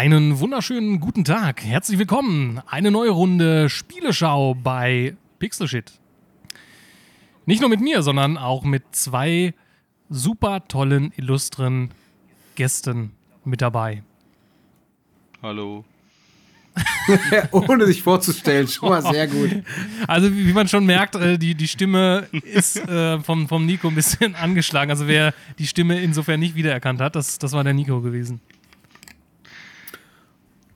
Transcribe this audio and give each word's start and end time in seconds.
Einen 0.00 0.40
wunderschönen 0.40 0.98
guten 0.98 1.24
Tag. 1.24 1.62
Herzlich 1.62 1.98
willkommen. 1.98 2.62
Eine 2.66 2.90
neue 2.90 3.10
Runde 3.10 3.68
Spieleschau 3.68 4.54
bei 4.54 5.14
Pixelshit. 5.38 5.92
Nicht 7.44 7.60
nur 7.60 7.68
mit 7.68 7.82
mir, 7.82 8.00
sondern 8.00 8.38
auch 8.38 8.62
mit 8.64 8.82
zwei 8.92 9.52
super 10.08 10.66
tollen, 10.68 11.12
illustren 11.16 11.90
Gästen 12.54 13.12
mit 13.44 13.60
dabei. 13.60 14.02
Hallo. 15.42 15.84
Ohne 17.50 17.84
sich 17.84 18.02
vorzustellen, 18.02 18.68
schon 18.68 18.88
mal 18.88 19.02
sehr 19.02 19.26
gut. 19.26 19.50
Also, 20.06 20.34
wie, 20.34 20.54
man 20.54 20.66
schon 20.66 20.86
merkt, 20.86 21.14
äh, 21.16 21.36
die, 21.36 21.54
die 21.54 21.68
Stimme 21.68 22.26
ist 22.32 22.78
äh, 22.88 23.20
vom, 23.20 23.48
vom 23.48 23.66
Nico 23.66 23.88
ein 23.88 23.94
bisschen 23.94 24.34
angeschlagen. 24.40 24.90
Also, 24.90 25.06
wer 25.06 25.34
die 25.58 25.66
Stimme 25.66 26.00
insofern 26.00 26.40
nicht 26.40 26.54
wiedererkannt 26.54 27.02
hat, 27.02 27.16
das, 27.16 27.38
das 27.38 27.52
war 27.52 27.64
der 27.64 27.74
Nico 27.74 28.00
gewesen. 28.00 28.40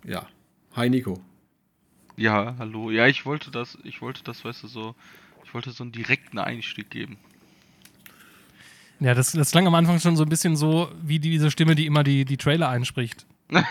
Ja. 0.04 0.26
Hi 0.76 0.90
Nico. 0.90 1.20
Ja, 2.16 2.54
hallo. 2.58 2.90
Ja, 2.90 3.06
ich 3.06 3.24
wollte 3.24 3.50
das, 3.50 3.78
ich 3.84 4.02
wollte 4.02 4.22
das, 4.22 4.44
weißt 4.44 4.62
du, 4.64 4.68
so, 4.68 4.94
ich 5.44 5.54
wollte 5.54 5.70
so 5.70 5.82
einen 5.82 5.92
direkten 5.92 6.38
Einstieg 6.38 6.90
geben. 6.90 7.16
Ja, 9.00 9.14
das, 9.14 9.32
das 9.32 9.50
klang 9.50 9.66
am 9.66 9.74
Anfang 9.74 9.98
schon 9.98 10.16
so 10.16 10.22
ein 10.22 10.28
bisschen 10.28 10.56
so 10.56 10.90
wie 11.02 11.18
diese 11.18 11.50
Stimme, 11.50 11.74
die 11.74 11.86
immer 11.86 12.04
die, 12.04 12.24
die 12.24 12.36
Trailer 12.36 12.68
einspricht. 12.68 13.26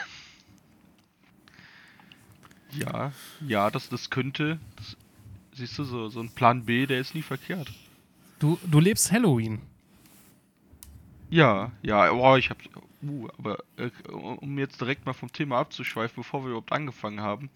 Ja, 2.75 3.11
ja, 3.47 3.69
das, 3.69 3.87
das 3.89 4.09
könnte, 4.09 4.59
das, 4.77 4.97
siehst 5.53 5.77
du, 5.77 5.83
so, 5.83 6.09
so 6.09 6.19
ein 6.21 6.31
Plan 6.31 6.65
B, 6.65 6.87
der 6.87 6.99
ist 6.99 7.13
nie 7.13 7.21
verkehrt. 7.21 7.71
Du, 8.39 8.57
du 8.65 8.79
lebst 8.79 9.11
Halloween. 9.11 9.61
Ja, 11.29 11.71
ja, 11.83 12.11
oh, 12.11 12.35
ich 12.35 12.49
hab, 12.49 12.57
uh, 13.03 13.29
aber 13.37 13.59
äh, 13.77 13.89
um 14.11 14.57
jetzt 14.57 14.79
direkt 14.81 15.05
mal 15.05 15.13
vom 15.13 15.31
Thema 15.31 15.59
abzuschweifen, 15.59 16.15
bevor 16.17 16.43
wir 16.43 16.49
überhaupt 16.49 16.71
angefangen 16.71 17.21
haben. 17.21 17.49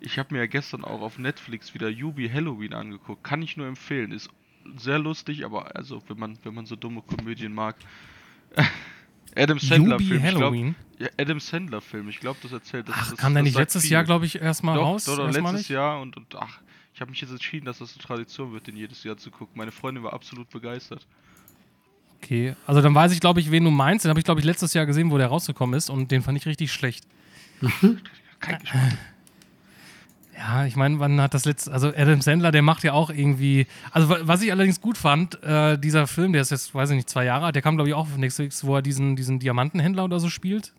Ich 0.00 0.18
habe 0.18 0.34
mir 0.34 0.40
ja 0.40 0.46
gestern 0.46 0.84
auch 0.84 1.00
auf 1.00 1.18
Netflix 1.18 1.72
wieder 1.72 1.88
Yubi 1.88 2.28
Halloween 2.28 2.74
angeguckt. 2.74 3.24
Kann 3.24 3.40
ich 3.40 3.56
nur 3.56 3.66
empfehlen. 3.66 4.12
Ist 4.12 4.28
sehr 4.76 4.98
lustig, 4.98 5.44
aber 5.44 5.74
also 5.76 6.02
wenn 6.08 6.18
man 6.18 6.38
wenn 6.42 6.54
man 6.54 6.66
so 6.66 6.76
dumme 6.76 7.02
Komödien 7.02 7.54
mag. 7.54 7.76
Adam 9.36 9.58
Sandler 9.58 9.96
Yubi 9.98 10.04
Film. 10.04 10.24
Ich 10.24 10.30
glaub, 10.30 10.42
Halloween. 10.42 10.74
ja, 10.98 11.08
Adam 11.18 11.40
Sandler 11.40 11.80
Film. 11.80 12.08
Ich 12.08 12.20
glaube, 12.20 12.38
das 12.42 12.52
erzählt. 12.52 12.88
Das, 12.88 12.94
Ach, 12.98 13.10
das, 13.10 13.18
kam 13.18 13.34
der 13.34 13.42
nicht 13.42 13.56
letztes 13.56 13.82
viel. 13.82 13.92
Jahr, 13.92 14.04
glaube 14.04 14.26
ich, 14.26 14.40
erstmal 14.40 14.78
raus? 14.78 15.06
doch, 15.06 15.16
doch, 15.16 15.26
Erstmal 15.26 15.54
letztes? 15.54 15.68
Jahr 15.68 16.00
und, 16.00 16.16
und 16.16 16.34
ach, 16.36 16.60
ich 16.92 17.00
habe 17.00 17.10
mich 17.10 17.20
jetzt 17.20 17.30
entschieden, 17.30 17.66
dass 17.66 17.78
das 17.78 17.94
eine 17.94 18.02
Tradition 18.04 18.52
wird, 18.52 18.66
den 18.66 18.76
jedes 18.76 19.02
Jahr 19.02 19.16
zu 19.16 19.30
gucken. 19.30 19.56
Meine 19.56 19.72
Freundin 19.72 20.04
war 20.04 20.12
absolut 20.12 20.50
begeistert. 20.50 21.06
Okay, 22.24 22.54
also 22.66 22.80
dann 22.80 22.94
weiß 22.94 23.12
ich, 23.12 23.20
glaube 23.20 23.40
ich, 23.40 23.50
wen 23.50 23.64
du 23.64 23.70
meinst. 23.70 24.04
Den 24.04 24.10
habe 24.10 24.18
ich, 24.18 24.24
glaube 24.24 24.40
ich, 24.40 24.46
letztes 24.46 24.72
Jahr 24.74 24.86
gesehen, 24.86 25.10
wo 25.10 25.18
der 25.18 25.26
rausgekommen 25.26 25.76
ist 25.76 25.90
und 25.90 26.10
den 26.10 26.22
fand 26.22 26.38
ich 26.38 26.46
richtig 26.46 26.72
schlecht. 26.72 27.04
Kein 28.40 28.58
Geschmack. 28.60 28.92
Ja, 30.36 30.66
ich 30.66 30.74
meine, 30.74 30.98
wann 30.98 31.20
hat 31.20 31.32
das 31.32 31.44
letzte, 31.44 31.70
also 31.72 31.88
Adam 31.96 32.20
Sandler, 32.20 32.50
der 32.50 32.60
macht 32.62 32.82
ja 32.82 32.92
auch 32.92 33.08
irgendwie, 33.10 33.66
also 33.92 34.08
wa- 34.08 34.18
was 34.22 34.42
ich 34.42 34.50
allerdings 34.50 34.80
gut 34.80 34.98
fand, 34.98 35.40
äh, 35.44 35.78
dieser 35.78 36.06
Film, 36.08 36.32
der 36.32 36.42
ist 36.42 36.50
jetzt, 36.50 36.74
weiß 36.74 36.90
ich 36.90 36.96
nicht, 36.96 37.08
zwei 37.08 37.24
Jahre 37.24 37.46
alt, 37.46 37.54
der 37.54 37.62
kam, 37.62 37.76
glaube 37.76 37.88
ich, 37.88 37.94
auch 37.94 38.00
auf 38.10 38.16
Netflix, 38.16 38.64
wo 38.64 38.74
er 38.74 38.82
diesen, 38.82 39.14
diesen 39.16 39.38
Diamantenhändler 39.38 40.04
oder 40.04 40.18
so 40.18 40.28
spielt. 40.28 40.72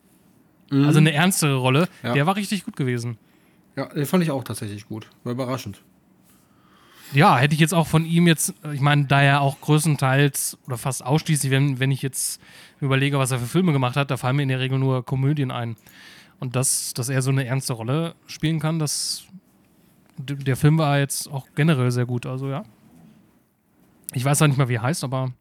Also 0.72 0.98
eine 1.00 1.14
ernstere 1.14 1.56
Rolle. 1.56 1.88
Ja. 2.04 2.14
Der 2.14 2.26
war 2.26 2.36
richtig 2.36 2.66
gut 2.66 2.76
gewesen. 2.76 3.18
Ja, 3.78 3.86
den 3.86 4.06
fand 4.06 4.24
ich 4.24 4.32
auch 4.32 4.44
tatsächlich 4.44 4.88
gut. 4.88 5.08
War 5.24 5.32
überraschend. 5.34 5.82
Ja, 7.14 7.38
hätte 7.38 7.54
ich 7.54 7.60
jetzt 7.60 7.74
auch 7.74 7.88
von 7.88 8.06
ihm 8.06 8.28
jetzt, 8.28 8.54
ich 8.74 8.82
meine, 8.82 9.06
da 9.06 9.22
er 9.22 9.42
auch 9.42 9.62
größtenteils 9.62 10.58
oder 10.66 10.78
fast 10.78 11.06
ausschließlich, 11.06 11.52
wenn, 11.52 11.80
wenn 11.80 11.92
ich 11.92 12.02
jetzt 12.02 12.42
überlege, 12.82 13.20
was 13.20 13.32
er 13.32 13.40
für 13.40 13.46
Filme 13.46 13.72
gemacht 13.72 13.96
hat, 13.96 14.12
da 14.12 14.18
fallen 14.18 14.36
mir 14.36 14.44
in 14.44 14.50
der 14.50 14.60
Regel 14.60 14.80
nur 14.80 15.06
Komödien 15.06 15.52
ein. 15.52 15.76
Und 16.40 16.56
das, 16.56 16.94
dass 16.94 17.10
er 17.10 17.22
so 17.22 17.32
eine 17.32 17.46
ernste 17.46 17.74
Rolle 17.74 18.16
spielen 18.28 18.60
kann, 18.60 18.80
das. 18.80 19.26
Der 20.18 20.56
Film 20.56 20.78
war 20.78 21.00
jetzt 21.00 21.30
auch 21.30 21.48
generell 21.56 21.92
sehr 21.92 22.06
gut, 22.06 22.26
also 22.26 22.50
ja. 22.50 22.64
Ich 24.14 24.24
weiß 24.24 24.42
auch 24.42 24.48
nicht 24.48 24.58
mal, 24.58 24.70
wie 24.70 24.76
er 24.76 24.82
heißt, 24.82 25.04
aber 25.04 25.34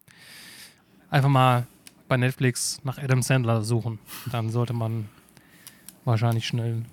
einfach 1.11 1.29
mal 1.29 1.67
bei 2.09 2.17
Netflix 2.17 2.81
nach 2.83 2.99
Adam 2.99 3.23
Sandler 3.23 3.63
suchen. 3.63 4.01
Dann 4.33 4.51
sollte 4.51 4.73
man 4.73 5.09
wahrscheinlich 6.05 6.47
schnell, 6.47 6.85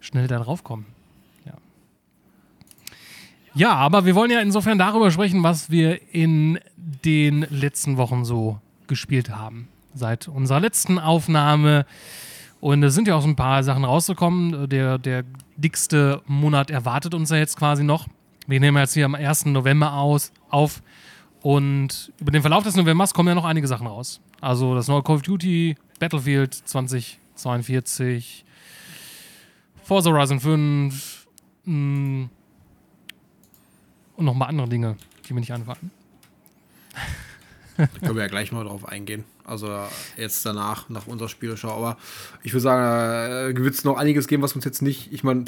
schnell 0.00 0.26
da 0.26 0.38
drauf 0.38 0.62
kommen. 0.62 0.86
Ja, 3.54 3.74
aber 3.74 4.04
wir 4.04 4.14
wollen 4.14 4.30
ja 4.30 4.40
insofern 4.40 4.78
darüber 4.78 5.10
sprechen, 5.10 5.42
was 5.42 5.70
wir 5.70 6.00
in 6.14 6.60
den 6.76 7.46
letzten 7.50 7.96
Wochen 7.96 8.24
so 8.24 8.60
gespielt 8.86 9.30
haben. 9.30 9.68
Seit 9.94 10.28
unserer 10.28 10.60
letzten 10.60 10.98
Aufnahme. 10.98 11.84
Und 12.60 12.82
es 12.82 12.94
sind 12.94 13.08
ja 13.08 13.16
auch 13.16 13.22
so 13.22 13.28
ein 13.28 13.36
paar 13.36 13.64
Sachen 13.64 13.84
rausgekommen. 13.84 14.68
Der, 14.68 14.98
der 14.98 15.24
dickste 15.56 16.22
Monat 16.26 16.70
erwartet 16.70 17.14
uns 17.14 17.30
ja 17.30 17.38
jetzt 17.38 17.56
quasi 17.56 17.82
noch. 17.82 18.06
Wir 18.46 18.60
nehmen 18.60 18.76
jetzt 18.76 18.94
hier 18.94 19.04
am 19.04 19.14
1. 19.14 19.46
November 19.46 19.94
aus, 19.94 20.32
auf. 20.48 20.82
Und 21.42 22.12
über 22.20 22.30
den 22.30 22.42
Verlauf 22.42 22.64
des 22.64 22.76
Novembers 22.76 23.14
kommen 23.14 23.28
ja 23.28 23.34
noch 23.34 23.44
einige 23.44 23.66
Sachen 23.66 23.86
raus. 23.86 24.20
Also 24.40 24.74
das 24.74 24.88
neue 24.88 25.02
Call 25.02 25.16
of 25.16 25.22
Duty, 25.22 25.76
Battlefield 25.98 26.54
2042, 26.54 28.44
Forza 29.82 30.10
Horizon 30.10 30.40
5, 30.40 31.26
mh, 31.64 32.28
und 34.20 34.26
noch 34.26 34.34
mal 34.34 34.46
andere 34.46 34.68
Dinge, 34.68 34.96
die 35.28 35.34
mir 35.34 35.40
nicht 35.40 35.52
einfallen. 35.52 35.90
Da 37.76 37.86
können 37.86 38.14
wir 38.16 38.22
ja 38.22 38.28
gleich 38.28 38.52
mal 38.52 38.64
drauf 38.64 38.86
eingehen. 38.86 39.24
Also 39.44 39.86
jetzt 40.18 40.44
danach, 40.44 40.90
nach 40.90 41.06
unserer 41.06 41.30
Spieleschau. 41.30 41.70
Aber 41.70 41.96
ich 42.42 42.52
würde 42.52 42.60
sagen, 42.60 43.56
äh, 43.56 43.64
wird 43.64 43.74
es 43.74 43.84
noch 43.84 43.96
einiges 43.96 44.28
geben, 44.28 44.42
was 44.42 44.52
uns 44.54 44.66
jetzt 44.66 44.82
nicht. 44.82 45.10
Ich 45.12 45.24
meine, 45.24 45.46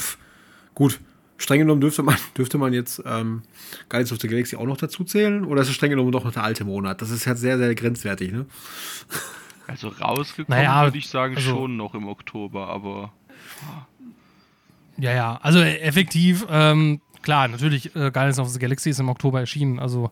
gut, 0.75 0.99
streng 1.37 1.60
genommen 1.60 1.83
dürfte 1.83 2.03
man, 2.03 2.16
dürfte 2.37 2.56
man 2.56 2.72
jetzt 2.72 3.03
ähm, 3.05 3.43
Guardians 3.91 4.12
of 4.12 4.19
the 4.21 4.28
Galaxy 4.28 4.56
auch 4.56 4.65
noch 4.65 4.78
dazu 4.78 5.04
zählen? 5.04 5.44
Oder 5.44 5.60
ist 5.60 5.69
es 5.69 5.75
streng 5.75 5.91
genommen 5.91 6.10
doch 6.10 6.25
noch 6.25 6.33
der 6.33 6.44
alte 6.44 6.65
Monat? 6.65 7.03
Das 7.03 7.10
ist 7.10 7.27
halt 7.27 7.37
sehr, 7.39 7.59
sehr 7.59 7.75
grenzwertig, 7.75 8.33
ne? 8.33 8.47
Also 9.66 9.89
rausgekommen 9.89 10.59
Naja, 10.59 10.84
würde 10.84 10.97
ich 10.99 11.09
sagen 11.09 11.37
also- 11.37 11.50
schon 11.50 11.77
noch 11.77 11.94
im 11.94 12.09
Oktober, 12.09 12.69
aber 12.69 13.12
Ja, 14.97 15.12
ja, 15.12 15.39
also 15.43 15.59
äh, 15.59 15.78
effektiv, 15.81 16.47
ähm, 16.49 17.03
klar, 17.22 17.49
natürlich, 17.49 17.94
äh, 17.97 18.10
Guardians 18.10 18.38
of 18.38 18.49
the 18.49 18.59
Galaxy 18.59 18.91
ist 18.91 19.00
im 19.00 19.09
Oktober 19.09 19.41
erschienen, 19.41 19.78
also 19.78 20.10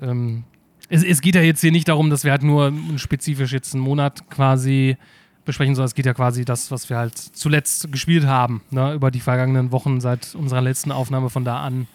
ähm, 0.00 0.44
es, 0.88 1.04
es 1.04 1.20
geht 1.20 1.34
ja 1.34 1.42
jetzt 1.42 1.60
hier 1.60 1.72
nicht 1.72 1.88
darum, 1.88 2.10
dass 2.10 2.24
wir 2.24 2.32
halt 2.32 2.42
nur 2.42 2.72
spezifisch 2.96 3.52
jetzt 3.52 3.74
einen 3.74 3.82
Monat 3.82 4.28
quasi 4.28 4.96
besprechen, 5.44 5.74
sondern 5.74 5.86
es 5.86 5.94
geht 5.94 6.06
ja 6.06 6.14
quasi 6.14 6.44
das, 6.44 6.70
was 6.70 6.90
wir 6.90 6.98
halt 6.98 7.16
zuletzt 7.16 7.90
gespielt 7.92 8.26
haben, 8.26 8.62
ne, 8.70 8.92
über 8.92 9.10
die 9.10 9.20
vergangenen 9.20 9.72
Wochen 9.72 10.00
seit 10.00 10.34
unserer 10.34 10.60
letzten 10.60 10.92
Aufnahme 10.92 11.30
von 11.30 11.44
da 11.44 11.62
an, 11.62 11.86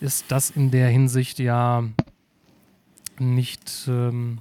ist 0.00 0.26
das 0.28 0.50
in 0.50 0.70
der 0.70 0.88
Hinsicht 0.88 1.38
ja 1.40 1.84
nicht, 3.18 3.86
ähm, 3.88 4.38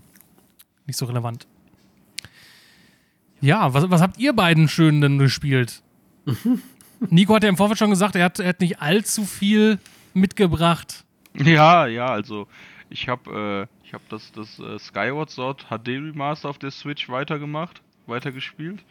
nicht 0.86 0.98
so 0.98 1.06
relevant. 1.06 1.48
Ja, 3.42 3.74
was, 3.74 3.90
was 3.90 4.02
habt 4.02 4.18
ihr 4.20 4.34
beiden 4.34 4.68
schön 4.68 5.02
denn 5.02 5.18
gespielt? 5.18 5.82
Nico 7.10 7.36
hat 7.36 7.44
ja 7.44 7.50
im 7.50 7.58
Vorfeld 7.58 7.80
schon 7.80 7.90
gesagt, 7.90 8.16
er 8.16 8.26
hat, 8.26 8.40
er 8.40 8.50
hat 8.50 8.60
nicht 8.60 8.82
allzu 8.82 9.26
viel 9.26 9.80
mitgebracht. 10.14 11.06
Ja, 11.34 11.86
ja, 11.86 12.08
also 12.08 12.48
ich 12.90 13.08
habe 13.08 13.68
äh, 13.84 13.94
habe 13.94 14.04
das 14.10 14.32
das 14.32 14.60
äh, 14.60 14.80
Skyward 14.80 15.30
Sword 15.30 15.68
HD 15.70 15.90
Remaster 15.90 16.50
auf 16.50 16.58
der 16.58 16.72
Switch 16.72 17.10
weitergemacht, 17.10 17.82
weitergespielt 18.06 18.84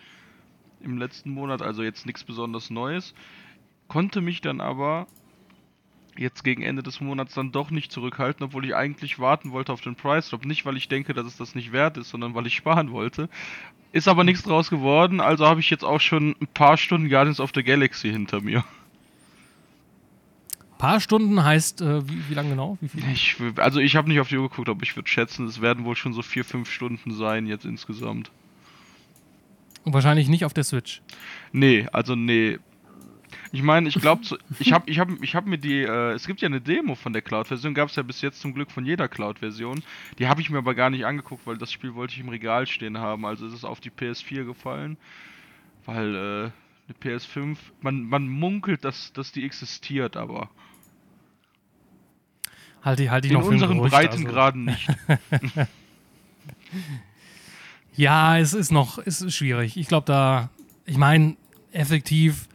im 0.80 0.98
letzten 0.98 1.30
Monat, 1.30 1.62
also 1.62 1.82
jetzt 1.82 2.06
nichts 2.06 2.24
besonders 2.24 2.70
Neues. 2.70 3.14
Konnte 3.88 4.20
mich 4.20 4.40
dann 4.40 4.60
aber 4.60 5.06
jetzt 6.18 6.44
gegen 6.44 6.62
Ende 6.62 6.82
des 6.82 7.00
Monats 7.00 7.34
dann 7.34 7.52
doch 7.52 7.70
nicht 7.70 7.92
zurückhalten, 7.92 8.44
obwohl 8.44 8.64
ich 8.64 8.74
eigentlich 8.74 9.18
warten 9.18 9.52
wollte 9.52 9.72
auf 9.72 9.80
den 9.80 9.96
Price 9.96 10.30
Drop, 10.30 10.44
nicht 10.44 10.64
weil 10.64 10.76
ich 10.76 10.88
denke, 10.88 11.14
dass 11.14 11.26
es 11.26 11.36
das 11.36 11.54
nicht 11.54 11.72
wert 11.72 11.96
ist, 11.96 12.10
sondern 12.10 12.34
weil 12.34 12.46
ich 12.46 12.54
sparen 12.56 12.90
wollte. 12.90 13.28
Ist 13.92 14.08
aber 14.08 14.24
nichts 14.24 14.42
draus 14.42 14.68
geworden, 14.68 15.20
also 15.20 15.46
habe 15.46 15.60
ich 15.60 15.70
jetzt 15.70 15.84
auch 15.84 16.00
schon 16.00 16.36
ein 16.40 16.48
paar 16.48 16.76
Stunden 16.76 17.08
Guardians 17.08 17.40
of 17.40 17.52
the 17.54 17.62
Galaxy 17.62 18.10
hinter 18.10 18.40
mir. 18.40 18.64
Paar 20.78 21.00
Stunden 21.00 21.42
heißt, 21.42 21.80
äh, 21.80 22.06
wie, 22.06 22.28
wie 22.28 22.34
lange 22.34 22.50
genau? 22.50 22.76
Wie? 22.80 23.00
Ich, 23.12 23.36
also 23.56 23.80
ich 23.80 23.96
habe 23.96 24.08
nicht 24.08 24.20
auf 24.20 24.28
die 24.28 24.36
Uhr 24.36 24.48
geguckt, 24.48 24.68
aber 24.68 24.82
ich 24.82 24.94
würde 24.94 25.08
schätzen, 25.08 25.46
es 25.46 25.62
werden 25.62 25.84
wohl 25.84 25.96
schon 25.96 26.12
so 26.12 26.20
vier, 26.20 26.44
fünf 26.44 26.70
Stunden 26.70 27.12
sein 27.12 27.46
jetzt 27.46 27.64
insgesamt. 27.64 28.30
Und 29.84 29.94
wahrscheinlich 29.94 30.28
nicht 30.28 30.44
auf 30.44 30.52
der 30.52 30.64
Switch. 30.64 31.00
Nee, 31.52 31.86
also 31.92 32.16
nee. 32.16 32.58
Ich 33.52 33.62
meine, 33.62 33.88
ich 33.88 33.94
glaube, 33.96 34.22
ich 34.58 34.72
habe 34.72 34.90
ich 34.90 34.98
hab, 34.98 35.08
ich 35.22 35.34
hab 35.34 35.46
mir 35.46 35.58
die, 35.58 35.82
äh, 35.82 36.12
es 36.12 36.26
gibt 36.26 36.40
ja 36.40 36.46
eine 36.46 36.60
Demo 36.60 36.94
von 36.94 37.12
der 37.12 37.22
Cloud-Version, 37.22 37.74
gab 37.74 37.88
es 37.88 37.96
ja 37.96 38.02
bis 38.02 38.20
jetzt 38.20 38.40
zum 38.40 38.54
Glück 38.54 38.70
von 38.70 38.84
jeder 38.84 39.08
Cloud-Version. 39.08 39.82
Die 40.18 40.28
habe 40.28 40.40
ich 40.40 40.50
mir 40.50 40.58
aber 40.58 40.74
gar 40.74 40.90
nicht 40.90 41.06
angeguckt, 41.06 41.46
weil 41.46 41.56
das 41.56 41.72
Spiel 41.72 41.94
wollte 41.94 42.14
ich 42.14 42.20
im 42.20 42.28
Regal 42.28 42.66
stehen 42.66 42.98
haben. 42.98 43.24
Also 43.24 43.46
ist 43.46 43.52
es 43.52 43.64
auf 43.64 43.80
die 43.80 43.90
PS4 43.90 44.44
gefallen, 44.44 44.96
weil 45.84 46.14
äh, 46.14 46.50
eine 46.88 47.16
PS5, 47.16 47.56
man, 47.80 48.04
man 48.04 48.28
munkelt, 48.28 48.84
dass, 48.84 49.12
dass 49.12 49.32
die 49.32 49.44
existiert, 49.44 50.16
aber 50.16 50.50
halt 52.82 53.00
die, 53.00 53.10
halt 53.10 53.24
die 53.24 53.28
in 53.28 53.34
noch 53.34 53.46
unseren 53.46 53.78
Gerücht, 53.78 53.94
Breitengraden 53.94 54.64
nicht. 54.66 54.88
Ja, 57.96 58.38
es 58.38 58.52
ist 58.52 58.70
noch, 58.70 58.98
es 58.98 59.22
ist 59.22 59.34
schwierig. 59.34 59.78
Ich 59.78 59.88
glaube, 59.88 60.04
da, 60.04 60.50
ich 60.84 60.98
meine, 60.98 61.36
effektiv, 61.72 62.46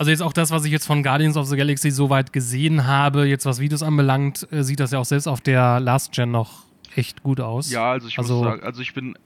also 0.00 0.10
jetzt 0.10 0.22
auch 0.22 0.32
das, 0.32 0.50
was 0.50 0.64
ich 0.64 0.72
jetzt 0.72 0.86
von 0.86 1.02
Guardians 1.02 1.36
of 1.36 1.46
the 1.46 1.56
Galaxy 1.56 1.90
soweit 1.90 2.32
gesehen 2.32 2.86
habe, 2.86 3.26
jetzt 3.26 3.44
was 3.44 3.60
Videos 3.60 3.82
anbelangt, 3.82 4.48
äh, 4.50 4.62
sieht 4.64 4.80
das 4.80 4.90
ja 4.92 4.98
auch 4.98 5.04
selbst 5.04 5.26
auf 5.26 5.40
der 5.42 5.78
Last 5.78 6.12
Gen 6.12 6.30
noch 6.30 6.64
echt 6.96 7.22
gut 7.22 7.38
aus. 7.40 7.70
Ja, 7.70 7.92
also 7.92 8.08
ich 8.08 8.18
Also- 8.18 8.36
muss 8.38 8.44
sagen, 8.44 8.62
also 8.64 8.80
ich 8.82 8.94
bin 8.94 9.16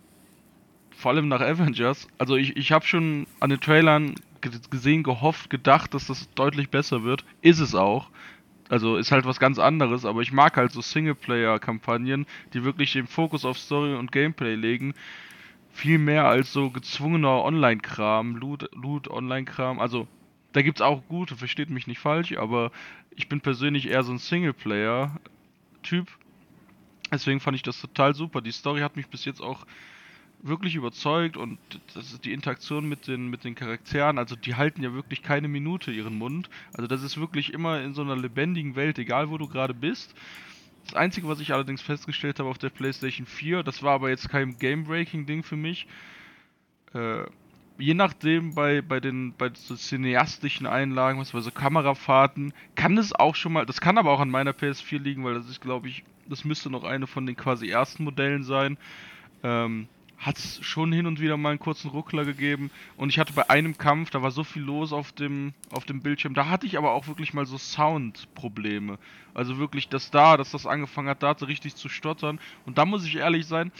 vor 0.96 1.12
allem 1.12 1.28
nach 1.28 1.40
Avengers, 1.40 2.08
also 2.18 2.34
ich, 2.36 2.56
ich 2.56 2.72
habe 2.72 2.84
schon 2.86 3.26
an 3.40 3.50
den 3.50 3.60
Trailern 3.60 4.14
ge- 4.40 4.50
gesehen, 4.70 5.02
gehofft, 5.02 5.48
gedacht, 5.50 5.94
dass 5.94 6.06
das 6.08 6.28
deutlich 6.34 6.70
besser 6.70 7.04
wird. 7.04 7.24
Ist 7.40 7.60
es 7.60 7.74
auch. 7.74 8.08
Also 8.70 8.96
ist 8.96 9.12
halt 9.12 9.26
was 9.26 9.38
ganz 9.38 9.58
anderes, 9.58 10.04
aber 10.04 10.22
ich 10.22 10.32
mag 10.32 10.56
halt 10.56 10.72
so 10.72 10.80
Singleplayer-Kampagnen, 10.80 12.26
die 12.54 12.64
wirklich 12.64 12.92
den 12.94 13.06
Fokus 13.06 13.44
auf 13.44 13.58
Story 13.58 13.94
und 13.94 14.10
Gameplay 14.12 14.54
legen. 14.54 14.94
Viel 15.72 15.98
mehr 15.98 16.26
als 16.26 16.52
so 16.52 16.70
gezwungener 16.70 17.42
Online-Kram, 17.44 18.36
Loot, 18.36 18.70
Loot 18.74 19.08
Online-Kram. 19.08 19.80
Also 19.80 20.06
da 20.54 20.62
gibt's 20.62 20.80
auch 20.80 21.02
gute, 21.08 21.36
versteht 21.36 21.68
mich 21.68 21.88
nicht 21.88 21.98
falsch, 21.98 22.32
aber 22.32 22.70
ich 23.10 23.28
bin 23.28 23.40
persönlich 23.40 23.88
eher 23.88 24.04
so 24.04 24.12
ein 24.12 24.18
Singleplayer-Typ. 24.18 26.08
Deswegen 27.12 27.40
fand 27.40 27.56
ich 27.56 27.62
das 27.62 27.80
total 27.80 28.14
super. 28.14 28.40
Die 28.40 28.52
Story 28.52 28.80
hat 28.80 28.96
mich 28.96 29.08
bis 29.08 29.24
jetzt 29.24 29.40
auch 29.40 29.66
wirklich 30.42 30.76
überzeugt 30.76 31.36
und 31.36 31.58
das 31.94 32.12
ist 32.12 32.24
die 32.24 32.32
Interaktion 32.32 32.88
mit 32.88 33.08
den, 33.08 33.28
mit 33.30 33.44
den 33.44 33.54
Charakteren, 33.56 34.18
also 34.18 34.36
die 34.36 34.54
halten 34.54 34.82
ja 34.82 34.92
wirklich 34.92 35.22
keine 35.22 35.48
Minute 35.48 35.90
ihren 35.90 36.18
Mund. 36.18 36.50
Also 36.74 36.86
das 36.86 37.02
ist 37.02 37.18
wirklich 37.18 37.52
immer 37.52 37.80
in 37.80 37.92
so 37.92 38.02
einer 38.02 38.16
lebendigen 38.16 38.76
Welt, 38.76 38.98
egal 38.98 39.30
wo 39.30 39.38
du 39.38 39.48
gerade 39.48 39.74
bist. 39.74 40.14
Das 40.84 40.94
Einzige, 40.94 41.26
was 41.26 41.40
ich 41.40 41.52
allerdings 41.52 41.82
festgestellt 41.82 42.38
habe 42.38 42.48
auf 42.48 42.58
der 42.58 42.68
PlayStation 42.70 43.26
4, 43.26 43.64
das 43.64 43.82
war 43.82 43.94
aber 43.94 44.10
jetzt 44.10 44.28
kein 44.28 44.56
Game-Breaking-Ding 44.58 45.42
für 45.42 45.56
mich. 45.56 45.88
Äh, 46.92 47.24
je 47.78 47.94
nachdem 47.94 48.54
bei, 48.54 48.82
bei 48.82 49.00
den 49.00 49.34
bei 49.36 49.50
so 49.54 49.74
cineastischen 49.74 50.66
Einlagen, 50.66 51.18
was 51.18 51.32
bei 51.32 51.40
so 51.40 51.50
Kamerafahrten, 51.50 52.52
kann 52.74 52.98
es 52.98 53.12
auch 53.12 53.34
schon 53.34 53.52
mal, 53.52 53.66
das 53.66 53.80
kann 53.80 53.98
aber 53.98 54.10
auch 54.12 54.20
an 54.20 54.30
meiner 54.30 54.52
PS4 54.52 54.98
liegen, 54.98 55.24
weil 55.24 55.34
das 55.34 55.48
ist, 55.48 55.60
glaube 55.60 55.88
ich, 55.88 56.04
das 56.28 56.44
müsste 56.44 56.70
noch 56.70 56.84
eine 56.84 57.06
von 57.06 57.26
den 57.26 57.36
quasi 57.36 57.68
ersten 57.68 58.04
Modellen 58.04 58.44
sein. 58.44 58.78
Ähm, 59.42 59.88
hat 60.18 60.38
es 60.38 60.64
schon 60.64 60.92
hin 60.92 61.06
und 61.06 61.20
wieder 61.20 61.36
mal 61.36 61.50
einen 61.50 61.58
kurzen 61.58 61.90
Ruckler 61.90 62.24
gegeben 62.24 62.70
und 62.96 63.10
ich 63.10 63.18
hatte 63.18 63.34
bei 63.34 63.50
einem 63.50 63.76
Kampf, 63.76 64.10
da 64.10 64.22
war 64.22 64.30
so 64.30 64.42
viel 64.42 64.62
los 64.62 64.92
auf 64.92 65.12
dem 65.12 65.52
auf 65.70 65.84
dem 65.84 66.00
Bildschirm, 66.00 66.32
da 66.32 66.48
hatte 66.48 66.66
ich 66.66 66.78
aber 66.78 66.92
auch 66.92 67.08
wirklich 67.08 67.34
mal 67.34 67.44
so 67.44 67.58
Soundprobleme. 67.58 68.98
Also 69.34 69.58
wirklich, 69.58 69.88
dass 69.88 70.10
da, 70.10 70.36
dass 70.36 70.52
das 70.52 70.66
angefangen 70.66 71.08
hat, 71.08 71.22
da 71.22 71.34
so 71.36 71.44
richtig 71.44 71.74
zu 71.74 71.88
stottern 71.88 72.40
und 72.64 72.78
da 72.78 72.86
muss 72.86 73.04
ich 73.04 73.16
ehrlich 73.16 73.46
sein, 73.46 73.70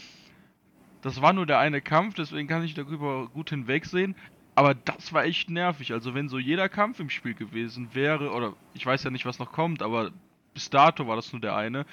das 1.05 1.21
war 1.21 1.35
nur 1.35 1.45
der 1.45 1.59
eine 1.59 1.83
Kampf, 1.83 2.15
deswegen 2.15 2.49
kann 2.49 2.65
ich 2.65 2.73
darüber 2.73 3.29
gut 3.29 3.51
hinwegsehen. 3.51 4.15
Aber 4.55 4.75
das 4.75 5.13
war 5.13 5.25
echt 5.25 5.51
nervig. 5.51 5.93
Also 5.93 6.15
wenn 6.15 6.31
so 6.31 6.39
jeder 6.39 6.71
Kampf 6.71 6.99
im 6.99 7.11
Spiel 7.11 7.35
gewesen 7.35 7.91
wäre, 7.93 8.31
oder 8.31 8.55
ich 8.73 8.87
weiß 8.87 9.05
ja 9.05 9.11
nicht, 9.11 9.27
was 9.27 9.39
noch 9.39 9.53
kommt, 9.53 9.83
aber 9.83 10.13
bis 10.55 10.71
dato 10.71 11.07
war 11.07 11.17
das 11.17 11.31
nur 11.31 11.43
der 11.43 11.57
eine. 11.57 11.85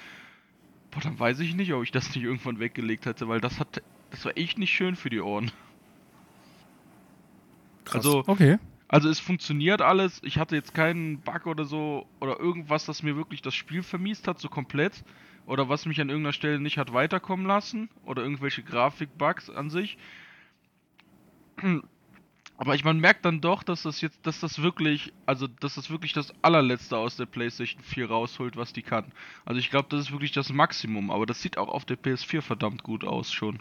Boah, 0.90 1.00
dann 1.02 1.18
weiß 1.18 1.40
ich 1.40 1.54
nicht, 1.54 1.74
ob 1.74 1.82
ich 1.82 1.90
das 1.90 2.14
nicht 2.14 2.24
irgendwann 2.24 2.58
weggelegt 2.58 3.04
hätte, 3.04 3.28
weil 3.28 3.42
das 3.42 3.60
hat, 3.60 3.82
das 4.10 4.24
war 4.24 4.34
echt 4.38 4.56
nicht 4.56 4.72
schön 4.72 4.96
für 4.96 5.10
die 5.10 5.20
Ohren. 5.20 5.50
Krass. 7.84 7.96
Also, 7.96 8.24
Okay. 8.26 8.58
Also 8.92 9.08
es 9.08 9.18
funktioniert 9.18 9.80
alles. 9.80 10.20
Ich 10.22 10.36
hatte 10.36 10.54
jetzt 10.54 10.74
keinen 10.74 11.18
Bug 11.22 11.46
oder 11.46 11.64
so 11.64 12.06
oder 12.20 12.38
irgendwas, 12.38 12.84
das 12.84 13.02
mir 13.02 13.16
wirklich 13.16 13.40
das 13.40 13.54
Spiel 13.54 13.82
vermiest 13.82 14.28
hat, 14.28 14.38
so 14.38 14.50
komplett. 14.50 15.02
Oder 15.46 15.70
was 15.70 15.86
mich 15.86 15.98
an 16.02 16.10
irgendeiner 16.10 16.34
Stelle 16.34 16.60
nicht 16.60 16.76
hat 16.76 16.92
weiterkommen 16.92 17.46
lassen. 17.46 17.88
Oder 18.04 18.22
irgendwelche 18.22 18.62
Grafik-Bugs 18.62 19.48
an 19.48 19.70
sich. 19.70 19.96
Aber 22.58 22.74
ich, 22.74 22.84
man 22.84 23.00
merkt 23.00 23.24
dann 23.24 23.40
doch, 23.40 23.62
dass 23.62 23.82
das 23.82 24.02
jetzt, 24.02 24.26
dass 24.26 24.40
das 24.40 24.62
wirklich, 24.62 25.14
also 25.24 25.46
dass 25.46 25.76
das 25.76 25.88
wirklich 25.88 26.12
das 26.12 26.34
allerletzte 26.42 26.98
aus 26.98 27.16
der 27.16 27.24
PlayStation 27.24 27.82
4 27.82 28.10
rausholt, 28.10 28.58
was 28.58 28.74
die 28.74 28.82
kann. 28.82 29.06
Also 29.46 29.58
ich 29.58 29.70
glaube, 29.70 29.88
das 29.88 30.00
ist 30.00 30.12
wirklich 30.12 30.32
das 30.32 30.52
Maximum, 30.52 31.10
aber 31.10 31.24
das 31.24 31.40
sieht 31.40 31.56
auch 31.56 31.68
auf 31.68 31.86
der 31.86 31.96
PS4 31.96 32.42
verdammt 32.42 32.82
gut 32.82 33.04
aus 33.04 33.32
schon. 33.32 33.58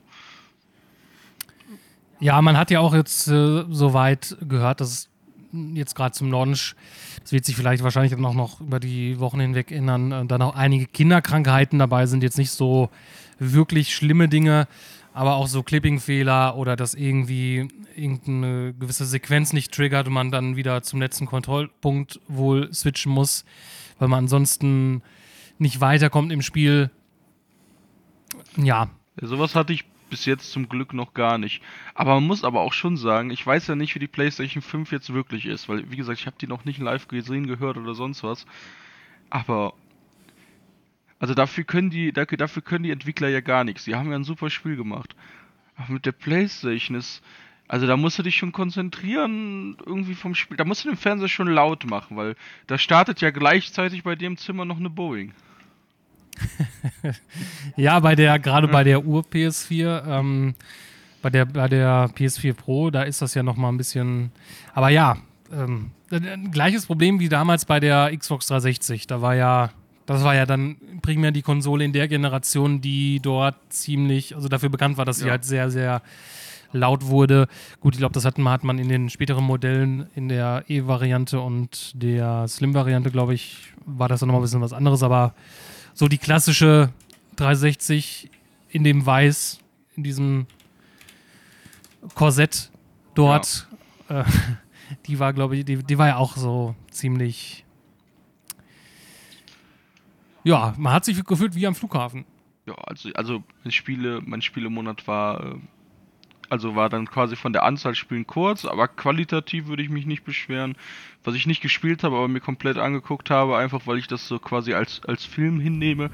Ja, 2.19 2.42
man 2.42 2.57
hat 2.57 2.69
ja 2.69 2.81
auch 2.81 2.94
jetzt 2.94 3.30
äh, 3.30 3.63
soweit 3.69 4.38
gehört, 4.42 4.81
dass 4.81 4.92
es 4.92 5.11
jetzt 5.51 5.95
gerade 5.95 6.13
zum 6.13 6.31
Launch, 6.31 6.75
das 7.21 7.31
wird 7.31 7.45
sich 7.45 7.56
vielleicht 7.56 7.83
wahrscheinlich 7.83 8.13
auch 8.15 8.33
noch 8.33 8.62
über 8.62 8.80
die 8.80 9.19
Wochen 9.19 9.39
hinweg 9.39 9.71
ändern, 9.71 10.12
äh, 10.12 10.25
dann 10.25 10.42
auch 10.42 10.56
einige 10.56 10.86
Kinderkrankheiten 10.86 11.80
dabei 11.80 12.06
sind, 12.06 12.24
jetzt 12.24 12.38
nicht 12.38 12.51
so 12.51 12.89
wirklich 13.39 13.95
schlimme 13.95 14.30
Dinge, 14.30 14.68
aber 15.13 15.36
auch 15.36 15.48
so 15.48 15.63
Clipping-Fehler 15.63 16.56
oder 16.56 16.75
dass 16.75 16.94
irgendwie 16.94 17.68
irgendeine 17.95 18.74
gewisse 18.74 19.06
Sequenz 19.06 19.53
nicht 19.53 19.74
triggert 19.74 20.07
und 20.07 20.13
man 20.13 20.31
dann 20.31 20.56
wieder 20.56 20.81
zum 20.83 21.01
letzten 21.01 21.25
Kontrollpunkt 21.25 22.19
wohl 22.27 22.74
switchen 22.74 23.12
muss, 23.12 23.44
weil 24.00 24.07
man 24.07 24.19
ansonsten 24.19 25.01
nicht 25.57 25.81
weiterkommt 25.81 26.31
im 26.31 26.42
Spiel. 26.42 26.89
Ja, 28.57 28.89
sowas 29.21 29.56
hatte 29.56 29.74
ich 29.74 29.86
bis 30.12 30.25
jetzt 30.25 30.52
zum 30.52 30.69
Glück 30.69 30.94
noch 30.94 31.16
gar 31.16 31.40
nicht. 31.40 31.63
Aber 31.96 32.13
man 32.13 32.28
muss 32.28 32.44
aber 32.44 32.62
auch 32.62 32.74
schon 32.74 32.98
sagen, 32.98 33.31
ich 33.31 33.44
weiß 33.44 33.66
ja 33.68 33.75
nicht, 33.75 33.96
wie 33.96 34.00
die 34.00 34.08
PlayStation 34.08 34.62
5 34.62 34.92
jetzt 34.92 35.12
wirklich 35.12 35.48
ist, 35.48 35.68
weil, 35.68 35.90
wie 35.90 35.96
gesagt, 35.96 36.19
ich 36.19 36.28
habe 36.28 36.36
die 36.40 36.46
noch 36.46 36.66
nicht 36.66 36.78
live 36.78 37.08
gesehen, 37.08 37.48
gehört 37.48 37.78
oder 37.78 37.96
sonst 37.96 38.22
was. 38.22 38.46
Aber, 39.31 39.74
also 41.18 41.34
dafür 41.34 41.63
können 41.63 41.90
die, 41.90 42.12
dafür 42.12 42.62
können 42.62 42.84
die 42.84 42.92
Entwickler 42.92 43.30
ja 43.30 43.42
gar 43.42 43.63
nichts. 43.63 43.86
Die 43.86 43.96
haben 43.96 44.12
ja 44.12 44.16
ein 44.16 44.24
super 44.24 44.52
Spiel 44.52 44.75
gemacht. 44.75 45.16
Aber 45.75 45.94
mit 45.94 46.06
der 46.06 46.12
PlayStation 46.12 46.96
ist, 46.96 47.24
also 47.68 47.88
da 47.88 47.96
musst 47.96 48.19
du 48.19 48.24
dich 48.24 48.36
schon 48.36 48.52
konzentrieren, 48.52 49.78
irgendwie 49.85 50.14
vom 50.14 50.35
Spiel. 50.35 50.57
Da 50.57 50.66
musst 50.66 50.83
du 50.83 50.90
den 50.90 50.97
Fernseher 50.97 51.30
schon 51.30 51.47
laut 51.47 51.90
machen, 51.90 52.18
weil 52.18 52.35
da 52.68 52.78
startet 52.78 53.21
ja 53.21 53.31
gleichzeitig 53.31 54.04
bei 54.04 54.16
dir 54.16 54.28
im 54.28 54.35
Zimmer 54.35 54.66
noch 54.66 54.78
eine 54.78 54.90
Boeing. 54.90 55.33
Ja, 57.76 58.00
bei 58.00 58.16
der, 58.16 58.40
gerade 58.40 58.68
bei 58.68 58.83
der 58.83 59.06
Ur-PS4, 59.06 60.07
ähm, 60.07 60.56
bei 61.21 61.30
der, 61.30 61.45
bei 61.45 61.68
der 61.68 62.09
PS4 62.16 62.54
Pro, 62.54 62.90
da 62.90 63.04
ist 63.04 63.21
das 63.21 63.33
ja 63.33 63.44
nochmal 63.44 63.71
ein 63.71 63.78
bisschen. 63.78 64.31
Aber 64.73 64.90
ja, 64.90 65.18
ähm, 65.54 65.92
äh, 66.11 66.19
gleiches 66.52 66.85
Problem 66.85 67.19
wie 67.19 67.30
damals 67.30 67.66
bei 67.66 67.80
der 67.80 68.16
Xbox 68.18 68.47
360. 68.47 69.07
Da 69.07 69.21
war 69.21 69.35
ja, 69.35 69.69
das 70.06 70.23
war 70.23 70.35
ja 70.35 70.45
dann 70.45 70.78
primär 71.02 71.31
die 71.31 71.42
Konsole 71.42 71.83
in 71.85 71.94
der 71.94 72.07
Generation, 72.07 72.81
die 72.81 73.19
dort 73.21 73.56
ziemlich, 73.69 74.35
also 74.35 74.47
dafür 74.50 74.69
bekannt 74.69 74.97
war, 74.97 75.06
dass 75.06 75.19
sie 75.19 75.26
Ja. 75.26 75.31
halt 75.31 75.45
sehr, 75.45 75.69
sehr 75.71 76.02
laut 76.73 77.06
wurde. 77.07 77.47
Gut, 77.81 77.95
ich 77.95 78.00
glaube, 78.00 78.14
das 78.14 78.23
hat 78.26 78.38
man, 78.38 78.54
hat 78.54 78.64
man 78.64 78.80
in 78.80 78.88
den 78.90 79.09
späteren 79.09 79.44
Modellen, 79.44 80.07
in 80.16 80.30
der 80.30 80.64
E-Variante 80.69 81.40
und 81.42 81.92
der 82.02 82.47
Slim-Variante, 82.47 83.11
glaube 83.11 83.33
ich, 83.33 83.73
war 83.85 84.07
das 84.07 84.21
dann 84.21 84.28
nochmal 84.28 84.42
ein 84.42 84.44
bisschen 84.44 84.61
was 84.61 84.71
anderes, 84.73 85.04
aber 85.04 85.33
so 85.94 86.07
die 86.07 86.18
klassische 86.18 86.92
360 87.36 88.30
in 88.69 88.83
dem 88.83 89.06
Weiß, 89.06 89.60
in 89.95 90.04
diesem 90.04 90.45
Korsett 92.16 92.71
dort, 93.14 93.68
äh, 94.10 94.24
die 95.07 95.19
war, 95.19 95.33
glaube 95.33 95.57
ich, 95.57 95.66
die, 95.66 95.83
die 95.83 95.98
war 95.98 96.07
ja 96.07 96.18
auch 96.18 96.38
so 96.38 96.76
ziemlich. 96.90 97.66
Ja, 100.44 100.74
man 100.78 100.94
hat 100.94 101.06
sich 101.06 101.24
gefühlt 101.24 101.56
wie 101.56 101.68
am 101.68 101.76
Flughafen. 101.76 102.26
Ja, 102.66 102.76
also, 102.76 103.10
also 103.14 103.44
mein 103.64 103.71
Spiele, 103.71 104.21
mein 104.24 104.42
Spielemonat 104.42 105.07
war, 105.07 105.44
äh, 105.44 105.56
also 106.52 106.76
war 106.76 106.90
dann 106.90 107.08
quasi 107.08 107.38
von 107.38 107.54
der 107.54 107.64
Anzahl 107.64 107.96
Spielen 107.96 108.28
kurz, 108.28 108.66
aber 108.66 108.90
qualitativ 108.90 109.68
würde 109.68 109.84
ich 109.84 109.90
mich 109.90 110.06
nicht 110.06 110.26
beschweren. 110.26 110.76
Was 111.24 111.36
ich 111.36 111.48
nicht 111.48 111.62
gespielt 111.62 112.04
habe, 112.04 112.18
aber 112.18 112.28
mir 112.28 112.42
komplett 112.42 112.78
angeguckt 112.78 113.30
habe, 113.30 113.58
einfach 113.58 113.88
weil 113.88 113.98
ich 113.98 114.08
das 114.08 114.28
so 114.28 114.38
quasi 114.38 114.74
als, 114.74 115.02
als 115.06 115.24
Film 115.24 115.60
hinnehme, 115.60 116.10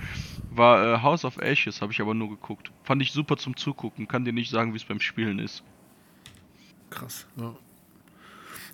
war 0.52 0.86
äh, 0.86 1.02
House 1.02 1.26
of 1.26 1.38
Ashes, 1.38 1.82
habe 1.82 1.92
ich 1.92 2.02
aber 2.02 2.14
nur 2.14 2.30
geguckt. 2.30 2.72
Fand 2.84 3.02
ich 3.02 3.14
super 3.14 3.38
zum 3.38 3.56
Zugucken, 3.56 4.08
kann 4.08 4.26
dir 4.26 4.34
nicht 4.34 4.52
sagen, 4.52 4.74
wie 4.74 4.78
es 4.78 4.84
beim 4.84 5.00
Spielen 5.00 5.40
ist. 5.40 5.64
Krass, 6.92 7.26
ja. 7.38 7.56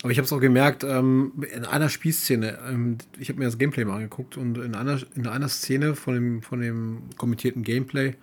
Aber 0.02 0.12
ich 0.12 0.18
habe 0.18 0.26
es 0.26 0.34
auch 0.34 0.42
gemerkt, 0.42 0.84
ähm, 0.84 1.32
in 1.56 1.64
einer 1.64 1.88
Spielszene, 1.88 2.60
ähm, 2.68 2.98
ich 3.18 3.30
habe 3.30 3.40
mir 3.40 3.46
das 3.46 3.58
Gameplay 3.58 3.86
mal 3.86 3.96
angeguckt 3.96 4.36
und 4.36 4.58
in 4.58 4.76
einer, 4.76 5.00
in 5.16 5.28
einer 5.28 5.48
Szene 5.48 5.96
von 5.96 6.14
dem, 6.14 6.42
von 6.42 6.60
dem 6.60 7.04
kommentierten 7.16 7.64
Gameplay 7.64 8.16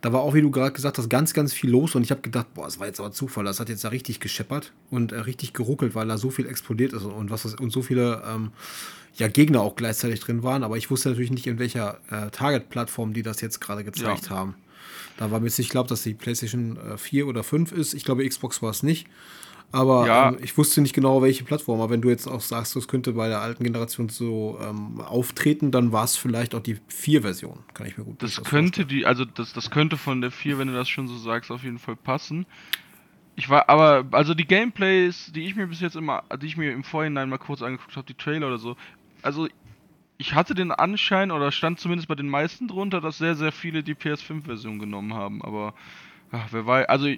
da 0.00 0.12
war 0.12 0.20
auch, 0.20 0.34
wie 0.34 0.40
du 0.40 0.50
gerade 0.50 0.72
gesagt 0.72 0.98
hast, 0.98 1.10
ganz, 1.10 1.34
ganz 1.34 1.52
viel 1.52 1.70
los 1.70 1.94
und 1.94 2.02
ich 2.02 2.10
habe 2.10 2.22
gedacht, 2.22 2.52
boah, 2.54 2.64
das 2.64 2.78
war 2.78 2.86
jetzt 2.86 3.00
aber 3.00 3.12
Zufall, 3.12 3.44
das 3.44 3.60
hat 3.60 3.68
jetzt 3.68 3.84
da 3.84 3.88
richtig 3.88 4.20
gescheppert 4.20 4.72
und 4.90 5.12
äh, 5.12 5.20
richtig 5.20 5.52
geruckelt, 5.52 5.94
weil 5.94 6.08
da 6.08 6.16
so 6.16 6.30
viel 6.30 6.46
explodiert 6.46 6.92
ist 6.92 7.04
und 7.04 7.30
was 7.30 7.44
und 7.54 7.70
so 7.70 7.82
viele 7.82 8.22
ähm, 8.26 8.50
ja, 9.14 9.28
Gegner 9.28 9.60
auch 9.60 9.76
gleichzeitig 9.76 10.20
drin 10.20 10.42
waren, 10.42 10.62
aber 10.62 10.76
ich 10.76 10.90
wusste 10.90 11.10
natürlich 11.10 11.30
nicht, 11.30 11.46
in 11.46 11.58
welcher 11.58 12.00
äh, 12.10 12.30
Target-Plattform 12.30 13.12
die 13.12 13.22
das 13.22 13.40
jetzt 13.40 13.60
gerade 13.60 13.84
gezeigt 13.84 14.26
ja. 14.26 14.30
haben. 14.30 14.54
Da 15.18 15.30
war 15.30 15.40
mir 15.40 15.46
jetzt 15.46 15.58
nicht 15.58 15.70
klar, 15.70 15.84
dass 15.84 16.02
die 16.02 16.14
PlayStation 16.14 16.78
äh, 16.78 16.96
4 16.96 17.26
oder 17.26 17.42
5 17.42 17.72
ist. 17.72 17.92
Ich 17.92 18.04
glaube, 18.04 18.26
Xbox 18.26 18.62
war 18.62 18.70
es 18.70 18.82
nicht. 18.82 19.06
Aber 19.72 20.06
ja. 20.06 20.28
ähm, 20.30 20.38
ich 20.42 20.56
wusste 20.58 20.80
nicht 20.80 20.94
genau, 20.94 21.22
welche 21.22 21.44
Plattform. 21.44 21.80
Aber 21.80 21.90
wenn 21.90 22.00
du 22.00 22.08
jetzt 22.08 22.26
auch 22.26 22.40
sagst, 22.40 22.74
das 22.74 22.88
könnte 22.88 23.12
bei 23.12 23.28
der 23.28 23.40
alten 23.40 23.62
Generation 23.62 24.08
so 24.08 24.58
ähm, 24.60 25.00
auftreten, 25.00 25.70
dann 25.70 25.92
war 25.92 26.04
es 26.04 26.16
vielleicht 26.16 26.54
auch 26.54 26.60
die 26.60 26.76
4-Version. 26.90 27.60
Kann 27.74 27.86
ich 27.86 27.96
mir 27.96 28.04
gut 28.04 28.22
Das 28.22 28.42
könnte 28.42 28.82
vorstellen. 28.82 28.88
die, 28.88 29.06
also 29.06 29.24
das, 29.24 29.52
das 29.52 29.70
könnte 29.70 29.96
von 29.96 30.20
der 30.20 30.32
4, 30.32 30.58
wenn 30.58 30.68
du 30.68 30.74
das 30.74 30.88
schon 30.88 31.06
so 31.06 31.16
sagst, 31.16 31.50
auf 31.50 31.62
jeden 31.62 31.78
Fall 31.78 31.96
passen. 31.96 32.46
Ich 33.36 33.48
war, 33.48 33.68
aber, 33.68 34.06
also 34.10 34.34
die 34.34 34.46
Gameplays, 34.46 35.30
die 35.32 35.46
ich 35.46 35.54
mir 35.54 35.68
bis 35.68 35.80
jetzt 35.80 35.96
immer, 35.96 36.24
die 36.42 36.46
ich 36.46 36.56
mir 36.56 36.72
im 36.72 36.82
Vorhinein 36.82 37.28
mal 37.28 37.38
kurz 37.38 37.62
angeguckt 37.62 37.96
habe, 37.96 38.06
die 38.06 38.14
Trailer 38.14 38.48
oder 38.48 38.58
so, 38.58 38.76
also 39.22 39.48
ich 40.18 40.34
hatte 40.34 40.54
den 40.54 40.72
Anschein, 40.72 41.30
oder 41.30 41.50
stand 41.50 41.80
zumindest 41.80 42.08
bei 42.08 42.16
den 42.16 42.28
meisten 42.28 42.68
drunter, 42.68 43.00
dass 43.00 43.18
sehr, 43.18 43.36
sehr 43.36 43.52
viele 43.52 43.82
die 43.82 43.94
PS5-Version 43.94 44.78
genommen 44.78 45.14
haben, 45.14 45.40
aber 45.42 45.74
ach, 46.32 46.48
wer 46.50 46.66
weiß, 46.66 46.88
also 46.88 47.08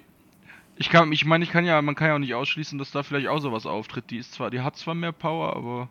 ich 0.75 0.89
kann, 0.89 1.11
ich 1.11 1.25
meine, 1.25 1.43
ich 1.43 1.51
kann 1.51 1.65
ja, 1.65 1.81
man 1.81 1.95
kann 1.95 2.07
ja 2.07 2.15
auch 2.15 2.19
nicht 2.19 2.33
ausschließen, 2.33 2.77
dass 2.79 2.91
da 2.91 3.03
vielleicht 3.03 3.27
auch 3.27 3.39
sowas 3.39 3.65
auftritt. 3.65 4.09
Die 4.09 4.17
ist 4.17 4.33
zwar, 4.33 4.49
die 4.49 4.61
hat 4.61 4.75
zwar 4.75 4.95
mehr 4.95 5.11
Power, 5.11 5.55
aber 5.55 5.89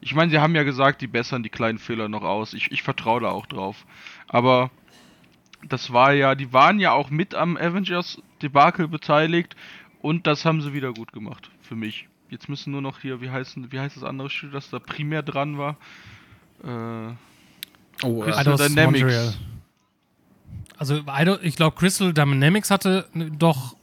ich 0.00 0.14
meine, 0.14 0.30
sie 0.30 0.38
haben 0.38 0.54
ja 0.54 0.62
gesagt, 0.62 1.02
die 1.02 1.06
bessern 1.06 1.42
die 1.42 1.50
kleinen 1.50 1.78
Fehler 1.78 2.08
noch 2.08 2.22
aus. 2.22 2.54
Ich, 2.54 2.70
ich 2.70 2.82
vertraue 2.82 3.20
da 3.20 3.30
auch 3.30 3.46
drauf. 3.46 3.84
Aber 4.28 4.70
das 5.68 5.92
war 5.92 6.12
ja, 6.12 6.34
die 6.34 6.52
waren 6.52 6.78
ja 6.80 6.92
auch 6.92 7.10
mit 7.10 7.34
am 7.34 7.56
Avengers 7.56 8.22
Debakel 8.40 8.88
beteiligt 8.88 9.56
und 10.00 10.26
das 10.26 10.44
haben 10.44 10.62
sie 10.62 10.72
wieder 10.72 10.92
gut 10.92 11.12
gemacht 11.12 11.50
für 11.60 11.76
mich. 11.76 12.08
Jetzt 12.30 12.48
müssen 12.48 12.70
nur 12.70 12.80
noch 12.80 13.00
hier, 13.00 13.20
wie 13.20 13.30
heißt, 13.30 13.72
wie 13.72 13.80
heißt 13.80 13.96
das 13.96 14.04
andere 14.04 14.30
Studio, 14.30 14.54
das 14.54 14.70
da 14.70 14.78
primär 14.78 15.22
dran 15.22 15.58
war? 15.58 15.76
Äh, 16.62 18.06
oh, 18.06 18.20
Crystal 18.20 18.56
Dynamics. 18.56 19.02
Montreal. 19.02 19.34
Also 20.78 21.02
ich 21.42 21.56
glaube, 21.56 21.76
Crystal 21.76 22.14
Dynamics 22.14 22.70
hatte 22.70 23.06
doch 23.12 23.76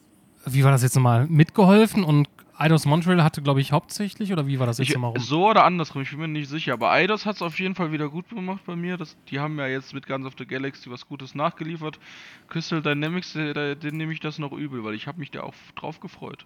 wie 0.53 0.63
war 0.63 0.71
das 0.71 0.83
jetzt 0.83 0.95
nochmal, 0.95 1.27
mitgeholfen 1.27 2.03
und 2.03 2.27
Eidos 2.59 2.85
Montreal 2.85 3.23
hatte, 3.23 3.43
glaube 3.43 3.61
ich, 3.61 3.71
hauptsächlich, 3.71 4.33
oder 4.33 4.47
wie 4.47 4.57
war 4.57 4.65
das 4.65 4.79
jetzt 4.79 4.93
nochmal 4.93 5.11
rum? 5.11 5.19
So 5.19 5.49
oder 5.49 5.63
andersrum, 5.63 6.01
ich 6.01 6.09
bin 6.09 6.19
mir 6.19 6.27
nicht 6.27 6.49
sicher. 6.49 6.73
Aber 6.73 6.91
Eidos 6.91 7.27
hat 7.27 7.35
es 7.35 7.43
auf 7.43 7.59
jeden 7.59 7.75
Fall 7.75 7.91
wieder 7.91 8.09
gut 8.09 8.29
gemacht 8.29 8.61
bei 8.65 8.75
mir. 8.75 8.97
Das, 8.97 9.15
die 9.29 9.39
haben 9.39 9.59
ja 9.59 9.67
jetzt 9.67 9.93
mit 9.93 10.07
Guns 10.07 10.25
of 10.25 10.33
the 10.39 10.45
Galaxy 10.45 10.89
was 10.89 11.07
Gutes 11.07 11.35
nachgeliefert. 11.35 11.99
Crystal 12.47 12.81
Dynamics, 12.81 13.33
den, 13.33 13.79
den 13.79 13.97
nehme 13.97 14.11
ich 14.11 14.19
das 14.19 14.39
noch 14.39 14.51
übel, 14.53 14.83
weil 14.83 14.95
ich 14.95 15.05
habe 15.05 15.19
mich 15.19 15.29
da 15.29 15.43
auch 15.43 15.53
drauf 15.75 15.99
gefreut. 15.99 16.45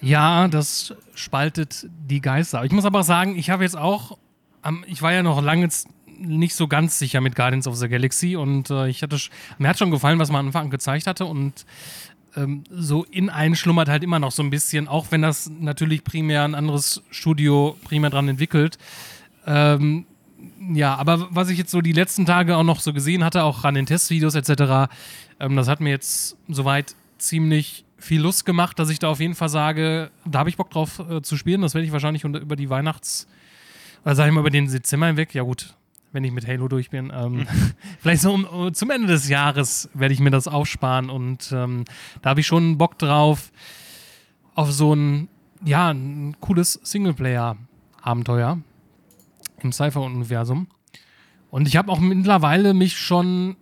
Ja, 0.00 0.46
das 0.48 0.94
spaltet 1.14 1.88
die 2.06 2.20
Geister. 2.20 2.64
Ich 2.64 2.72
muss 2.72 2.84
aber 2.84 3.02
sagen, 3.02 3.36
ich 3.36 3.50
habe 3.50 3.64
jetzt 3.64 3.76
auch, 3.76 4.18
ich 4.86 5.02
war 5.02 5.12
ja 5.12 5.22
noch 5.22 5.42
lange 5.42 5.68
nicht 6.18 6.54
so 6.54 6.68
ganz 6.68 6.98
sicher 6.98 7.20
mit 7.20 7.36
Guardians 7.36 7.66
of 7.66 7.76
the 7.76 7.88
Galaxy 7.88 8.36
und 8.36 8.70
äh, 8.70 8.88
ich 8.88 9.02
hatte, 9.02 9.16
mir 9.58 9.68
hat 9.68 9.78
schon 9.78 9.90
gefallen, 9.90 10.18
was 10.18 10.30
man 10.30 10.40
am 10.40 10.46
Anfang 10.46 10.70
gezeigt 10.70 11.06
hatte 11.06 11.24
und 11.24 11.64
ähm, 12.36 12.64
so 12.70 13.04
in 13.04 13.30
einen 13.30 13.56
schlummert 13.56 13.88
halt 13.88 14.02
immer 14.02 14.18
noch 14.18 14.32
so 14.32 14.42
ein 14.42 14.50
bisschen, 14.50 14.88
auch 14.88 15.06
wenn 15.10 15.22
das 15.22 15.50
natürlich 15.60 16.04
primär 16.04 16.44
ein 16.44 16.54
anderes 16.54 17.02
Studio 17.10 17.76
primär 17.84 18.10
dran 18.10 18.28
entwickelt. 18.28 18.78
Ähm, 19.46 20.06
ja, 20.72 20.94
aber 20.94 21.28
was 21.30 21.48
ich 21.48 21.58
jetzt 21.58 21.70
so 21.70 21.80
die 21.80 21.92
letzten 21.92 22.26
Tage 22.26 22.56
auch 22.56 22.64
noch 22.64 22.80
so 22.80 22.92
gesehen 22.92 23.24
hatte, 23.24 23.42
auch 23.42 23.64
an 23.64 23.74
den 23.74 23.86
Testvideos 23.86 24.34
etc., 24.34 24.90
ähm, 25.40 25.56
das 25.56 25.68
hat 25.68 25.80
mir 25.80 25.90
jetzt 25.90 26.36
soweit 26.48 26.94
ziemlich 27.18 27.84
viel 27.98 28.20
Lust 28.20 28.46
gemacht, 28.46 28.78
dass 28.78 28.90
ich 28.90 28.98
da 28.98 29.08
auf 29.08 29.20
jeden 29.20 29.34
Fall 29.34 29.48
sage, 29.48 30.10
da 30.24 30.40
habe 30.40 30.50
ich 30.50 30.56
Bock 30.56 30.70
drauf 30.70 31.00
äh, 31.10 31.20
zu 31.22 31.36
spielen. 31.36 31.62
Das 31.62 31.74
werde 31.74 31.86
ich 31.86 31.92
wahrscheinlich 31.92 32.24
unter, 32.24 32.40
über 32.40 32.56
die 32.56 32.70
Weihnachts- 32.70 33.26
oder 34.04 34.14
sag 34.14 34.28
ich 34.28 34.32
mal 34.32 34.40
über 34.40 34.50
den 34.50 34.70
Dezember 34.70 35.08
hinweg, 35.08 35.34
ja 35.34 35.42
gut, 35.42 35.74
wenn 36.12 36.24
ich 36.24 36.32
mit 36.32 36.46
Halo 36.46 36.68
durch 36.68 36.90
bin. 36.90 37.12
Ähm, 37.14 37.46
vielleicht 38.00 38.22
so 38.22 38.32
um, 38.32 38.44
um, 38.44 38.74
zum 38.74 38.90
Ende 38.90 39.08
des 39.08 39.28
Jahres 39.28 39.88
werde 39.94 40.14
ich 40.14 40.20
mir 40.20 40.30
das 40.30 40.48
aufsparen 40.48 41.10
und 41.10 41.52
ähm, 41.52 41.84
da 42.22 42.30
habe 42.30 42.40
ich 42.40 42.46
schon 42.46 42.78
Bock 42.78 42.98
drauf 42.98 43.52
auf 44.54 44.72
so 44.72 44.94
ein, 44.94 45.28
ja, 45.64 45.90
ein 45.90 46.36
cooles 46.40 46.80
Singleplayer-Abenteuer 46.82 48.58
im 49.60 49.72
Cypher-Universum. 49.72 50.68
Und 51.50 51.68
ich 51.68 51.76
habe 51.76 51.90
auch 51.90 52.00
mittlerweile 52.00 52.74
mich 52.74 52.98
schon 52.98 53.56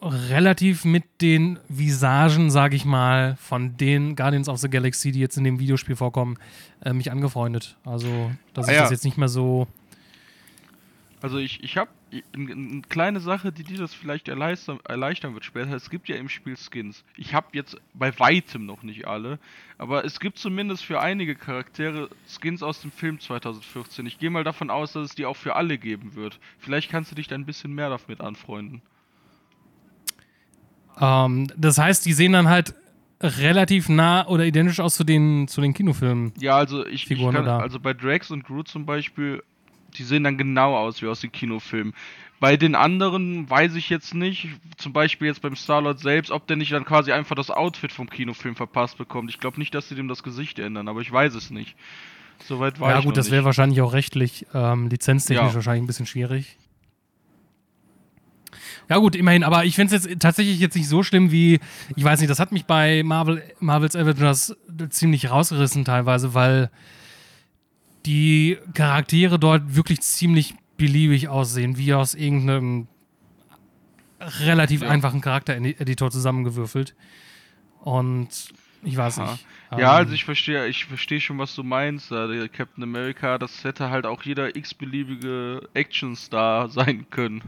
relativ 0.00 0.84
mit 0.84 1.04
den 1.20 1.58
Visagen, 1.68 2.50
sage 2.50 2.76
ich 2.76 2.84
mal, 2.84 3.36
von 3.36 3.76
den 3.76 4.16
Guardians 4.16 4.48
of 4.48 4.58
the 4.58 4.68
Galaxy, 4.68 5.12
die 5.12 5.20
jetzt 5.20 5.36
in 5.36 5.44
dem 5.44 5.58
Videospiel 5.58 5.96
vorkommen, 5.96 6.36
äh, 6.84 6.92
mich 6.92 7.10
angefreundet. 7.10 7.76
Also, 7.84 8.30
dass 8.52 8.66
ah, 8.66 8.70
ich 8.70 8.76
ja. 8.76 8.82
das 8.82 8.90
jetzt 8.90 9.04
nicht 9.04 9.16
mehr 9.16 9.28
so 9.28 9.66
also 11.24 11.38
ich, 11.38 11.64
ich 11.64 11.78
habe 11.78 11.90
eine 12.34 12.82
kleine 12.82 13.18
Sache, 13.18 13.50
die 13.50 13.64
dir 13.64 13.78
das 13.78 13.94
vielleicht 13.94 14.28
erleichtern, 14.28 14.78
erleichtern 14.86 15.32
wird 15.32 15.46
später. 15.46 15.72
Es 15.72 15.88
gibt 15.88 16.06
ja 16.06 16.16
im 16.16 16.28
Spiel 16.28 16.54
Skins. 16.54 17.02
Ich 17.16 17.32
habe 17.32 17.46
jetzt 17.52 17.78
bei 17.94 18.16
weitem 18.18 18.66
noch 18.66 18.82
nicht 18.82 19.08
alle, 19.08 19.38
aber 19.78 20.04
es 20.04 20.20
gibt 20.20 20.36
zumindest 20.36 20.84
für 20.84 21.00
einige 21.00 21.34
Charaktere 21.34 22.10
Skins 22.28 22.62
aus 22.62 22.82
dem 22.82 22.92
Film 22.92 23.20
2014. 23.20 24.04
Ich 24.04 24.18
gehe 24.18 24.28
mal 24.28 24.44
davon 24.44 24.68
aus, 24.68 24.92
dass 24.92 25.06
es 25.06 25.14
die 25.14 25.24
auch 25.24 25.38
für 25.38 25.56
alle 25.56 25.78
geben 25.78 26.14
wird. 26.14 26.38
Vielleicht 26.58 26.90
kannst 26.90 27.10
du 27.10 27.14
dich 27.14 27.26
da 27.26 27.36
ein 27.36 27.46
bisschen 27.46 27.72
mehr 27.72 27.88
damit 27.88 28.20
anfreunden. 28.20 28.82
Ähm, 31.00 31.46
das 31.56 31.78
heißt, 31.78 32.04
die 32.04 32.12
sehen 32.12 32.32
dann 32.32 32.50
halt 32.50 32.74
relativ 33.22 33.88
nah 33.88 34.26
oder 34.26 34.44
identisch 34.44 34.78
aus 34.78 34.94
zu 34.94 35.04
den, 35.04 35.48
zu 35.48 35.62
den 35.62 35.72
Kinofilmen. 35.72 36.34
Ja, 36.38 36.58
also 36.58 36.84
ich, 36.84 37.10
ich 37.10 37.18
kann, 37.18 37.48
also 37.48 37.80
bei 37.80 37.94
Drax 37.94 38.30
und 38.30 38.44
Groot 38.44 38.68
zum 38.68 38.84
Beispiel 38.84 39.42
die 39.96 40.04
sehen 40.04 40.24
dann 40.24 40.38
genau 40.38 40.76
aus 40.76 41.02
wie 41.02 41.06
aus 41.06 41.20
den 41.20 41.32
Kinofilmen. 41.32 41.94
Bei 42.40 42.56
den 42.56 42.74
anderen 42.74 43.48
weiß 43.48 43.74
ich 43.74 43.88
jetzt 43.88 44.14
nicht, 44.14 44.48
zum 44.76 44.92
Beispiel 44.92 45.28
jetzt 45.28 45.40
beim 45.40 45.56
Starlord 45.56 46.00
selbst, 46.00 46.30
ob 46.30 46.46
der 46.46 46.56
nicht 46.56 46.72
dann 46.72 46.84
quasi 46.84 47.12
einfach 47.12 47.36
das 47.36 47.50
Outfit 47.50 47.92
vom 47.92 48.10
Kinofilm 48.10 48.56
verpasst 48.56 48.98
bekommt. 48.98 49.30
Ich 49.30 49.40
glaube 49.40 49.58
nicht, 49.58 49.74
dass 49.74 49.88
sie 49.88 49.94
dem 49.94 50.08
das 50.08 50.22
Gesicht 50.22 50.58
ändern, 50.58 50.88
aber 50.88 51.00
ich 51.00 51.10
weiß 51.10 51.34
es 51.34 51.50
nicht. 51.50 51.76
Soweit 52.44 52.80
war 52.80 52.90
ja, 52.90 52.98
ich 52.98 53.04
gut, 53.04 53.16
das 53.16 53.30
wäre 53.30 53.44
wahrscheinlich 53.44 53.80
auch 53.80 53.92
rechtlich, 53.92 54.46
ähm, 54.52 54.88
lizenztechnisch 54.88 55.50
ja. 55.50 55.54
wahrscheinlich 55.54 55.84
ein 55.84 55.86
bisschen 55.86 56.06
schwierig. 56.06 56.58
Ja 58.88 58.98
gut, 58.98 59.16
immerhin, 59.16 59.44
aber 59.44 59.64
ich 59.64 59.76
finde 59.76 59.96
es 59.96 60.04
jetzt 60.04 60.20
tatsächlich 60.20 60.60
jetzt 60.60 60.76
nicht 60.76 60.88
so 60.88 61.02
schlimm 61.02 61.30
wie, 61.30 61.60
ich 61.96 62.04
weiß 62.04 62.20
nicht, 62.20 62.28
das 62.28 62.38
hat 62.38 62.52
mich 62.52 62.66
bei 62.66 63.02
Marvel, 63.02 63.42
Marvel's 63.60 63.96
Avengers 63.96 64.54
ziemlich 64.90 65.30
rausgerissen 65.30 65.84
teilweise, 65.84 66.34
weil 66.34 66.70
die 68.06 68.58
Charaktere 68.74 69.38
dort 69.38 69.74
wirklich 69.74 70.00
ziemlich 70.02 70.54
beliebig 70.76 71.28
aussehen, 71.28 71.76
wie 71.78 71.94
aus 71.94 72.14
irgendeinem 72.14 72.88
relativ 74.40 74.82
ja. 74.82 74.88
einfachen 74.88 75.20
Charaktereditor 75.20 76.10
zusammengewürfelt. 76.10 76.94
Und 77.80 78.28
ich 78.82 78.96
weiß 78.96 79.18
Aha. 79.18 79.32
nicht. 79.32 79.46
Ja, 79.72 79.78
ähm, 79.78 79.86
also 79.86 80.14
ich 80.14 80.24
verstehe, 80.24 80.66
ich 80.66 80.84
verstehe 80.84 81.20
schon, 81.20 81.38
was 81.38 81.54
du 81.54 81.62
meinst. 81.62 82.10
Der 82.10 82.48
Captain 82.48 82.82
America, 82.82 83.38
das 83.38 83.64
hätte 83.64 83.90
halt 83.90 84.06
auch 84.06 84.22
jeder 84.22 84.54
x-beliebige 84.56 85.68
Actionstar 85.74 86.68
sein 86.70 87.06
können. 87.10 87.42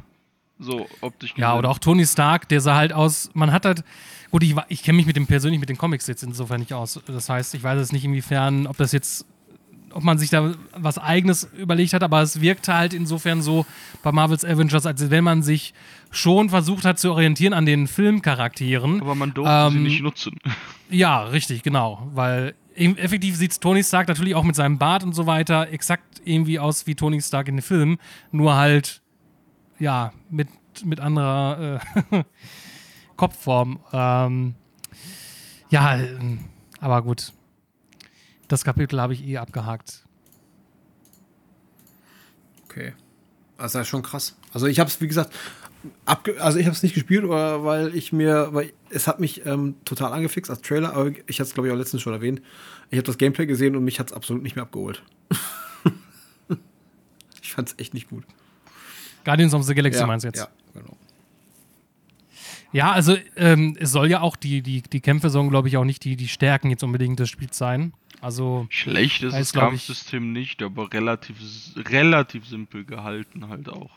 So 0.58 0.88
optisch 1.02 1.34
gesehen. 1.34 1.42
Ja, 1.42 1.56
oder 1.56 1.68
auch 1.68 1.78
Tony 1.78 2.06
Stark, 2.06 2.48
der 2.48 2.62
sah 2.62 2.76
halt 2.76 2.92
aus, 2.92 3.30
man 3.34 3.52
hat 3.52 3.66
halt, 3.66 3.84
gut, 4.30 4.42
ich, 4.42 4.54
ich 4.68 4.82
kenne 4.82 4.96
mich 4.96 5.06
mit 5.06 5.16
dem 5.16 5.26
persönlich 5.26 5.60
mit 5.60 5.68
den 5.68 5.76
Comics 5.76 6.06
jetzt 6.06 6.22
insofern 6.22 6.60
nicht 6.60 6.72
aus. 6.72 6.98
Das 7.06 7.28
heißt, 7.28 7.54
ich 7.54 7.62
weiß 7.62 7.78
jetzt 7.78 7.92
nicht 7.92 8.04
inwiefern, 8.04 8.66
ob 8.66 8.78
das 8.78 8.92
jetzt 8.92 9.26
ob 9.96 10.04
man 10.04 10.18
sich 10.18 10.28
da 10.28 10.54
was 10.76 10.98
Eigenes 10.98 11.48
überlegt 11.56 11.94
hat, 11.94 12.02
aber 12.02 12.20
es 12.20 12.42
wirkte 12.42 12.74
halt 12.74 12.92
insofern 12.92 13.40
so 13.40 13.64
bei 14.02 14.12
Marvel's 14.12 14.44
Avengers, 14.44 14.84
als 14.84 15.10
wenn 15.10 15.24
man 15.24 15.42
sich 15.42 15.72
schon 16.10 16.50
versucht 16.50 16.84
hat 16.84 16.98
zu 16.98 17.10
orientieren 17.10 17.54
an 17.54 17.64
den 17.64 17.86
Filmcharakteren. 17.86 19.00
Aber 19.00 19.14
man 19.14 19.32
durfte 19.32 19.52
ähm, 19.52 19.72
sie 19.72 19.78
nicht 19.80 20.02
nutzen. 20.02 20.38
Ja, 20.88 21.24
richtig, 21.24 21.64
genau. 21.64 22.06
Weil 22.14 22.54
effektiv 22.76 23.34
sieht 23.34 23.60
Tony 23.60 23.82
Stark 23.82 24.06
natürlich 24.06 24.36
auch 24.36 24.44
mit 24.44 24.54
seinem 24.54 24.78
Bart 24.78 25.02
und 25.02 25.14
so 25.14 25.26
weiter 25.26 25.72
exakt 25.72 26.20
irgendwie 26.24 26.60
aus 26.60 26.86
wie 26.86 26.94
Tony 26.94 27.20
Stark 27.20 27.48
in 27.48 27.56
den 27.56 27.62
Filmen, 27.62 27.98
nur 28.30 28.54
halt, 28.54 29.02
ja, 29.80 30.12
mit, 30.30 30.46
mit 30.84 31.00
anderer 31.00 31.80
äh, 32.12 32.22
Kopfform. 33.16 33.80
Ähm, 33.92 34.54
ja, 35.70 35.98
aber 36.80 37.02
gut. 37.02 37.32
Das 38.48 38.64
Kapitel 38.64 39.00
habe 39.00 39.12
ich 39.12 39.26
eh 39.26 39.38
abgehakt. 39.38 40.04
Okay. 42.64 42.94
Das 43.58 43.68
ist 43.68 43.74
ja 43.74 43.84
schon 43.84 44.02
krass. 44.02 44.36
Also 44.52 44.66
ich 44.66 44.78
habe 44.78 44.88
es, 44.88 45.00
wie 45.00 45.08
gesagt, 45.08 45.32
also 46.04 46.58
ich 46.58 46.66
habe 46.66 46.74
es 46.74 46.82
nicht 46.82 46.94
gespielt, 46.94 47.28
weil 47.28 47.94
ich 47.94 48.12
mir, 48.12 48.48
weil 48.52 48.72
es 48.90 49.06
hat 49.06 49.20
mich 49.20 49.46
ähm, 49.46 49.76
total 49.84 50.12
angefixt 50.12 50.50
als 50.50 50.60
Trailer, 50.62 50.94
aber 50.94 51.10
ich 51.26 51.38
hatte 51.38 51.48
es 51.48 51.54
glaube 51.54 51.68
ich 51.68 51.72
auch 51.74 51.78
letztens 51.78 52.02
schon 52.02 52.12
erwähnt. 52.12 52.42
Ich 52.90 52.98
habe 52.98 53.06
das 53.06 53.18
Gameplay 53.18 53.46
gesehen 53.46 53.76
und 53.76 53.84
mich 53.84 53.98
hat 53.98 54.10
es 54.10 54.12
absolut 54.12 54.42
nicht 54.42 54.56
mehr 54.56 54.64
abgeholt. 54.64 55.02
ich 57.42 57.52
fand 57.52 57.68
es 57.68 57.74
echt 57.78 57.94
nicht 57.94 58.08
gut. 58.08 58.24
Guardians 59.24 59.54
of 59.54 59.64
the 59.64 59.74
Galaxy 59.74 60.00
ja, 60.00 60.06
meinst 60.06 60.24
du 60.24 60.28
jetzt? 60.28 60.38
Ja. 60.38 60.48
Ja, 62.76 62.92
also 62.92 63.16
ähm, 63.36 63.74
es 63.80 63.90
soll 63.90 64.10
ja 64.10 64.20
auch 64.20 64.36
die, 64.36 64.60
die, 64.60 64.82
die 64.82 65.00
Kämpfe 65.00 65.30
sollen, 65.30 65.48
glaube 65.48 65.68
ich, 65.68 65.78
auch 65.78 65.86
nicht 65.86 66.04
die, 66.04 66.14
die 66.14 66.28
Stärken 66.28 66.68
jetzt 66.68 66.84
unbedingt 66.84 67.18
des 67.18 67.30
Spiels 67.30 67.56
sein. 67.56 67.94
Also 68.20 68.66
Schlecht 68.68 69.22
ist 69.22 69.32
das 69.32 69.54
Kampfsystem 69.54 70.34
nicht, 70.34 70.62
aber 70.62 70.92
relativ, 70.92 71.36
relativ 71.88 72.44
simpel 72.44 72.84
gehalten 72.84 73.48
halt 73.48 73.70
auch. 73.70 73.92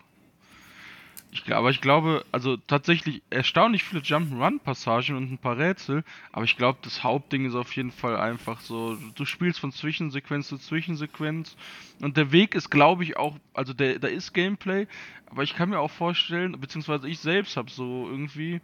Ich, 1.32 1.54
aber 1.54 1.70
ich 1.70 1.80
glaube, 1.80 2.26
also 2.32 2.58
tatsächlich 2.58 3.22
erstaunlich 3.30 3.84
viele 3.84 4.02
Jump'n'Run-Passagen 4.02 5.16
und 5.16 5.32
ein 5.32 5.38
paar 5.38 5.58
Rätsel, 5.58 6.04
aber 6.32 6.44
ich 6.44 6.58
glaube, 6.58 6.80
das 6.82 7.04
Hauptding 7.04 7.46
ist 7.46 7.54
auf 7.54 7.76
jeden 7.76 7.92
Fall 7.92 8.18
einfach 8.18 8.62
so, 8.62 8.98
du 9.14 9.26
spielst 9.26 9.60
von 9.60 9.72
Zwischensequenz 9.72 10.48
zu 10.48 10.58
Zwischensequenz 10.58 11.56
und 12.02 12.18
der 12.18 12.32
Weg 12.32 12.56
ist, 12.56 12.72
glaube 12.72 13.04
ich, 13.04 13.18
auch, 13.18 13.36
also 13.54 13.74
der, 13.74 14.00
da 14.00 14.08
ist 14.08 14.34
Gameplay, 14.34 14.88
aber 15.30 15.44
ich 15.44 15.56
kann 15.56 15.70
mir 15.70 15.80
auch 15.80 15.92
vorstellen, 15.92 16.60
beziehungsweise 16.60 17.08
ich 17.08 17.20
selbst 17.20 17.58
habe 17.58 17.70
so 17.70 18.08
irgendwie, 18.10 18.60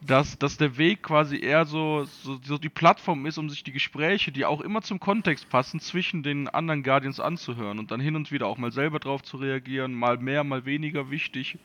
dass, 0.00 0.38
dass 0.38 0.56
der 0.56 0.78
Weg 0.78 1.02
quasi 1.02 1.38
eher 1.38 1.66
so, 1.66 2.04
so, 2.04 2.38
so 2.42 2.58
die 2.58 2.68
Plattform 2.68 3.26
ist, 3.26 3.38
um 3.38 3.50
sich 3.50 3.62
die 3.62 3.72
Gespräche, 3.72 4.32
die 4.32 4.44
auch 4.44 4.60
immer 4.60 4.82
zum 4.82 4.98
Kontext 4.98 5.48
passen, 5.48 5.80
zwischen 5.80 6.22
den 6.22 6.48
anderen 6.48 6.82
Guardians 6.82 7.20
anzuhören 7.20 7.78
und 7.78 7.90
dann 7.90 8.00
hin 8.00 8.16
und 8.16 8.32
wieder 8.32 8.46
auch 8.46 8.58
mal 8.58 8.72
selber 8.72 8.98
drauf 8.98 9.22
zu 9.22 9.36
reagieren, 9.36 9.92
mal 9.92 10.18
mehr, 10.18 10.44
mal 10.44 10.64
weniger 10.64 11.10
wichtig. 11.10 11.58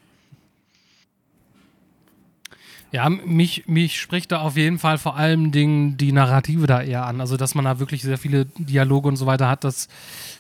Ja, 2.96 3.10
mich, 3.10 3.68
mich 3.68 4.00
spricht 4.00 4.32
da 4.32 4.40
auf 4.40 4.56
jeden 4.56 4.80
Fall 4.80 4.98
vor 4.98 5.18
allem 5.18 5.52
Dingen 5.52 5.98
die 5.98 6.14
Narrative 6.14 6.66
da 6.66 6.82
eher 6.82 7.06
an. 7.06 7.20
Also, 7.20 7.36
dass 7.36 7.54
man 7.54 7.66
da 7.66 7.78
wirklich 7.78 8.02
sehr 8.02 8.18
viele 8.18 8.46
Dialoge 8.46 9.10
und 9.10 9.18
so 9.18 9.26
weiter 9.26 9.50
hat, 9.50 9.66
das 9.66 9.90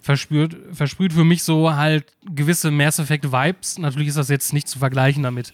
verspürt, 0.01 0.55
versprüht 0.71 1.11
für 1.11 1.25
mich 1.25 1.43
so 1.43 1.75
halt 1.75 2.05
gewisse 2.23 2.71
Mass 2.71 2.97
Effect 2.97 3.29
Vibes. 3.29 3.77
Natürlich 3.77 4.07
ist 4.07 4.17
das 4.17 4.29
jetzt 4.29 4.53
nicht 4.53 4.69
zu 4.69 4.79
vergleichen 4.79 5.21
damit. 5.21 5.51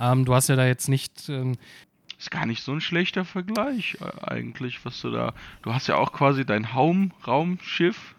Ähm, 0.00 0.24
du 0.24 0.32
hast 0.32 0.48
ja 0.48 0.54
da 0.54 0.64
jetzt 0.64 0.88
nicht. 0.88 1.28
Ähm, 1.28 1.56
Ist 2.20 2.30
gar 2.30 2.46
nicht 2.46 2.62
so 2.62 2.70
ein 2.70 2.80
schlechter 2.80 3.24
Vergleich 3.24 3.96
äh, 4.00 4.24
eigentlich, 4.24 4.84
was 4.84 5.00
du 5.00 5.10
da. 5.10 5.34
Du 5.62 5.74
hast 5.74 5.88
ja 5.88 5.96
auch 5.96 6.12
quasi 6.12 6.46
dein 6.46 6.72
Haum 6.72 7.10
Raumschiff, 7.26 8.14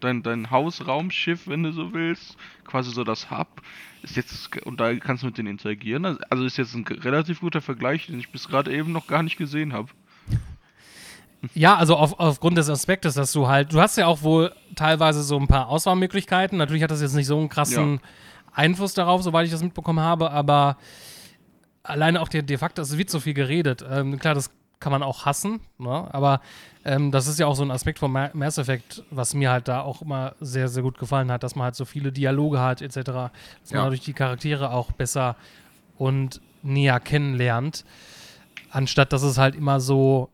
dein, 0.00 0.22
dein 0.22 0.50
Hausraumschiff, 0.50 1.46
wenn 1.48 1.62
du 1.62 1.72
so 1.72 1.92
willst, 1.92 2.36
quasi 2.64 2.90
so 2.92 3.04
das 3.04 3.30
Hub. 3.30 3.62
Ist 4.02 4.16
jetzt 4.16 4.56
und 4.64 4.78
da 4.80 4.94
kannst 4.96 5.22
du 5.22 5.26
mit 5.26 5.38
denen 5.38 5.48
interagieren. 5.48 6.04
Also- 6.04 6.20
Also 6.30 6.44
ist 6.44 6.56
jetzt 6.58 6.74
ein 6.74 6.84
relativ 6.86 7.40
guter 7.40 7.60
Vergleich, 7.60 8.06
den 8.06 8.18
ich 8.20 8.30
bis 8.30 8.48
gerade 8.48 8.72
eben 8.74 8.92
noch 8.92 9.06
gar 9.06 9.22
nicht 9.22 9.36
gesehen 9.36 9.72
habe. 9.72 9.88
Ja, 11.54 11.76
also 11.76 11.96
auf, 11.96 12.18
aufgrund 12.18 12.58
des 12.58 12.68
Aspektes, 12.68 13.14
dass 13.14 13.30
du 13.32 13.46
halt, 13.46 13.72
du 13.72 13.80
hast 13.80 13.96
ja 13.96 14.06
auch 14.06 14.22
wohl 14.22 14.52
teilweise 14.74 15.22
so 15.22 15.38
ein 15.38 15.46
paar 15.46 15.68
Auswahlmöglichkeiten. 15.68 16.58
Natürlich 16.58 16.82
hat 16.82 16.90
das 16.90 17.02
jetzt 17.02 17.14
nicht 17.14 17.26
so 17.26 17.38
einen 17.38 17.48
krassen 17.50 17.94
Ja. 17.94 18.00
Einfluss 18.52 18.94
darauf, 18.94 19.22
soweit 19.22 19.44
ich 19.44 19.52
das 19.52 19.62
mitbekommen 19.62 20.00
habe, 20.00 20.30
aber 20.30 20.76
alleine 21.82 22.20
auch 22.20 22.28
der 22.28 22.42
de 22.42 22.56
facto, 22.56 22.82
es 22.82 22.96
wird 22.98 23.10
so 23.10 23.20
viel 23.20 23.34
geredet. 23.34 23.84
Ähm, 23.88 24.18
klar, 24.18 24.34
das 24.34 24.50
kann 24.78 24.92
man 24.92 25.02
auch 25.02 25.24
hassen, 25.24 25.60
ne? 25.78 26.06
aber 26.12 26.40
ähm, 26.84 27.10
das 27.10 27.26
ist 27.26 27.38
ja 27.38 27.46
auch 27.46 27.56
so 27.56 27.62
ein 27.62 27.70
Aspekt 27.70 27.98
von 27.98 28.12
Ma 28.12 28.30
Mass 28.34 28.58
Effect, 28.58 29.02
was 29.10 29.32
mir 29.34 29.50
halt 29.50 29.68
da 29.68 29.80
auch 29.80 30.02
immer 30.02 30.34
sehr, 30.40 30.68
sehr 30.68 30.82
gut 30.82 30.98
gefallen 30.98 31.30
hat, 31.32 31.42
dass 31.42 31.54
man 31.56 31.64
halt 31.64 31.74
so 31.76 31.84
viele 31.86 32.12
Dialoge 32.12 32.60
hat, 32.60 32.82
etc., 32.82 32.94
dass 32.94 33.04
man 33.06 33.30
Ja. 33.70 33.82
dadurch 33.84 34.00
die 34.02 34.12
Charaktere 34.12 34.70
auch 34.70 34.92
besser 34.92 35.36
und 35.96 36.40
näher 36.62 37.00
kennenlernt, 37.00 37.84
anstatt 38.70 39.12
dass 39.12 39.22
es 39.22 39.38
halt 39.38 39.54
immer 39.54 39.80
so 39.80 40.28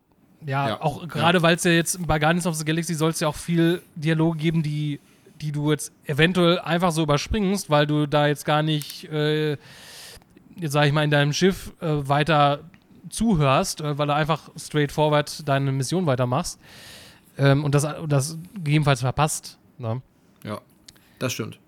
ja, 0.44 0.70
Ja. 0.70 0.80
auch 0.80 1.06
gerade 1.06 1.40
weil 1.42 1.54
es 1.54 1.62
ja 1.64 1.70
jetzt 1.70 2.04
bei 2.04 2.18
Guardians 2.18 2.46
of 2.48 2.56
the 2.56 2.64
Galaxy 2.64 2.94
soll 2.94 3.10
es 3.10 3.20
ja 3.20 3.28
auch 3.28 3.36
viel 3.36 3.80
Dialoge 3.94 4.38
geben, 4.38 4.64
die, 4.64 4.98
die 5.40 5.52
du 5.52 5.70
jetzt 5.70 5.92
eventuell 6.04 6.58
einfach 6.58 6.90
so 6.90 7.04
überspringst, 7.04 7.70
weil 7.70 7.86
du 7.86 8.06
da 8.08 8.26
jetzt 8.26 8.44
gar 8.44 8.64
nicht, 8.64 9.04
äh, 9.12 9.52
jetzt 10.56 10.72
sag 10.72 10.86
ich 10.86 10.92
mal, 10.92 11.04
in 11.04 11.12
deinem 11.12 11.32
Schiff 11.32 11.72
äh, 11.80 12.08
weiter 12.08 12.60
zuhörst, 13.08 13.80
äh, 13.80 13.98
weil 13.98 14.06
du 14.06 14.14
einfach 14.14 14.50
straightforward 14.56 15.48
deine 15.48 15.72
Mission 15.72 16.06
weitermachst 16.06 16.58
ähm, 17.38 17.64
und 17.64 17.74
das, 17.74 17.86
das 18.08 18.38
gegebenenfalls 18.54 19.00
verpasst. 19.00 19.58
Ne? 19.78 20.02
Ja, 20.44 20.60
das 21.18 21.32
stimmt. 21.32 21.58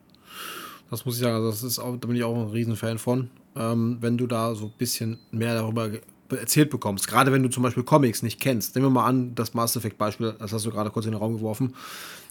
Das 0.91 1.05
muss 1.05 1.17
ich 1.17 1.23
sagen, 1.23 1.35
also 1.35 1.51
das 1.51 1.63
ist 1.63 1.79
auch, 1.79 1.97
da 1.97 2.07
bin 2.07 2.17
ich 2.17 2.25
auch 2.25 2.37
ein 2.37 2.51
Riesenfan 2.51 2.99
von. 2.99 3.31
Ähm, 3.57 3.99
wenn 4.01 4.19
du 4.19 4.27
da 4.27 4.55
so 4.55 4.67
ein 4.67 4.73
bisschen 4.77 5.19
mehr 5.31 5.55
darüber 5.55 5.91
erzählt 6.31 6.71
bekommst, 6.71 7.07
gerade 7.09 7.33
wenn 7.33 7.43
du 7.43 7.49
zum 7.49 7.63
Beispiel 7.63 7.83
Comics 7.83 8.23
nicht 8.23 8.41
kennst. 8.41 8.75
Nehmen 8.75 8.87
wir 8.87 8.91
mal 8.91 9.07
an, 9.07 9.35
das 9.35 9.55
Mass 9.55 9.77
Effect 9.77 9.99
Beispiel, 9.99 10.35
das 10.39 10.53
hast 10.53 10.67
du 10.67 10.71
gerade 10.71 10.91
kurz 10.91 11.07
in 11.07 11.13
den 11.13 11.19
Raum 11.21 11.37
geworfen. 11.37 11.75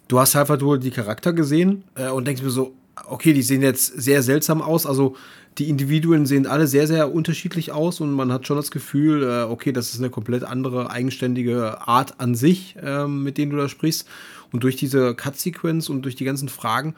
Du 0.07 0.19
hast 0.19 0.35
einfach 0.35 0.59
nur 0.59 0.77
die 0.77 0.91
Charakter 0.91 1.31
gesehen 1.33 1.83
äh, 1.95 2.09
und 2.09 2.25
denkst 2.27 2.41
mir 2.41 2.49
so, 2.49 2.73
okay, 3.05 3.33
die 3.33 3.41
sehen 3.41 3.61
jetzt 3.61 3.87
sehr 3.87 4.21
seltsam 4.21 4.61
aus. 4.61 4.85
Also 4.85 5.15
die 5.57 5.69
Individuen 5.69 6.25
sehen 6.25 6.47
alle 6.47 6.67
sehr, 6.67 6.87
sehr 6.87 7.13
unterschiedlich 7.13 7.71
aus 7.71 7.99
und 7.99 8.11
man 8.11 8.31
hat 8.31 8.47
schon 8.47 8.57
das 8.57 8.71
Gefühl, 8.71 9.23
äh, 9.23 9.43
okay, 9.43 9.71
das 9.71 9.93
ist 9.93 9.99
eine 9.99 10.09
komplett 10.09 10.43
andere, 10.43 10.89
eigenständige 10.89 11.87
Art 11.87 12.19
an 12.19 12.35
sich, 12.35 12.75
ähm, 12.81 13.23
mit 13.23 13.37
denen 13.37 13.51
du 13.51 13.57
da 13.57 13.69
sprichst. 13.69 14.07
Und 14.51 14.63
durch 14.63 14.75
diese 14.75 15.15
Cut-Sequenz 15.15 15.89
und 15.89 16.03
durch 16.03 16.15
die 16.15 16.25
ganzen 16.25 16.49
Fragen 16.49 16.95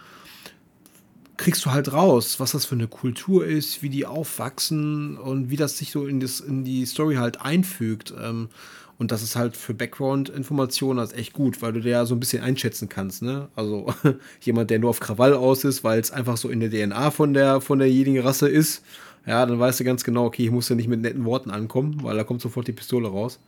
kriegst 1.37 1.65
du 1.65 1.71
halt 1.71 1.91
raus, 1.91 2.39
was 2.39 2.51
das 2.51 2.65
für 2.65 2.75
eine 2.75 2.87
Kultur 2.87 3.45
ist, 3.45 3.81
wie 3.81 3.89
die 3.89 4.05
aufwachsen 4.05 5.17
und 5.17 5.49
wie 5.49 5.57
das 5.57 5.77
sich 5.77 5.91
so 5.91 6.05
in, 6.05 6.19
das, 6.19 6.39
in 6.39 6.63
die 6.63 6.85
Story 6.85 7.15
halt 7.15 7.41
einfügt. 7.41 8.13
Ähm, 8.21 8.49
und 8.97 9.11
das 9.11 9.21
ist 9.21 9.35
halt 9.35 9.57
für 9.57 9.73
Background-Informationen 9.73 10.99
halt 10.99 11.13
echt 11.13 11.33
gut, 11.33 11.61
weil 11.61 11.73
du 11.73 11.81
dir 11.81 11.91
ja 11.91 12.05
so 12.05 12.15
ein 12.15 12.19
bisschen 12.19 12.41
einschätzen 12.41 12.87
kannst. 12.87 13.21
Ne? 13.21 13.49
Also 13.55 13.93
jemand, 14.41 14.69
der 14.69 14.79
nur 14.79 14.89
auf 14.89 14.99
Krawall 14.99 15.33
aus 15.33 15.63
ist, 15.63 15.83
weil 15.83 15.99
es 15.99 16.11
einfach 16.11 16.37
so 16.37 16.49
in 16.49 16.61
der 16.61 16.69
DNA 16.69 17.11
von 17.11 17.33
der 17.33 17.59
von 17.59 17.79
derjenigen 17.79 18.23
Rasse 18.23 18.47
ist, 18.47 18.83
ja, 19.25 19.45
dann 19.45 19.59
weißt 19.59 19.79
du 19.79 19.83
ganz 19.83 20.03
genau, 20.03 20.25
okay, 20.25 20.45
ich 20.45 20.51
muss 20.51 20.69
ja 20.69 20.75
nicht 20.75 20.87
mit 20.87 21.01
netten 21.01 21.25
Worten 21.25 21.49
ankommen, 21.49 22.03
weil 22.03 22.15
da 22.15 22.23
kommt 22.23 22.41
sofort 22.41 22.67
die 22.67 22.73
Pistole 22.73 23.07
raus. 23.07 23.39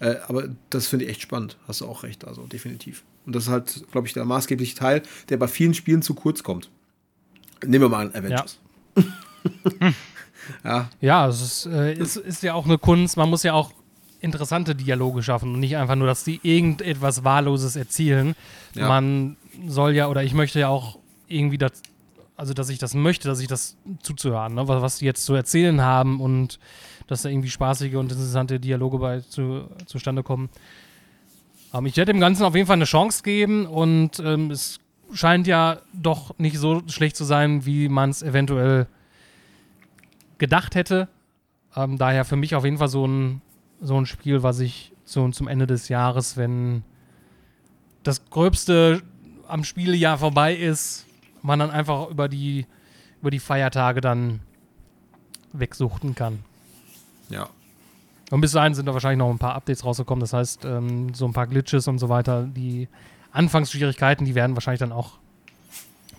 Äh, 0.00 0.16
aber 0.26 0.48
das 0.68 0.88
finde 0.88 1.04
ich 1.04 1.12
echt 1.12 1.22
spannend. 1.22 1.56
Hast 1.68 1.80
du 1.80 1.86
auch 1.86 2.02
recht, 2.02 2.26
also 2.26 2.42
definitiv. 2.42 3.04
Und 3.24 3.36
das 3.36 3.44
ist 3.44 3.50
halt, 3.50 3.84
glaube 3.92 4.08
ich, 4.08 4.12
der 4.12 4.24
maßgebliche 4.24 4.74
Teil, 4.74 5.02
der 5.28 5.36
bei 5.36 5.46
vielen 5.46 5.74
Spielen 5.74 6.02
zu 6.02 6.14
kurz 6.14 6.42
kommt. 6.42 6.70
Nehmen 7.64 7.84
wir 7.84 7.88
mal 7.88 8.08
an 8.08 8.14
Avengers. 8.14 8.58
Ja, 8.96 9.04
Ja, 11.00 11.28
es 11.28 11.40
ist, 11.40 11.66
äh, 11.66 11.94
ist, 11.94 12.16
ist 12.16 12.42
ja 12.42 12.54
auch 12.54 12.64
eine 12.64 12.78
Kunst, 12.78 13.16
man 13.16 13.30
muss 13.30 13.44
ja 13.44 13.52
auch 13.52 13.72
interessante 14.22 14.74
Dialoge 14.74 15.22
schaffen 15.22 15.54
und 15.54 15.60
nicht 15.60 15.76
einfach 15.76 15.96
nur, 15.96 16.06
dass 16.06 16.24
die 16.24 16.40
irgendetwas 16.42 17.24
Wahlloses 17.24 17.76
erzielen. 17.76 18.34
Ja. 18.74 18.88
Man 18.88 19.36
soll 19.66 19.94
ja, 19.94 20.08
oder 20.08 20.22
ich 20.22 20.32
möchte 20.32 20.60
ja 20.60 20.68
auch 20.68 20.98
irgendwie 21.28 21.58
das, 21.58 21.72
also 22.36 22.54
dass 22.54 22.70
ich 22.70 22.78
das 22.78 22.94
möchte, 22.94 23.28
dass 23.28 23.40
ich 23.40 23.48
das 23.48 23.76
zuzuhören, 24.02 24.54
ne? 24.54 24.68
was, 24.68 24.80
was 24.80 24.98
die 24.98 25.04
jetzt 25.04 25.24
zu 25.24 25.34
erzählen 25.34 25.80
haben 25.82 26.20
und 26.20 26.58
dass 27.08 27.22
da 27.22 27.28
irgendwie 27.28 27.50
spaßige 27.50 27.96
und 27.96 28.12
interessante 28.12 28.60
Dialoge 28.60 28.98
bei 28.98 29.20
zu, 29.20 29.68
zustande 29.86 30.22
kommen. 30.22 30.48
Ähm, 31.74 31.86
ich 31.86 31.96
werde 31.96 32.12
dem 32.12 32.20
Ganzen 32.20 32.44
auf 32.44 32.54
jeden 32.54 32.66
Fall 32.66 32.76
eine 32.76 32.84
Chance 32.84 33.22
geben 33.22 33.66
und 33.66 34.20
ähm, 34.20 34.50
es 34.50 34.78
scheint 35.12 35.46
ja 35.46 35.78
doch 35.92 36.38
nicht 36.38 36.58
so 36.58 36.82
schlecht 36.86 37.16
zu 37.16 37.24
sein, 37.24 37.66
wie 37.66 37.88
man 37.88 38.10
es 38.10 38.22
eventuell 38.22 38.86
gedacht 40.38 40.74
hätte. 40.74 41.08
Ähm, 41.76 41.98
daher 41.98 42.24
für 42.24 42.36
mich 42.36 42.54
auf 42.54 42.64
jeden 42.64 42.78
Fall 42.78 42.88
so 42.88 43.06
ein, 43.06 43.42
so 43.82 44.00
ein 44.00 44.06
Spiel, 44.06 44.42
was 44.42 44.60
ich 44.60 44.92
so 45.04 45.28
zum 45.30 45.48
Ende 45.48 45.66
des 45.66 45.88
Jahres, 45.88 46.36
wenn 46.36 46.84
das 48.02 48.24
Gröbste 48.30 49.02
am 49.48 49.64
Spielejahr 49.64 50.18
vorbei 50.18 50.54
ist, 50.54 51.06
man 51.42 51.58
dann 51.58 51.70
einfach 51.70 52.08
über 52.08 52.28
die, 52.28 52.66
über 53.20 53.30
die 53.30 53.38
Feiertage 53.38 54.00
dann 54.00 54.40
wegsuchten 55.52 56.14
kann. 56.14 56.44
ja. 57.28 57.48
Und 58.30 58.40
bis 58.40 58.52
dahin 58.52 58.72
sind 58.72 58.86
da 58.86 58.94
wahrscheinlich 58.94 59.18
noch 59.18 59.28
ein 59.28 59.38
paar 59.38 59.54
Updates 59.54 59.84
rausgekommen. 59.84 60.20
Das 60.20 60.32
heißt, 60.32 60.64
ähm, 60.64 61.12
so 61.12 61.26
ein 61.26 61.34
paar 61.34 61.46
Glitches 61.46 61.86
und 61.86 61.98
so 61.98 62.08
weiter. 62.08 62.44
Die 62.44 62.88
Anfangsschwierigkeiten, 63.30 64.24
die 64.24 64.34
werden 64.34 64.56
wahrscheinlich 64.56 64.78
dann 64.78 64.90
auch 64.90 65.18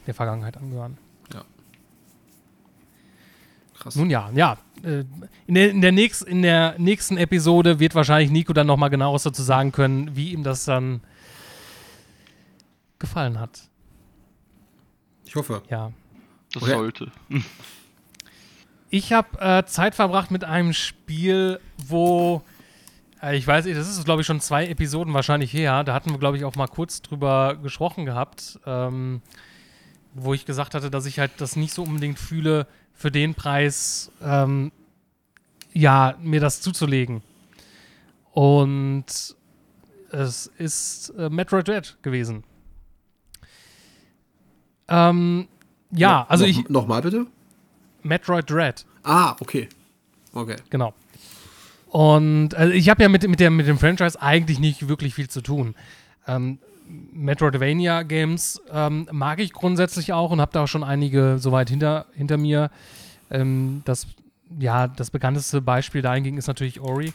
der 0.06 0.14
Vergangenheit 0.14 0.56
angehören. 0.56 1.00
Krass. 3.84 3.96
Nun 3.98 4.10
ja, 4.10 4.30
ja. 4.34 4.58
äh, 4.84 5.04
In 5.46 5.56
der, 5.56 5.70
in, 5.72 5.82
der 5.82 5.92
nächst, 5.92 6.24
in 6.24 6.42
der 6.42 6.76
nächsten 6.80 7.18
Episode 7.18 7.80
wird 7.80 7.96
wahrscheinlich 7.96 8.32
Nico 8.32 8.54
dann 8.54 8.66
nochmal 8.68 8.90
genaueres 8.90 9.24
dazu 9.24 9.44
sagen 9.44 9.72
können, 9.74 10.16
wie 10.16 10.32
ihm 10.32 10.44
das 10.44 10.64
dann 10.66 11.02
gefallen 13.00 13.40
hat. 13.40 13.64
Ich 15.26 15.36
hoffe. 15.36 15.62
Ja. 15.70 15.92
Das 16.54 16.64
Okay. 16.64 16.72
sollte. 16.74 17.12
Ich 18.90 19.12
habe 19.12 19.40
äh, 19.42 19.66
Zeit 19.66 19.96
verbracht 19.96 20.30
mit 20.30 20.44
einem 20.44 20.72
Spiel, 20.72 21.60
wo 21.84 22.44
äh, 23.24 23.36
ich 23.36 23.48
weiß 23.48 23.66
nicht, 23.66 23.76
das 23.76 23.90
ist 23.90 24.06
glaube 24.06 24.22
ich 24.22 24.28
schon 24.28 24.40
zwei 24.40 24.68
Episoden 24.68 25.16
wahrscheinlich 25.16 25.52
her. 25.52 25.84
Da 25.84 25.96
hatten 25.96 26.12
wir 26.12 26.20
glaube 26.20 26.38
ich 26.38 26.46
auch 26.46 26.56
mal 26.56 26.68
kurz 26.68 27.02
drüber 27.02 27.56
gesprochen 27.56 28.06
gehabt, 28.06 28.60
ähm, 28.68 29.24
wo 30.14 30.36
ich 30.36 30.46
gesagt 30.46 30.76
hatte, 30.76 30.92
dass 30.92 31.08
ich 31.08 31.18
halt 31.18 31.32
das 31.40 31.56
nicht 31.56 31.74
so 31.74 31.82
unbedingt 31.82 32.20
fühle, 32.20 32.68
für 32.94 33.12
den 33.12 33.36
Preis 33.36 34.12
ähm, 34.22 34.72
ja 35.74 36.16
mir 36.22 36.40
das 36.40 36.62
zuzulegen. 36.62 37.22
Und 38.32 39.06
es 40.10 40.48
ist 40.58 41.10
äh, 41.18 41.30
Metroid 41.30 41.68
Dread 41.68 41.98
gewesen. 42.02 42.44
Ähm, 44.88 45.48
ja, 45.92 46.26
also 46.28 46.46
noch, 46.46 46.50
ich 46.50 46.70
Nochmal 46.70 47.02
bitte? 47.02 47.28
Metroid 48.04 48.50
Dread. 48.50 48.86
Ah, 49.04 49.36
okay. 49.40 49.70
Okay. 50.34 50.56
Genau. 50.70 50.94
Und 51.90 52.56
also 52.56 52.74
ich 52.74 52.90
habe 52.90 53.04
ja 53.04 53.10
mit, 53.10 53.28
mit, 53.28 53.40
der, 53.40 53.52
mit 53.52 53.68
dem 53.68 53.78
Franchise 53.78 54.20
eigentlich 54.20 54.60
nicht 54.60 54.88
wirklich 54.88 55.14
viel 55.14 55.30
zu 55.30 55.42
tun. 55.42 55.76
Ähm, 56.28 56.58
Metroidvania-Games 57.14 58.62
ähm, 58.72 59.08
mag 59.12 59.40
ich 59.40 59.54
grundsätzlich 59.54 60.14
auch 60.14 60.32
und 60.32 60.40
habe 60.42 60.52
da 60.52 60.64
auch 60.64 60.68
schon 60.68 60.84
einige 60.84 61.38
soweit 61.40 61.70
hinter, 61.70 62.06
hinter 62.14 62.38
mir. 62.38 62.70
Ähm, 63.32 63.82
das, 63.86 64.08
ja, 64.60 64.88
das 64.88 65.10
bekannteste 65.10 65.62
Beispiel 65.62 66.02
dahingegen 66.02 66.38
ist 66.38 66.48
natürlich 66.48 66.80
Ori. 66.80 67.14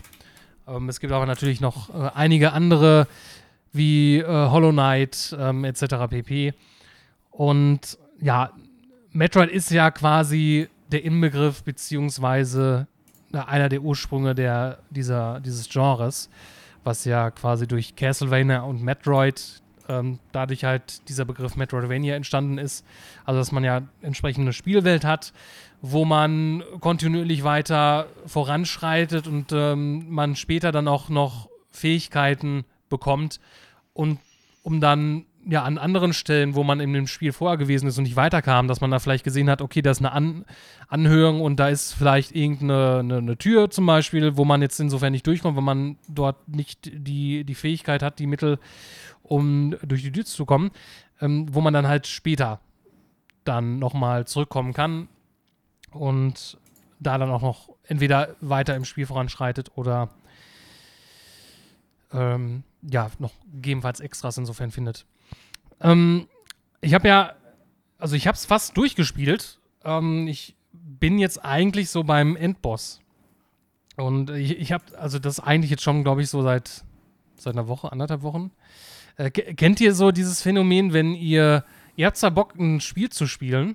Ähm, 0.66 0.88
es 0.88 1.00
gibt 1.00 1.12
aber 1.12 1.26
natürlich 1.26 1.60
noch 1.60 1.90
äh, 1.90 2.10
einige 2.14 2.52
andere 2.52 3.06
wie 3.72 4.18
äh, 4.18 4.26
Hollow 4.26 4.72
Knight 4.72 5.36
ähm, 5.38 5.64
etc. 5.64 6.08
pp. 6.10 6.54
Und 7.30 7.98
ja, 8.20 8.50
Metroid 9.12 9.50
ist 9.50 9.70
ja 9.70 9.90
quasi 9.90 10.68
der 10.90 11.04
Inbegriff 11.04 11.62
beziehungsweise 11.62 12.86
einer 13.32 13.68
der 13.68 13.82
Ursprünge 13.82 14.34
der, 14.34 14.78
dieser, 14.90 15.40
dieses 15.40 15.68
Genres, 15.68 16.30
was 16.82 17.04
ja 17.04 17.30
quasi 17.30 17.66
durch 17.66 17.94
Castlevania 17.94 18.62
und 18.62 18.82
Metroid 18.82 19.60
ähm, 19.88 20.18
dadurch 20.32 20.64
halt 20.64 21.08
dieser 21.08 21.24
Begriff 21.24 21.56
Metroidvania 21.56 22.14
entstanden 22.14 22.58
ist. 22.58 22.84
Also, 23.24 23.40
dass 23.40 23.52
man 23.52 23.64
ja 23.64 23.82
entsprechend 24.02 24.42
eine 24.42 24.52
Spielwelt 24.52 25.04
hat, 25.04 25.32
wo 25.80 26.04
man 26.04 26.62
kontinuierlich 26.80 27.44
weiter 27.44 28.06
voranschreitet 28.26 29.26
und 29.26 29.52
ähm, 29.52 30.10
man 30.10 30.36
später 30.36 30.72
dann 30.72 30.88
auch 30.88 31.08
noch 31.08 31.48
Fähigkeiten 31.70 32.64
bekommt 32.88 33.40
und 33.92 34.18
um 34.62 34.80
dann 34.80 35.24
ja 35.50 35.62
an 35.62 35.78
anderen 35.78 36.12
Stellen, 36.12 36.54
wo 36.54 36.62
man 36.62 36.78
in 36.78 36.92
dem 36.92 37.06
Spiel 37.06 37.32
vorher 37.32 37.56
gewesen 37.56 37.88
ist 37.88 37.96
und 37.96 38.04
nicht 38.04 38.16
weiterkam, 38.16 38.68
dass 38.68 38.82
man 38.82 38.90
da 38.90 38.98
vielleicht 38.98 39.24
gesehen 39.24 39.48
hat, 39.48 39.62
okay, 39.62 39.80
da 39.80 39.90
ist 39.90 40.00
eine 40.00 40.12
an 40.12 40.44
Anhörung 40.88 41.40
und 41.40 41.56
da 41.56 41.68
ist 41.68 41.94
vielleicht 41.94 42.32
irgendeine 42.32 42.98
eine, 42.98 43.16
eine 43.16 43.38
Tür 43.38 43.70
zum 43.70 43.86
Beispiel, 43.86 44.36
wo 44.36 44.44
man 44.44 44.60
jetzt 44.60 44.78
insofern 44.78 45.12
nicht 45.12 45.26
durchkommt, 45.26 45.56
weil 45.56 45.64
man 45.64 45.96
dort 46.06 46.48
nicht 46.48 46.90
die, 46.92 47.44
die 47.44 47.54
Fähigkeit 47.54 48.02
hat, 48.02 48.18
die 48.18 48.26
Mittel, 48.26 48.58
um 49.22 49.74
durch 49.82 50.02
die 50.02 50.12
Tür 50.12 50.26
zu 50.26 50.44
kommen, 50.44 50.70
ähm, 51.20 51.46
wo 51.50 51.62
man 51.62 51.72
dann 51.72 51.88
halt 51.88 52.06
später 52.06 52.60
dann 53.44 53.78
nochmal 53.78 54.26
zurückkommen 54.26 54.74
kann 54.74 55.08
und 55.90 56.58
da 57.00 57.16
dann 57.16 57.30
auch 57.30 57.42
noch 57.42 57.70
entweder 57.84 58.36
weiter 58.42 58.76
im 58.76 58.84
Spiel 58.84 59.06
voranschreitet 59.06 59.70
oder 59.76 60.10
ähm, 62.12 62.64
ja, 62.82 63.10
noch 63.18 63.32
gegebenenfalls 63.50 64.00
Extras 64.00 64.36
insofern 64.36 64.70
findet. 64.70 65.06
Ähm, 65.80 66.28
ich 66.80 66.94
habe 66.94 67.08
ja, 67.08 67.32
also 67.98 68.16
ich 68.16 68.26
habe 68.26 68.36
es 68.36 68.46
fast 68.46 68.76
durchgespielt. 68.76 69.58
Ähm, 69.84 70.28
ich 70.28 70.56
bin 70.72 71.18
jetzt 71.18 71.44
eigentlich 71.44 71.90
so 71.90 72.04
beim 72.04 72.36
Endboss. 72.36 73.00
Und 73.96 74.30
ich, 74.30 74.58
ich 74.58 74.72
habe, 74.72 74.84
also 74.98 75.18
das 75.18 75.40
eigentlich 75.40 75.70
jetzt 75.70 75.82
schon, 75.82 76.04
glaube 76.04 76.22
ich, 76.22 76.30
so 76.30 76.42
seit, 76.42 76.84
seit 77.36 77.54
einer 77.54 77.68
Woche, 77.68 77.90
anderthalb 77.90 78.22
Wochen. 78.22 78.52
Äh, 79.16 79.30
kennt 79.30 79.80
ihr 79.80 79.94
so 79.94 80.12
dieses 80.12 80.40
Phänomen, 80.40 80.92
wenn 80.92 81.14
ihr, 81.14 81.64
ihr 81.96 82.06
habt 82.06 82.16
zwar 82.16 82.30
Bock, 82.30 82.54
ein 82.54 82.80
Spiel 82.80 83.10
zu 83.10 83.26
spielen, 83.26 83.74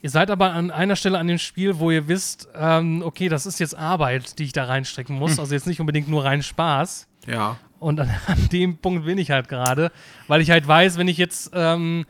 ihr 0.00 0.08
seid 0.08 0.30
aber 0.30 0.52
an 0.52 0.70
einer 0.70 0.96
Stelle 0.96 1.18
an 1.18 1.26
dem 1.26 1.38
Spiel, 1.38 1.78
wo 1.78 1.90
ihr 1.90 2.08
wisst, 2.08 2.48
ähm, 2.54 3.02
okay, 3.04 3.28
das 3.28 3.44
ist 3.44 3.60
jetzt 3.60 3.76
Arbeit, 3.76 4.38
die 4.38 4.44
ich 4.44 4.52
da 4.52 4.64
reinstecken 4.64 5.16
muss. 5.18 5.32
Hm. 5.32 5.40
Also 5.40 5.54
jetzt 5.54 5.66
nicht 5.66 5.80
unbedingt 5.80 6.08
nur 6.08 6.24
rein 6.24 6.42
Spaß. 6.42 7.06
Ja. 7.26 7.58
Und 7.80 7.98
an, 7.98 8.10
an, 8.26 8.48
dem 8.52 8.76
Punkt 8.76 9.06
bin 9.06 9.18
ich 9.18 9.32
halt 9.32 9.48
gerade, 9.48 9.90
weil 10.28 10.40
ich 10.40 10.50
halt 10.50 10.68
weiß, 10.68 10.98
wenn 10.98 11.08
ich 11.08 11.18
jetzt 11.18 11.50
ähm, 11.54 12.04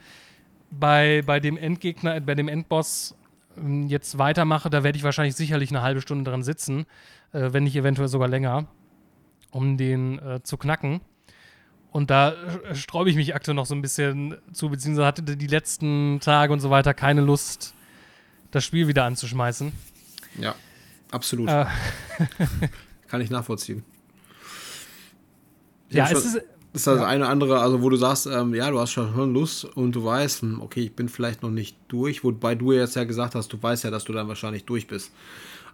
bei, 0.70 1.22
bei 1.24 1.40
dem 1.40 1.56
Endgegner, 1.56 2.20
bei 2.20 2.34
dem 2.34 2.48
Endboss 2.48 3.16
ähm, 3.56 3.86
jetzt 3.86 4.18
weitermache, 4.18 4.68
da 4.68 4.84
werde 4.84 4.98
ich 4.98 5.04
wahrscheinlich 5.04 5.36
sicherlich 5.36 5.70
eine 5.70 5.80
halbe 5.80 6.02
Stunde 6.02 6.28
dran 6.30 6.42
sitzen, 6.42 6.86
äh, 7.32 7.52
wenn 7.52 7.64
nicht 7.64 7.76
eventuell 7.76 8.08
sogar 8.08 8.28
länger, 8.28 8.66
um 9.50 9.78
den 9.78 10.18
äh, 10.18 10.42
zu 10.42 10.58
knacken. 10.58 11.00
Und 11.92 12.10
da 12.10 12.32
äh, 12.32 12.74
sträube 12.74 13.10
ich 13.10 13.16
mich 13.16 13.34
aktuell 13.34 13.54
noch 13.54 13.66
so 13.66 13.74
ein 13.74 13.82
bisschen 13.82 14.36
zu, 14.52 14.70
beziehungsweise 14.70 15.06
hatte 15.06 15.22
die 15.22 15.46
letzten 15.46 16.18
Tage 16.20 16.52
und 16.52 16.60
so 16.60 16.70
weiter 16.70 16.94
keine 16.94 17.20
Lust, 17.20 17.74
das 18.50 18.64
Spiel 18.64 18.88
wieder 18.88 19.04
anzuschmeißen. 19.04 19.72
Ja, 20.38 20.54
absolut. 21.12 21.48
Äh. 21.48 21.66
Kann 23.08 23.20
ich 23.20 23.30
nachvollziehen. 23.30 23.84
Ja, 25.90 26.08
es 26.10 26.24
ist. 26.24 26.34
Das 26.72 26.82
ist 26.82 26.86
das 26.86 27.00
ja. 27.00 27.06
eine 27.06 27.26
andere, 27.26 27.60
also 27.60 27.82
wo 27.82 27.90
du 27.90 27.96
sagst, 27.96 28.26
ähm, 28.26 28.54
ja, 28.54 28.70
du 28.70 28.78
hast 28.78 28.92
schon 28.92 29.34
Lust 29.34 29.64
und 29.64 29.92
du 29.92 30.04
weißt, 30.04 30.42
hm, 30.42 30.62
okay, 30.62 30.82
ich 30.82 30.94
bin 30.94 31.08
vielleicht 31.08 31.42
noch 31.42 31.50
nicht 31.50 31.76
durch, 31.88 32.22
wobei 32.22 32.54
du 32.54 32.70
jetzt 32.70 32.94
ja 32.94 33.02
gesagt 33.02 33.34
hast, 33.34 33.52
du 33.52 33.60
weißt 33.60 33.82
ja, 33.82 33.90
dass 33.90 34.04
du 34.04 34.12
dann 34.12 34.28
wahrscheinlich 34.28 34.66
durch 34.66 34.86
bist. 34.86 35.10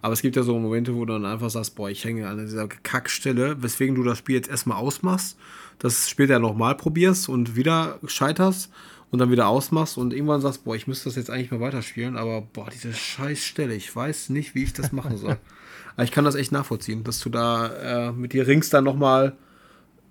Aber 0.01 0.13
es 0.13 0.21
gibt 0.21 0.35
ja 0.35 0.43
so 0.43 0.57
Momente, 0.57 0.95
wo 0.95 1.05
du 1.05 1.13
dann 1.13 1.25
einfach 1.25 1.49
sagst, 1.49 1.75
boah, 1.75 1.89
ich 1.89 2.03
hänge 2.03 2.27
an 2.27 2.37
dieser 2.37 2.67
Kackstelle, 2.67 3.61
weswegen 3.61 3.95
du 3.95 4.03
das 4.03 4.17
Spiel 4.17 4.35
jetzt 4.35 4.49
erstmal 4.49 4.77
ausmachst, 4.77 5.37
das 5.79 6.09
später 6.09 6.39
nochmal 6.39 6.75
probierst 6.75 7.29
und 7.29 7.55
wieder 7.55 7.99
scheiterst 8.05 8.71
und 9.11 9.19
dann 9.19 9.31
wieder 9.31 9.47
ausmachst 9.47 9.97
und 9.97 10.13
irgendwann 10.13 10.41
sagst, 10.41 10.63
boah, 10.63 10.75
ich 10.75 10.87
müsste 10.87 11.05
das 11.05 11.15
jetzt 11.15 11.29
eigentlich 11.29 11.51
mal 11.51 11.59
weiterspielen, 11.59 12.17
aber 12.17 12.41
boah, 12.41 12.69
diese 12.71 12.93
scheiß 12.93 13.43
Stelle, 13.43 13.75
ich 13.75 13.95
weiß 13.95 14.29
nicht, 14.29 14.55
wie 14.55 14.63
ich 14.63 14.73
das 14.73 14.91
machen 14.91 15.17
soll. 15.17 15.37
aber 15.95 16.03
ich 16.03 16.11
kann 16.11 16.25
das 16.25 16.35
echt 16.35 16.51
nachvollziehen, 16.51 17.03
dass 17.03 17.19
du 17.19 17.29
da 17.29 18.07
äh, 18.07 18.11
mit 18.11 18.33
dir 18.33 18.47
ringst, 18.47 18.73
dann 18.73 18.83
nochmal 18.83 19.37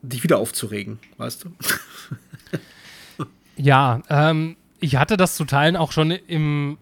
dich 0.09 0.23
wieder 0.23 0.39
aufzuregen, 0.39 0.99
weißt 1.17 1.45
du? 1.45 1.53
ja, 3.57 4.03
ähm, 4.09 4.57
ich 4.81 4.97
hatte 4.97 5.17
das 5.17 5.37
zu 5.37 5.45
teilen 5.45 5.77
auch 5.77 5.93
schon 5.93 6.11
im 6.11 6.79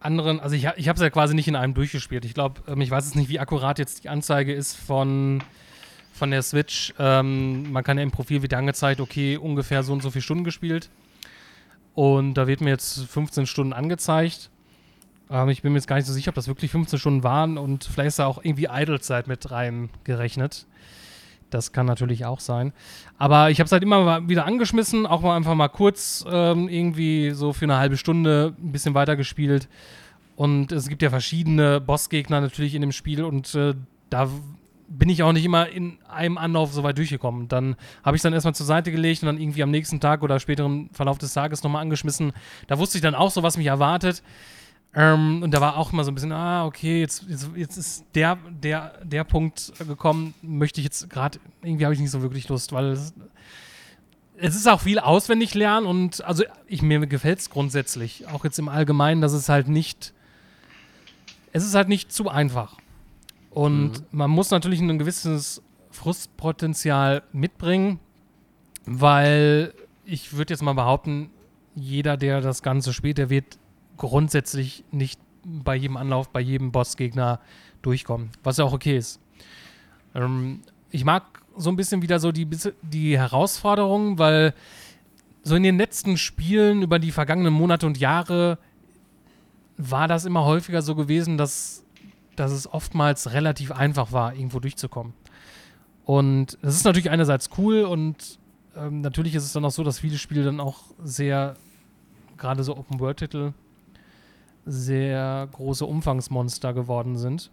anderen, 0.00 0.40
also 0.40 0.54
ich, 0.54 0.68
ich 0.76 0.88
habe 0.88 0.96
es 0.96 1.02
ja 1.02 1.10
quasi 1.10 1.34
nicht 1.34 1.48
in 1.48 1.56
einem 1.56 1.74
durchgespielt. 1.74 2.24
Ich 2.24 2.34
glaube, 2.34 2.62
ähm, 2.68 2.80
ich 2.80 2.90
weiß 2.90 3.04
jetzt 3.06 3.16
nicht, 3.16 3.28
wie 3.28 3.40
akkurat 3.40 3.78
jetzt 3.78 4.04
die 4.04 4.08
Anzeige 4.08 4.52
ist 4.54 4.74
von, 4.74 5.42
von 6.12 6.30
der 6.30 6.42
Switch. 6.42 6.94
Ähm, 6.98 7.72
man 7.72 7.84
kann 7.84 7.96
ja 7.96 8.02
im 8.02 8.10
Profil 8.10 8.42
wieder 8.42 8.58
angezeigt, 8.58 9.00
okay, 9.00 9.36
ungefähr 9.36 9.82
so 9.82 9.92
und 9.92 10.02
so 10.02 10.10
viele 10.10 10.22
Stunden 10.22 10.44
gespielt. 10.44 10.90
Und 11.94 12.34
da 12.34 12.46
wird 12.46 12.60
mir 12.60 12.70
jetzt 12.70 13.04
15 13.06 13.46
Stunden 13.46 13.72
angezeigt. 13.72 14.50
Ähm, 15.30 15.48
ich 15.48 15.62
bin 15.62 15.72
mir 15.72 15.78
jetzt 15.78 15.88
gar 15.88 15.96
nicht 15.96 16.06
so 16.06 16.12
sicher, 16.12 16.28
ob 16.28 16.34
das 16.34 16.48
wirklich 16.48 16.70
15 16.70 16.98
Stunden 16.98 17.22
waren 17.22 17.58
und 17.58 17.84
vielleicht 17.84 18.08
ist 18.08 18.18
da 18.18 18.26
auch 18.26 18.42
irgendwie 18.42 18.68
Idle-Zeit 18.70 19.26
mit 19.26 19.50
reingerechnet. 19.50 20.66
Das 21.50 21.72
kann 21.72 21.86
natürlich 21.86 22.24
auch 22.24 22.40
sein. 22.40 22.72
Aber 23.18 23.50
ich 23.50 23.60
habe 23.60 23.66
es 23.66 23.72
halt 23.72 23.82
immer 23.82 24.28
wieder 24.28 24.46
angeschmissen, 24.46 25.06
auch 25.06 25.20
mal 25.20 25.36
einfach 25.36 25.54
mal 25.54 25.68
kurz 25.68 26.24
ähm, 26.30 26.68
irgendwie 26.68 27.30
so 27.30 27.52
für 27.52 27.64
eine 27.64 27.76
halbe 27.76 27.96
Stunde 27.96 28.54
ein 28.58 28.72
bisschen 28.72 28.94
weitergespielt. 28.94 29.68
Und 30.34 30.72
es 30.72 30.88
gibt 30.88 31.02
ja 31.02 31.10
verschiedene 31.10 31.80
Bossgegner 31.80 32.40
natürlich 32.40 32.74
in 32.74 32.82
dem 32.82 32.92
Spiel 32.92 33.24
und 33.24 33.54
äh, 33.54 33.74
da 34.10 34.28
bin 34.88 35.08
ich 35.08 35.22
auch 35.22 35.32
nicht 35.32 35.44
immer 35.44 35.68
in 35.68 35.98
einem 36.08 36.38
Anlauf 36.38 36.72
so 36.72 36.82
weit 36.82 36.98
durchgekommen. 36.98 37.48
Dann 37.48 37.76
habe 38.04 38.16
ich 38.16 38.20
es 38.20 38.22
dann 38.22 38.32
erstmal 38.32 38.54
zur 38.54 38.66
Seite 38.66 38.92
gelegt 38.92 39.22
und 39.22 39.26
dann 39.26 39.40
irgendwie 39.40 39.62
am 39.62 39.70
nächsten 39.70 40.00
Tag 40.00 40.22
oder 40.22 40.38
späteren 40.38 40.90
Verlauf 40.92 41.18
des 41.18 41.32
Tages 41.32 41.62
nochmal 41.62 41.82
angeschmissen. 41.82 42.32
Da 42.66 42.78
wusste 42.78 42.98
ich 42.98 43.02
dann 43.02 43.14
auch 43.14 43.30
so, 43.30 43.42
was 43.42 43.56
mich 43.56 43.66
erwartet. 43.66 44.22
Ähm, 44.94 45.42
und 45.42 45.50
da 45.52 45.60
war 45.60 45.76
auch 45.76 45.92
immer 45.92 46.04
so 46.04 46.10
ein 46.10 46.14
bisschen, 46.14 46.32
ah, 46.32 46.64
okay, 46.64 47.00
jetzt, 47.00 47.24
jetzt, 47.28 47.50
jetzt 47.54 47.76
ist 47.76 48.04
der, 48.14 48.38
der, 48.48 49.04
der 49.04 49.24
Punkt 49.24 49.72
gekommen, 49.78 50.32
möchte 50.40 50.80
ich 50.80 50.84
jetzt 50.84 51.10
gerade, 51.10 51.38
irgendwie 51.62 51.84
habe 51.84 51.94
ich 51.94 52.00
nicht 52.00 52.10
so 52.10 52.22
wirklich 52.22 52.48
Lust, 52.48 52.72
weil 52.72 52.86
es, 52.86 53.12
es 54.38 54.56
ist 54.56 54.66
auch 54.66 54.80
viel 54.80 54.98
auswendig 54.98 55.54
lernen 55.54 55.86
und 55.86 56.24
also 56.24 56.44
ich, 56.66 56.80
mir 56.80 57.06
gefällt 57.06 57.40
es 57.40 57.50
grundsätzlich, 57.50 58.26
auch 58.28 58.44
jetzt 58.44 58.58
im 58.58 58.68
Allgemeinen, 58.68 59.20
dass 59.20 59.32
es 59.32 59.48
halt 59.50 59.68
nicht, 59.68 60.14
es 61.52 61.64
ist 61.64 61.74
halt 61.74 61.88
nicht 61.88 62.10
zu 62.10 62.30
einfach. 62.30 62.76
Und 63.50 63.88
mhm. 63.88 64.06
man 64.12 64.30
muss 64.30 64.50
natürlich 64.50 64.80
ein 64.80 64.98
gewisses 64.98 65.62
Frustpotenzial 65.90 67.22
mitbringen, 67.32 68.00
weil 68.84 69.72
ich 70.04 70.34
würde 70.34 70.52
jetzt 70.52 70.62
mal 70.62 70.74
behaupten, 70.74 71.30
jeder, 71.74 72.16
der 72.16 72.40
das 72.40 72.62
Ganze 72.62 72.92
spielt, 72.92 73.18
der 73.18 73.30
wird 73.30 73.58
grundsätzlich 73.96 74.84
nicht 74.90 75.20
bei 75.44 75.76
jedem 75.76 75.96
Anlauf, 75.96 76.28
bei 76.30 76.40
jedem 76.40 76.72
Bossgegner 76.72 77.40
durchkommen, 77.82 78.30
was 78.42 78.56
ja 78.56 78.64
auch 78.64 78.72
okay 78.72 78.96
ist. 78.96 79.20
Ähm, 80.14 80.60
ich 80.90 81.04
mag 81.04 81.42
so 81.56 81.70
ein 81.70 81.76
bisschen 81.76 82.02
wieder 82.02 82.18
so 82.18 82.32
die, 82.32 82.48
die 82.82 83.18
Herausforderungen, 83.18 84.18
weil 84.18 84.54
so 85.42 85.54
in 85.54 85.62
den 85.62 85.78
letzten 85.78 86.16
Spielen 86.16 86.82
über 86.82 86.98
die 86.98 87.12
vergangenen 87.12 87.52
Monate 87.52 87.86
und 87.86 87.98
Jahre 87.98 88.58
war 89.76 90.08
das 90.08 90.24
immer 90.24 90.44
häufiger 90.44 90.82
so 90.82 90.94
gewesen, 90.94 91.38
dass 91.38 91.86
dass 92.36 92.52
es 92.52 92.72
oftmals 92.72 93.32
relativ 93.32 93.72
einfach 93.72 94.12
war, 94.12 94.34
irgendwo 94.34 94.60
durchzukommen. 94.60 95.14
Und 96.04 96.58
das 96.62 96.76
ist 96.76 96.84
natürlich 96.84 97.10
einerseits 97.10 97.50
cool 97.58 97.82
und 97.82 98.38
ähm, 98.76 99.00
natürlich 99.00 99.34
ist 99.34 99.44
es 99.44 99.52
dann 99.52 99.64
auch 99.64 99.70
so, 99.70 99.82
dass 99.82 99.98
viele 99.98 100.18
Spiele 100.18 100.44
dann 100.44 100.60
auch 100.60 100.82
sehr, 101.02 101.56
gerade 102.36 102.62
so 102.62 102.76
Open-World-Titel, 102.76 103.52
sehr 104.66 105.48
große 105.52 105.86
Umfangsmonster 105.86 106.74
geworden 106.74 107.16
sind. 107.16 107.50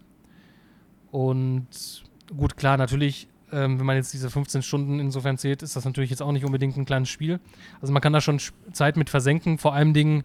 Und 1.10 2.04
gut, 2.36 2.56
klar, 2.56 2.76
natürlich, 2.76 3.28
ähm, 3.52 3.78
wenn 3.78 3.86
man 3.86 3.96
jetzt 3.96 4.12
diese 4.12 4.30
15 4.30 4.62
Stunden 4.62 4.98
insofern 5.00 5.38
zählt, 5.38 5.62
ist 5.62 5.76
das 5.76 5.84
natürlich 5.84 6.10
jetzt 6.10 6.22
auch 6.22 6.32
nicht 6.32 6.44
unbedingt 6.44 6.76
ein 6.76 6.84
kleines 6.84 7.08
Spiel. 7.08 7.40
Also 7.80 7.92
man 7.92 8.02
kann 8.02 8.12
da 8.12 8.20
schon 8.20 8.40
Zeit 8.72 8.96
mit 8.96 9.10
versenken, 9.10 9.58
vor 9.58 9.74
allem 9.74 9.94
Dingen 9.94 10.24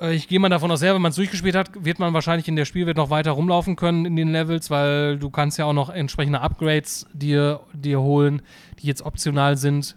Äh, 0.00 0.14
ich 0.14 0.28
gehe 0.28 0.38
mal 0.38 0.48
davon 0.48 0.70
aus, 0.70 0.82
ja, 0.82 0.94
wenn 0.94 1.02
man 1.02 1.10
es 1.10 1.16
durchgespielt 1.16 1.54
hat, 1.54 1.84
wird 1.84 1.98
man 1.98 2.12
wahrscheinlich 2.14 2.48
in 2.48 2.56
der 2.56 2.64
Spielwelt 2.64 2.96
noch 2.96 3.10
weiter 3.10 3.32
rumlaufen 3.32 3.76
können 3.76 4.04
in 4.04 4.16
den 4.16 4.28
Levels, 4.28 4.70
weil 4.70 5.18
du 5.18 5.30
kannst 5.30 5.58
ja 5.58 5.64
auch 5.64 5.72
noch 5.72 5.90
entsprechende 5.90 6.40
Upgrades 6.40 7.06
dir, 7.12 7.60
dir 7.72 8.00
holen, 8.00 8.42
die 8.80 8.86
jetzt 8.86 9.02
optional 9.02 9.56
sind. 9.56 9.96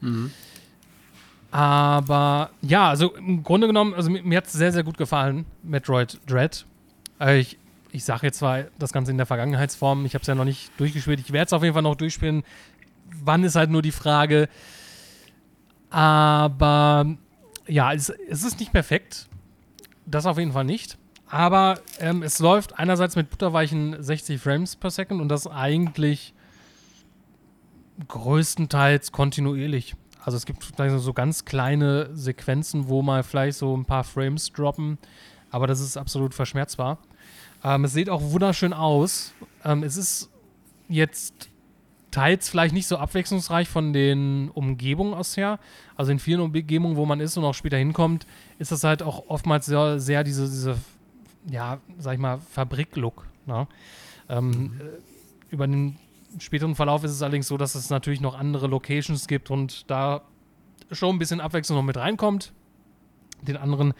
Mhm. 0.00 0.30
Aber 1.50 2.50
ja, 2.62 2.88
also 2.88 3.14
im 3.16 3.42
Grunde 3.42 3.66
genommen, 3.66 3.94
also 3.94 4.10
mir, 4.10 4.22
mir 4.22 4.38
hat 4.38 4.46
es 4.46 4.52
sehr, 4.52 4.72
sehr 4.72 4.84
gut 4.84 4.96
gefallen, 4.96 5.46
Metroid 5.62 6.20
Dread. 6.26 6.64
Also 7.18 7.40
ich, 7.40 7.58
ich 7.90 8.04
sage 8.04 8.26
jetzt 8.26 8.38
zwar 8.38 8.64
das 8.78 8.92
Ganze 8.92 9.10
in 9.10 9.16
der 9.16 9.26
Vergangenheitsform, 9.26 10.04
ich 10.06 10.14
habe 10.14 10.22
es 10.22 10.28
ja 10.28 10.34
noch 10.34 10.44
nicht 10.44 10.70
durchgespielt, 10.78 11.18
ich 11.18 11.32
werde 11.32 11.46
es 11.46 11.52
auf 11.52 11.62
jeden 11.62 11.74
Fall 11.74 11.82
noch 11.82 11.96
durchspielen. 11.96 12.44
Wann 13.24 13.42
ist 13.42 13.56
halt 13.56 13.70
nur 13.70 13.82
die 13.82 13.90
Frage. 13.90 14.48
Aber 15.90 17.16
ja, 17.66 17.92
es, 17.92 18.10
es 18.10 18.44
ist 18.44 18.60
nicht 18.60 18.72
perfekt. 18.72 19.28
Das 20.06 20.26
auf 20.26 20.38
jeden 20.38 20.52
Fall 20.52 20.64
nicht. 20.64 20.98
Aber 21.28 21.80
ähm, 21.98 22.22
es 22.22 22.38
läuft 22.38 22.78
einerseits 22.78 23.16
mit 23.16 23.30
butterweichen 23.30 24.00
60 24.02 24.40
Frames 24.40 24.76
per 24.76 24.90
Second 24.90 25.20
und 25.20 25.28
das 25.28 25.46
eigentlich 25.46 26.34
größtenteils 28.08 29.12
kontinuierlich. 29.12 29.94
Also 30.24 30.36
es 30.36 30.46
gibt 30.46 30.64
so 30.76 31.12
ganz 31.12 31.44
kleine 31.44 32.10
Sequenzen, 32.14 32.88
wo 32.88 33.02
mal 33.02 33.22
vielleicht 33.22 33.58
so 33.58 33.76
ein 33.76 33.84
paar 33.84 34.04
Frames 34.04 34.52
droppen, 34.52 34.98
aber 35.50 35.66
das 35.66 35.80
ist 35.80 35.96
absolut 35.96 36.34
verschmerzbar. 36.34 36.98
Ähm, 37.64 37.84
es 37.84 37.92
sieht 37.92 38.10
auch 38.10 38.22
wunderschön 38.22 38.72
aus. 38.72 39.32
Ähm, 39.64 39.82
es 39.82 39.96
ist 39.96 40.30
jetzt 40.88 41.48
teils 42.10 42.48
vielleicht 42.48 42.74
nicht 42.74 42.86
so 42.86 42.96
abwechslungsreich 42.96 43.68
von 43.68 43.92
den 43.92 44.50
Umgebungen 44.50 45.14
aus 45.14 45.36
her. 45.36 45.58
Also 45.96 46.12
in 46.12 46.18
vielen 46.18 46.40
Umgebungen, 46.40 46.96
wo 46.96 47.06
man 47.06 47.20
ist 47.20 47.36
und 47.36 47.44
auch 47.44 47.54
später 47.54 47.76
hinkommt, 47.76 48.26
ist 48.58 48.72
das 48.72 48.84
halt 48.84 49.02
auch 49.02 49.24
oftmals 49.28 49.66
sehr, 49.66 50.00
sehr 50.00 50.24
diese, 50.24 50.44
diese 50.44 50.76
ja, 51.48 51.78
sag 51.98 52.14
ich 52.14 52.20
mal, 52.20 52.38
Fabrik-Look. 52.38 53.26
Ne? 53.46 53.66
Ähm, 54.28 54.48
mhm. 54.48 54.80
Äh, 54.80 55.52
über 55.54 55.66
den 55.66 55.98
späteren 56.38 56.74
Verlauf 56.74 57.04
ist 57.04 57.12
es 57.12 57.22
allerdings 57.22 57.48
so, 57.48 57.56
dass 57.56 57.74
es 57.74 57.90
natürlich 57.90 58.20
noch 58.20 58.38
andere 58.38 58.66
Locations 58.66 59.26
gibt 59.26 59.50
und 59.50 59.90
da 59.90 60.22
schon 60.92 61.16
ein 61.16 61.18
bisschen 61.18 61.40
Abwechslung 61.40 61.78
noch 61.78 61.84
mit 61.84 61.96
reinkommt. 61.96 62.52
Den 63.42 63.56
anderen 63.56 63.94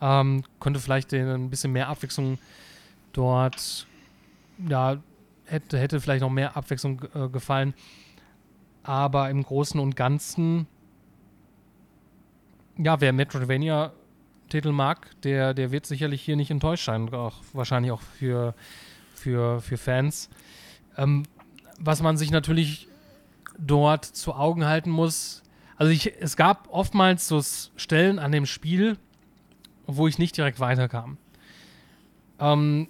ähm, 0.00 0.44
könnte 0.60 0.80
vielleicht 0.80 1.12
ein 1.12 1.50
bisschen 1.50 1.72
mehr 1.72 1.88
Abwechslung 1.88 2.38
dort, 3.12 3.86
ja, 4.68 4.98
hätte, 5.44 5.78
hätte 5.78 6.00
vielleicht 6.00 6.22
noch 6.22 6.30
mehr 6.30 6.56
Abwechslung 6.56 7.02
äh, 7.14 7.28
gefallen. 7.28 7.74
Aber 8.82 9.28
im 9.30 9.42
Großen 9.42 9.78
und 9.80 9.96
Ganzen, 9.96 10.66
ja, 12.78 13.00
wer 13.00 13.12
Metroidvania-Titel 13.12 14.72
mag, 14.72 15.20
der, 15.22 15.52
der 15.52 15.70
wird 15.72 15.86
sicherlich 15.86 16.22
hier 16.22 16.36
nicht 16.36 16.50
enttäuscht 16.50 16.86
sein. 16.86 17.12
Auch, 17.12 17.36
wahrscheinlich 17.52 17.92
auch 17.92 18.00
für, 18.00 18.54
für, 19.14 19.60
für 19.60 19.76
Fans. 19.76 20.30
Ähm, 20.96 21.24
was 21.78 22.02
man 22.02 22.16
sich 22.16 22.30
natürlich 22.30 22.88
dort 23.58 24.04
zu 24.04 24.34
Augen 24.34 24.66
halten 24.66 24.90
muss. 24.90 25.42
Also 25.76 25.92
ich, 25.92 26.12
es 26.20 26.36
gab 26.36 26.68
oftmals 26.70 27.28
so 27.28 27.42
Stellen 27.76 28.18
an 28.18 28.32
dem 28.32 28.46
Spiel, 28.46 28.96
wo 29.86 30.06
ich 30.08 30.18
nicht 30.18 30.36
direkt 30.36 30.60
weiterkam. 30.60 31.18
Ähm, 32.38 32.88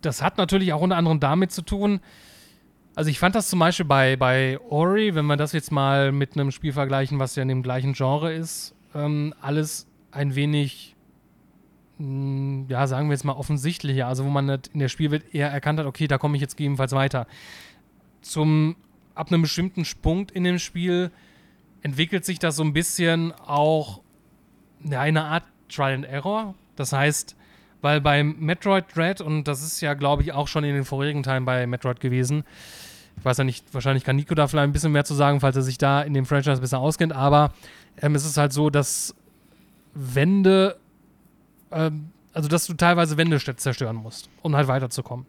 das 0.00 0.22
hat 0.22 0.38
natürlich 0.38 0.72
auch 0.72 0.80
unter 0.80 0.96
anderem 0.96 1.20
damit 1.20 1.52
zu 1.52 1.62
tun, 1.62 2.00
also 2.94 3.08
ich 3.08 3.18
fand 3.18 3.34
das 3.34 3.48
zum 3.48 3.58
Beispiel 3.58 3.86
bei, 3.86 4.16
bei 4.16 4.58
Ori, 4.68 5.14
wenn 5.14 5.24
wir 5.26 5.36
das 5.36 5.52
jetzt 5.52 5.72
mal 5.72 6.12
mit 6.12 6.34
einem 6.34 6.50
Spiel 6.50 6.72
vergleichen, 6.72 7.18
was 7.18 7.36
ja 7.36 7.42
in 7.42 7.48
dem 7.48 7.62
gleichen 7.62 7.94
Genre 7.94 8.32
ist, 8.32 8.74
ähm, 8.94 9.34
alles 9.40 9.86
ein 10.10 10.34
wenig, 10.34 10.94
ja, 12.68 12.86
sagen 12.86 13.08
wir 13.08 13.14
jetzt 13.14 13.24
mal 13.24 13.34
offensichtlicher, 13.34 14.06
also 14.06 14.24
wo 14.24 14.28
man 14.28 14.48
in 14.72 14.78
der 14.78 14.88
Spielwelt 14.88 15.34
eher 15.34 15.50
erkannt 15.50 15.78
hat, 15.78 15.86
okay, 15.86 16.06
da 16.06 16.18
komme 16.18 16.36
ich 16.36 16.40
jetzt 16.40 16.56
gegebenenfalls 16.56 16.92
weiter. 16.92 17.26
Zum, 18.22 18.76
ab 19.14 19.28
einem 19.28 19.42
bestimmten 19.42 19.84
Punkt 20.00 20.30
in 20.30 20.44
dem 20.44 20.58
Spiel 20.58 21.10
entwickelt 21.82 22.24
sich 22.24 22.38
das 22.38 22.56
so 22.56 22.62
ein 22.62 22.72
bisschen 22.72 23.32
auch 23.46 24.00
ja, 24.84 25.00
eine 25.00 25.24
Art 25.24 25.44
Trial 25.68 25.94
and 25.94 26.04
Error. 26.04 26.54
Das 26.76 26.92
heißt, 26.92 27.36
weil 27.82 28.00
beim 28.00 28.36
Metroid 28.38 28.84
Dread, 28.94 29.20
und 29.20 29.44
das 29.44 29.62
ist 29.62 29.80
ja, 29.80 29.94
glaube 29.94 30.22
ich, 30.22 30.32
auch 30.32 30.48
schon 30.48 30.64
in 30.64 30.74
den 30.74 30.84
vorherigen 30.84 31.22
Teilen 31.22 31.44
bei 31.44 31.66
Metroid 31.66 32.00
gewesen, 32.00 32.44
ich 33.18 33.24
weiß 33.24 33.38
ja 33.38 33.44
nicht, 33.44 33.72
wahrscheinlich 33.74 34.04
kann 34.04 34.16
Nico 34.16 34.34
da 34.34 34.48
vielleicht 34.48 34.68
ein 34.68 34.72
bisschen 34.72 34.92
mehr 34.92 35.04
zu 35.04 35.14
sagen, 35.14 35.40
falls 35.40 35.56
er 35.56 35.62
sich 35.62 35.78
da 35.78 36.02
in 36.02 36.14
dem 36.14 36.24
Franchise 36.24 36.60
besser 36.60 36.78
auskennt, 36.78 37.12
aber 37.12 37.52
ähm, 38.00 38.14
es 38.14 38.24
ist 38.24 38.36
halt 38.36 38.52
so, 38.52 38.70
dass 38.70 39.14
Wände, 39.94 40.76
ähm, 41.72 42.10
also 42.32 42.48
dass 42.48 42.66
du 42.66 42.74
teilweise 42.74 43.16
Wände 43.16 43.38
zerstören 43.38 43.96
musst, 43.96 44.30
um 44.42 44.56
halt 44.56 44.68
weiterzukommen. 44.68 45.26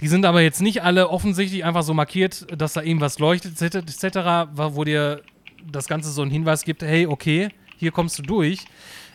Die 0.00 0.08
sind 0.08 0.24
aber 0.24 0.40
jetzt 0.40 0.60
nicht 0.60 0.82
alle 0.82 1.08
offensichtlich 1.10 1.64
einfach 1.64 1.82
so 1.82 1.94
markiert, 1.94 2.46
dass 2.60 2.72
da 2.72 2.82
irgendwas 2.82 3.18
leuchtet, 3.18 3.60
etc., 3.62 4.48
wo 4.54 4.84
dir 4.84 5.22
das 5.70 5.86
Ganze 5.86 6.10
so 6.10 6.22
einen 6.22 6.30
Hinweis 6.30 6.64
gibt, 6.64 6.82
hey, 6.82 7.06
okay, 7.06 7.50
hier 7.76 7.92
kommst 7.92 8.18
du 8.18 8.22
durch. 8.22 8.64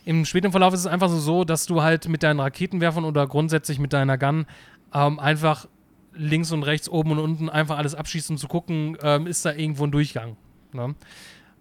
Im 0.05 0.23
späteren 0.23 0.51
Verlauf 0.51 0.73
ist 0.73 0.81
es 0.81 0.87
einfach 0.87 1.09
so, 1.09 1.19
so, 1.19 1.43
dass 1.43 1.65
du 1.65 1.81
halt 1.81 2.07
mit 2.07 2.23
deinen 2.23 2.39
Raketenwerfern 2.39 3.03
oder 3.03 3.27
grundsätzlich 3.27 3.79
mit 3.79 3.91
deiner 3.91 4.17
Gun 4.17 4.45
ähm, 4.93 5.19
einfach 5.19 5.67
links 6.13 6.51
und 6.51 6.63
rechts, 6.63 6.89
oben 6.89 7.11
und 7.11 7.19
unten 7.19 7.49
einfach 7.49 7.77
alles 7.77 7.93
abschießt, 7.93 8.29
um 8.29 8.37
zu 8.37 8.47
gucken, 8.47 8.97
ähm, 9.01 9.27
ist 9.27 9.45
da 9.45 9.51
irgendwo 9.51 9.83
ein 9.83 9.91
Durchgang. 9.91 10.37
Ne? 10.71 10.95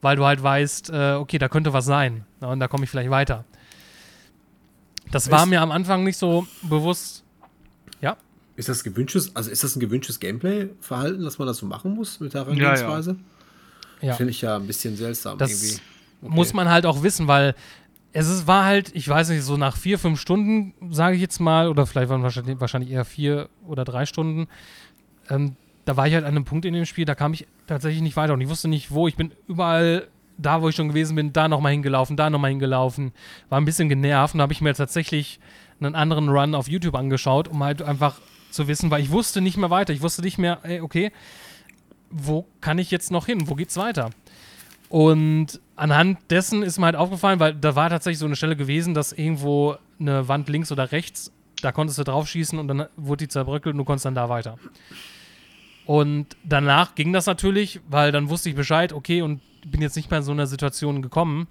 Weil 0.00 0.16
du 0.16 0.24
halt 0.24 0.42
weißt, 0.42 0.90
äh, 0.90 1.12
okay, 1.14 1.38
da 1.38 1.48
könnte 1.48 1.72
was 1.72 1.84
sein. 1.84 2.24
Ne? 2.40 2.48
Und 2.48 2.60
da 2.60 2.68
komme 2.68 2.84
ich 2.84 2.90
vielleicht 2.90 3.10
weiter. 3.10 3.44
Das 5.10 5.30
war 5.30 5.44
ist, 5.44 5.48
mir 5.48 5.60
am 5.60 5.70
Anfang 5.70 6.04
nicht 6.04 6.18
so 6.18 6.46
bewusst. 6.62 7.24
Ja. 8.00 8.16
Ist 8.56 8.68
das 8.68 8.84
gewünschtes, 8.84 9.34
also 9.34 9.50
ist 9.50 9.62
das 9.62 9.76
ein 9.76 9.80
gewünschtes 9.80 10.20
Gameplay-Verhalten, 10.20 11.22
dass 11.22 11.38
man 11.38 11.46
das 11.46 11.58
so 11.58 11.66
machen 11.66 11.94
muss 11.94 12.20
mit 12.20 12.34
der 12.34 12.42
Herangehensweise? 12.42 13.16
Ja, 14.00 14.08
ja. 14.08 14.14
Finde 14.14 14.30
ich 14.30 14.40
ja 14.40 14.56
ein 14.56 14.66
bisschen 14.66 14.96
seltsam 14.96 15.38
das 15.38 15.50
irgendwie. 15.50 15.80
Okay. 16.22 16.34
Muss 16.34 16.52
man 16.52 16.68
halt 16.68 16.86
auch 16.86 17.02
wissen, 17.02 17.28
weil 17.28 17.54
es 18.12 18.28
ist, 18.28 18.46
war 18.46 18.64
halt, 18.64 18.94
ich 18.94 19.06
weiß 19.06 19.28
nicht, 19.28 19.42
so 19.42 19.56
nach 19.56 19.76
vier, 19.76 19.98
fünf 19.98 20.20
Stunden, 20.20 20.72
sage 20.90 21.16
ich 21.16 21.20
jetzt 21.20 21.38
mal, 21.38 21.68
oder 21.68 21.86
vielleicht 21.86 22.08
waren 22.08 22.22
wahrscheinlich, 22.22 22.58
wahrscheinlich 22.60 22.90
eher 22.90 23.04
vier 23.04 23.48
oder 23.66 23.84
drei 23.84 24.06
Stunden, 24.06 24.48
ähm, 25.28 25.56
da 25.84 25.96
war 25.96 26.06
ich 26.08 26.14
halt 26.14 26.24
an 26.24 26.30
einem 26.30 26.44
Punkt 26.44 26.64
in 26.64 26.74
dem 26.74 26.84
Spiel, 26.84 27.04
da 27.04 27.14
kam 27.14 27.32
ich 27.32 27.46
tatsächlich 27.66 28.02
nicht 28.02 28.16
weiter 28.16 28.34
und 28.34 28.40
ich 28.40 28.48
wusste 28.48 28.68
nicht, 28.68 28.90
wo. 28.90 29.06
Ich 29.06 29.16
bin 29.16 29.32
überall 29.46 30.08
da, 30.38 30.62
wo 30.62 30.68
ich 30.68 30.76
schon 30.76 30.88
gewesen 30.88 31.16
bin, 31.16 31.32
da 31.32 31.48
nochmal 31.48 31.72
hingelaufen, 31.72 32.16
da 32.16 32.30
nochmal 32.30 32.50
hingelaufen. 32.50 33.12
War 33.48 33.60
ein 33.60 33.64
bisschen 33.64 33.88
genervt 33.88 34.34
und 34.34 34.42
habe 34.42 34.52
ich 34.52 34.60
mir 34.60 34.74
tatsächlich 34.74 35.40
einen 35.80 35.94
anderen 35.94 36.28
Run 36.28 36.54
auf 36.54 36.68
YouTube 36.68 36.94
angeschaut, 36.94 37.48
um 37.48 37.62
halt 37.62 37.82
einfach 37.82 38.20
zu 38.50 38.68
wissen, 38.68 38.90
weil 38.90 39.02
ich 39.02 39.10
wusste 39.10 39.40
nicht 39.40 39.56
mehr 39.56 39.70
weiter. 39.70 39.92
Ich 39.92 40.02
wusste 40.02 40.22
nicht 40.22 40.38
mehr, 40.38 40.60
ey, 40.62 40.80
okay, 40.80 41.12
wo 42.10 42.46
kann 42.60 42.78
ich 42.78 42.90
jetzt 42.90 43.10
noch 43.10 43.26
hin? 43.26 43.48
Wo 43.48 43.54
geht's 43.54 43.76
weiter? 43.76 44.10
Und 44.88 45.60
anhand 45.74 46.18
dessen 46.30 46.62
ist 46.62 46.78
mir 46.78 46.86
halt 46.86 46.96
aufgefallen, 46.96 47.40
weil 47.40 47.54
da 47.54 47.74
war 47.74 47.90
tatsächlich 47.90 48.18
so 48.18 48.26
eine 48.26 48.36
Stelle 48.36 48.56
gewesen, 48.56 48.94
dass 48.94 49.12
irgendwo 49.12 49.76
eine 49.98 50.28
Wand 50.28 50.48
links 50.48 50.70
oder 50.70 50.92
rechts, 50.92 51.32
da 51.60 51.72
konntest 51.72 51.98
du 51.98 52.04
drauf 52.04 52.28
schießen 52.28 52.58
und 52.58 52.68
dann 52.68 52.86
wurde 52.96 53.24
die 53.24 53.28
zerbröckelt 53.28 53.74
und 53.74 53.78
du 53.78 53.84
konntest 53.84 54.04
dann 54.04 54.14
da 54.14 54.28
weiter. 54.28 54.58
Und 55.86 56.36
danach 56.44 56.94
ging 56.94 57.12
das 57.12 57.26
natürlich, 57.26 57.80
weil 57.88 58.12
dann 58.12 58.28
wusste 58.28 58.48
ich 58.48 58.54
Bescheid, 58.54 58.92
okay, 58.92 59.22
und 59.22 59.40
bin 59.70 59.82
jetzt 59.82 59.96
nicht 59.96 60.10
mehr 60.10 60.18
in 60.18 60.24
so 60.24 60.32
einer 60.32 60.46
Situation 60.46 61.02
gekommen. 61.02 61.48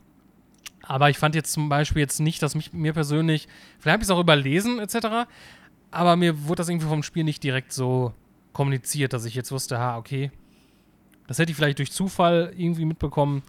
Aber 0.81 1.09
ich 1.09 1.17
fand 1.17 1.35
jetzt 1.35 1.51
zum 1.51 1.69
Beispiel 1.69 2.01
jetzt 2.01 2.19
nicht, 2.19 2.41
dass 2.41 2.55
mich 2.55 2.73
mir 2.73 2.93
persönlich, 2.93 3.47
vielleicht 3.79 3.93
habe 3.93 4.03
ich 4.03 4.07
es 4.07 4.11
auch 4.11 4.19
überlesen 4.19 4.79
etc., 4.79 5.27
aber 5.91 6.15
mir 6.15 6.47
wurde 6.47 6.57
das 6.57 6.69
irgendwie 6.69 6.87
vom 6.87 7.03
Spiel 7.03 7.23
nicht 7.23 7.41
direkt 7.41 7.71
so 7.71 8.13
kommuniziert, 8.53 9.13
dass 9.13 9.25
ich 9.25 9.33
jetzt 9.33 9.51
wusste, 9.51 9.79
ha, 9.79 9.97
okay, 9.97 10.29
das 11.27 11.39
hätte 11.39 11.51
ich 11.51 11.57
vielleicht 11.57 11.79
durch 11.79 11.91
Zufall 11.91 12.53
irgendwie 12.57 12.85
mitbekommen. 12.85 13.41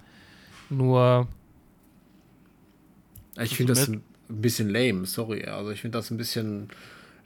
Nur. 0.70 1.29
Ich 3.40 3.57
finde 3.57 3.74
das 3.74 3.88
ein 3.88 4.02
bisschen 4.29 4.70
lame, 4.70 5.07
sorry. 5.07 5.44
Also 5.44 5.70
ich 5.70 5.81
finde 5.81 5.98
das 5.98 6.11
ein 6.11 6.16
bisschen 6.16 6.68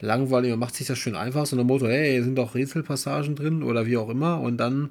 langweilig. 0.00 0.50
Man 0.50 0.58
macht 0.58 0.74
sich 0.74 0.86
das 0.86 0.98
schön 0.98 1.14
einfach, 1.14 1.46
so 1.46 1.56
ein 1.56 1.66
Motto, 1.66 1.86
hey, 1.86 2.22
sind 2.22 2.36
doch 2.36 2.54
Rätselpassagen 2.54 3.36
drin 3.36 3.62
oder 3.62 3.86
wie 3.86 3.96
auch 3.96 4.08
immer. 4.08 4.40
Und 4.40 4.56
dann, 4.56 4.90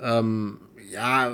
ähm, 0.00 0.58
ja, 0.92 1.32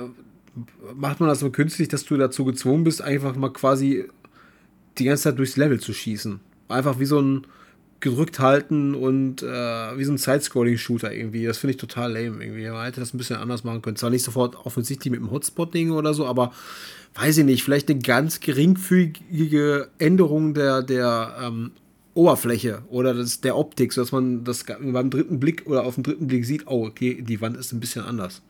macht 0.95 1.19
man 1.19 1.29
das 1.29 1.39
so 1.39 1.49
künstlich, 1.49 1.87
dass 1.87 2.05
du 2.05 2.17
dazu 2.17 2.45
gezwungen 2.45 2.83
bist, 2.83 3.01
einfach 3.01 3.35
mal 3.35 3.51
quasi 3.53 4.05
die 4.97 5.05
ganze 5.05 5.23
Zeit 5.23 5.39
durchs 5.39 5.57
Level 5.57 5.79
zu 5.79 5.93
schießen. 5.93 6.39
Einfach 6.67 6.99
wie 6.99 7.05
so 7.05 7.19
ein 7.19 7.47
gedrückt 8.01 8.39
halten 8.39 8.95
und 8.95 9.43
äh, 9.43 9.47
wie 9.47 10.03
so 10.03 10.11
ein 10.11 10.17
Side-Scrolling-Shooter 10.17 11.13
irgendwie. 11.13 11.45
Das 11.45 11.59
finde 11.59 11.71
ich 11.71 11.77
total 11.77 12.11
lame 12.11 12.43
irgendwie. 12.43 12.67
Man 12.67 12.83
hätte 12.83 12.99
das 12.99 13.13
ein 13.13 13.17
bisschen 13.17 13.37
anders 13.37 13.63
machen 13.63 13.81
können. 13.81 13.95
Zwar 13.95 14.09
nicht 14.09 14.23
sofort 14.23 14.55
offensichtlich 14.65 15.11
mit 15.11 15.19
dem 15.19 15.31
Hotspot-Ding 15.31 15.91
oder 15.91 16.13
so, 16.13 16.25
aber 16.25 16.51
weiß 17.13 17.37
ich 17.37 17.45
nicht, 17.45 17.63
vielleicht 17.63 17.89
eine 17.89 17.99
ganz 17.99 18.39
geringfügige 18.39 19.89
Änderung 19.99 20.53
der, 20.53 20.81
der 20.81 21.35
ähm, 21.41 21.71
Oberfläche 22.13 22.81
oder 22.89 23.13
das, 23.13 23.41
der 23.41 23.55
Optik, 23.55 23.93
sodass 23.93 24.11
man 24.11 24.43
das 24.43 24.65
beim 24.65 25.09
dritten 25.09 25.39
Blick 25.39 25.67
oder 25.67 25.83
auf 25.83 25.95
den 25.95 26.03
dritten 26.03 26.27
Blick 26.27 26.45
sieht, 26.45 26.67
oh, 26.67 26.87
okay, 26.87 27.21
die 27.21 27.39
Wand 27.39 27.55
ist 27.55 27.71
ein 27.71 27.79
bisschen 27.79 28.03
anders. 28.03 28.41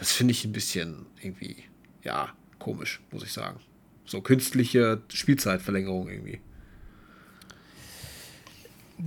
Das 0.00 0.12
finde 0.12 0.32
ich 0.32 0.46
ein 0.46 0.52
bisschen 0.52 1.04
irgendwie, 1.20 1.64
ja, 2.02 2.30
komisch, 2.58 3.02
muss 3.10 3.22
ich 3.22 3.34
sagen. 3.34 3.60
So 4.06 4.22
künstliche 4.22 5.02
Spielzeitverlängerung 5.12 6.08
irgendwie. 6.08 6.40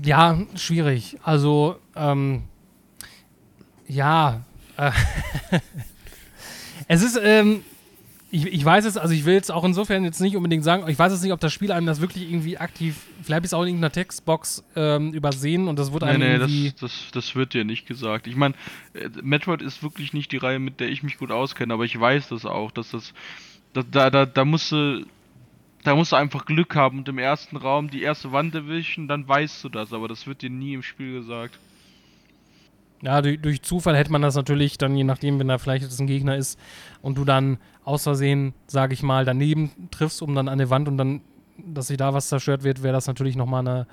Ja, 0.04 0.46
schwierig. 0.54 1.18
Also, 1.24 1.80
ähm, 1.96 2.44
ja. 3.88 4.46
Äh, 4.78 4.92
es 6.88 7.02
ist, 7.02 7.20
ähm, 7.20 7.66
ich, 8.34 8.48
ich 8.48 8.66
weiß 8.66 8.86
es, 8.86 8.98
also 8.98 9.14
ich 9.14 9.26
will 9.26 9.36
jetzt 9.36 9.52
auch 9.52 9.64
insofern 9.64 10.04
jetzt 10.04 10.20
nicht 10.20 10.36
unbedingt 10.36 10.64
sagen, 10.64 10.90
ich 10.90 10.98
weiß 10.98 11.12
jetzt 11.12 11.22
nicht, 11.22 11.34
ob 11.34 11.40
das 11.40 11.54
Spiel 11.54 11.72
einem 11.72 11.86
das 11.86 12.02
wirklich 12.02 12.24
irgendwie 12.28 12.58
aktiv, 12.58 12.96
vielleicht 13.22 13.46
es 13.46 13.54
auch 13.54 13.62
in 13.62 13.68
irgendeiner 13.68 13.92
Textbox 13.92 14.64
ähm, 14.76 15.14
übersehen 15.14 15.68
und 15.68 15.78
das 15.78 15.92
wurde 15.92 16.08
einem 16.08 16.20
nee, 16.20 16.48
nee. 16.48 16.72
Das, 16.72 16.80
das, 16.80 17.12
das 17.12 17.36
wird 17.36 17.54
dir 17.54 17.64
nicht 17.64 17.86
gesagt. 17.86 18.26
Ich 18.26 18.36
meine, 18.36 18.56
äh, 18.96 19.08
Metroid 19.22 19.62
ist 19.62 19.84
wirklich 19.84 20.14
nicht 20.14 20.32
die 20.32 20.38
Reihe, 20.38 20.58
mit 20.58 20.80
der 20.80 20.90
ich 20.90 21.04
mich 21.04 21.20
gut 21.20 21.30
auskenne, 21.30 21.76
aber 21.76 21.86
ich 21.86 22.00
weiß 22.00 22.30
das 22.30 22.44
auch, 22.48 22.72
dass 22.72 22.90
das, 22.90 23.14
da, 23.74 23.84
da, 23.84 24.10
da, 24.10 24.26
da 24.26 24.46
musst 24.46 24.72
du, 24.72 25.06
da 25.84 25.94
musst 25.94 26.12
du 26.12 26.16
einfach 26.16 26.46
Glück 26.46 26.74
haben 26.76 26.98
und 26.98 27.10
im 27.10 27.20
ersten 27.20 27.56
Raum 27.56 27.92
die 27.92 28.02
erste 28.02 28.32
Wand 28.32 28.56
erwischen, 28.56 29.08
dann 29.08 29.28
weißt 29.28 29.64
du 29.64 29.70
das, 29.70 29.94
aber 29.94 30.08
das 30.08 30.26
wird 30.26 30.42
dir 30.42 30.50
nie 30.50 30.74
im 30.74 30.82
Spiel 30.82 31.20
gesagt. 31.20 31.60
Ja, 33.04 33.22
durch, 33.22 33.40
durch, 33.42 33.62
Zufall 33.62 33.98
hätte 33.98 34.14
man 34.14 34.22
das 34.22 34.34
natürlich 34.36 34.78
dann, 34.78 34.96
je 34.96 35.04
nachdem, 35.04 35.38
wenn 35.38 35.50
da 35.50 35.58
vielleicht 35.58 35.84
jetzt 35.84 36.00
ein 36.00 36.08
Gegner 36.08 36.38
ist 36.38 36.58
und 37.02 37.18
du 37.18 37.26
dann 37.26 37.60
aus 37.86 38.04
Versehen, 38.04 38.54
sage 38.68 38.94
ich 38.94 39.04
mal, 39.04 39.26
daneben 39.26 39.90
triffst, 39.92 40.22
um 40.22 40.36
dann 40.36 40.48
an 40.48 40.58
der 40.58 40.70
Wand 40.70 40.88
und 40.88 40.98
dann, 40.98 41.22
dass 41.58 41.88
sich 41.88 41.98
da 41.98 42.14
was 42.14 42.30
zerstört 42.30 42.64
wird, 42.64 42.84
wäre 42.84 42.94
das 42.94 43.08
natürlich 43.08 43.36
nochmal 43.36 43.62
eine, 43.62 43.88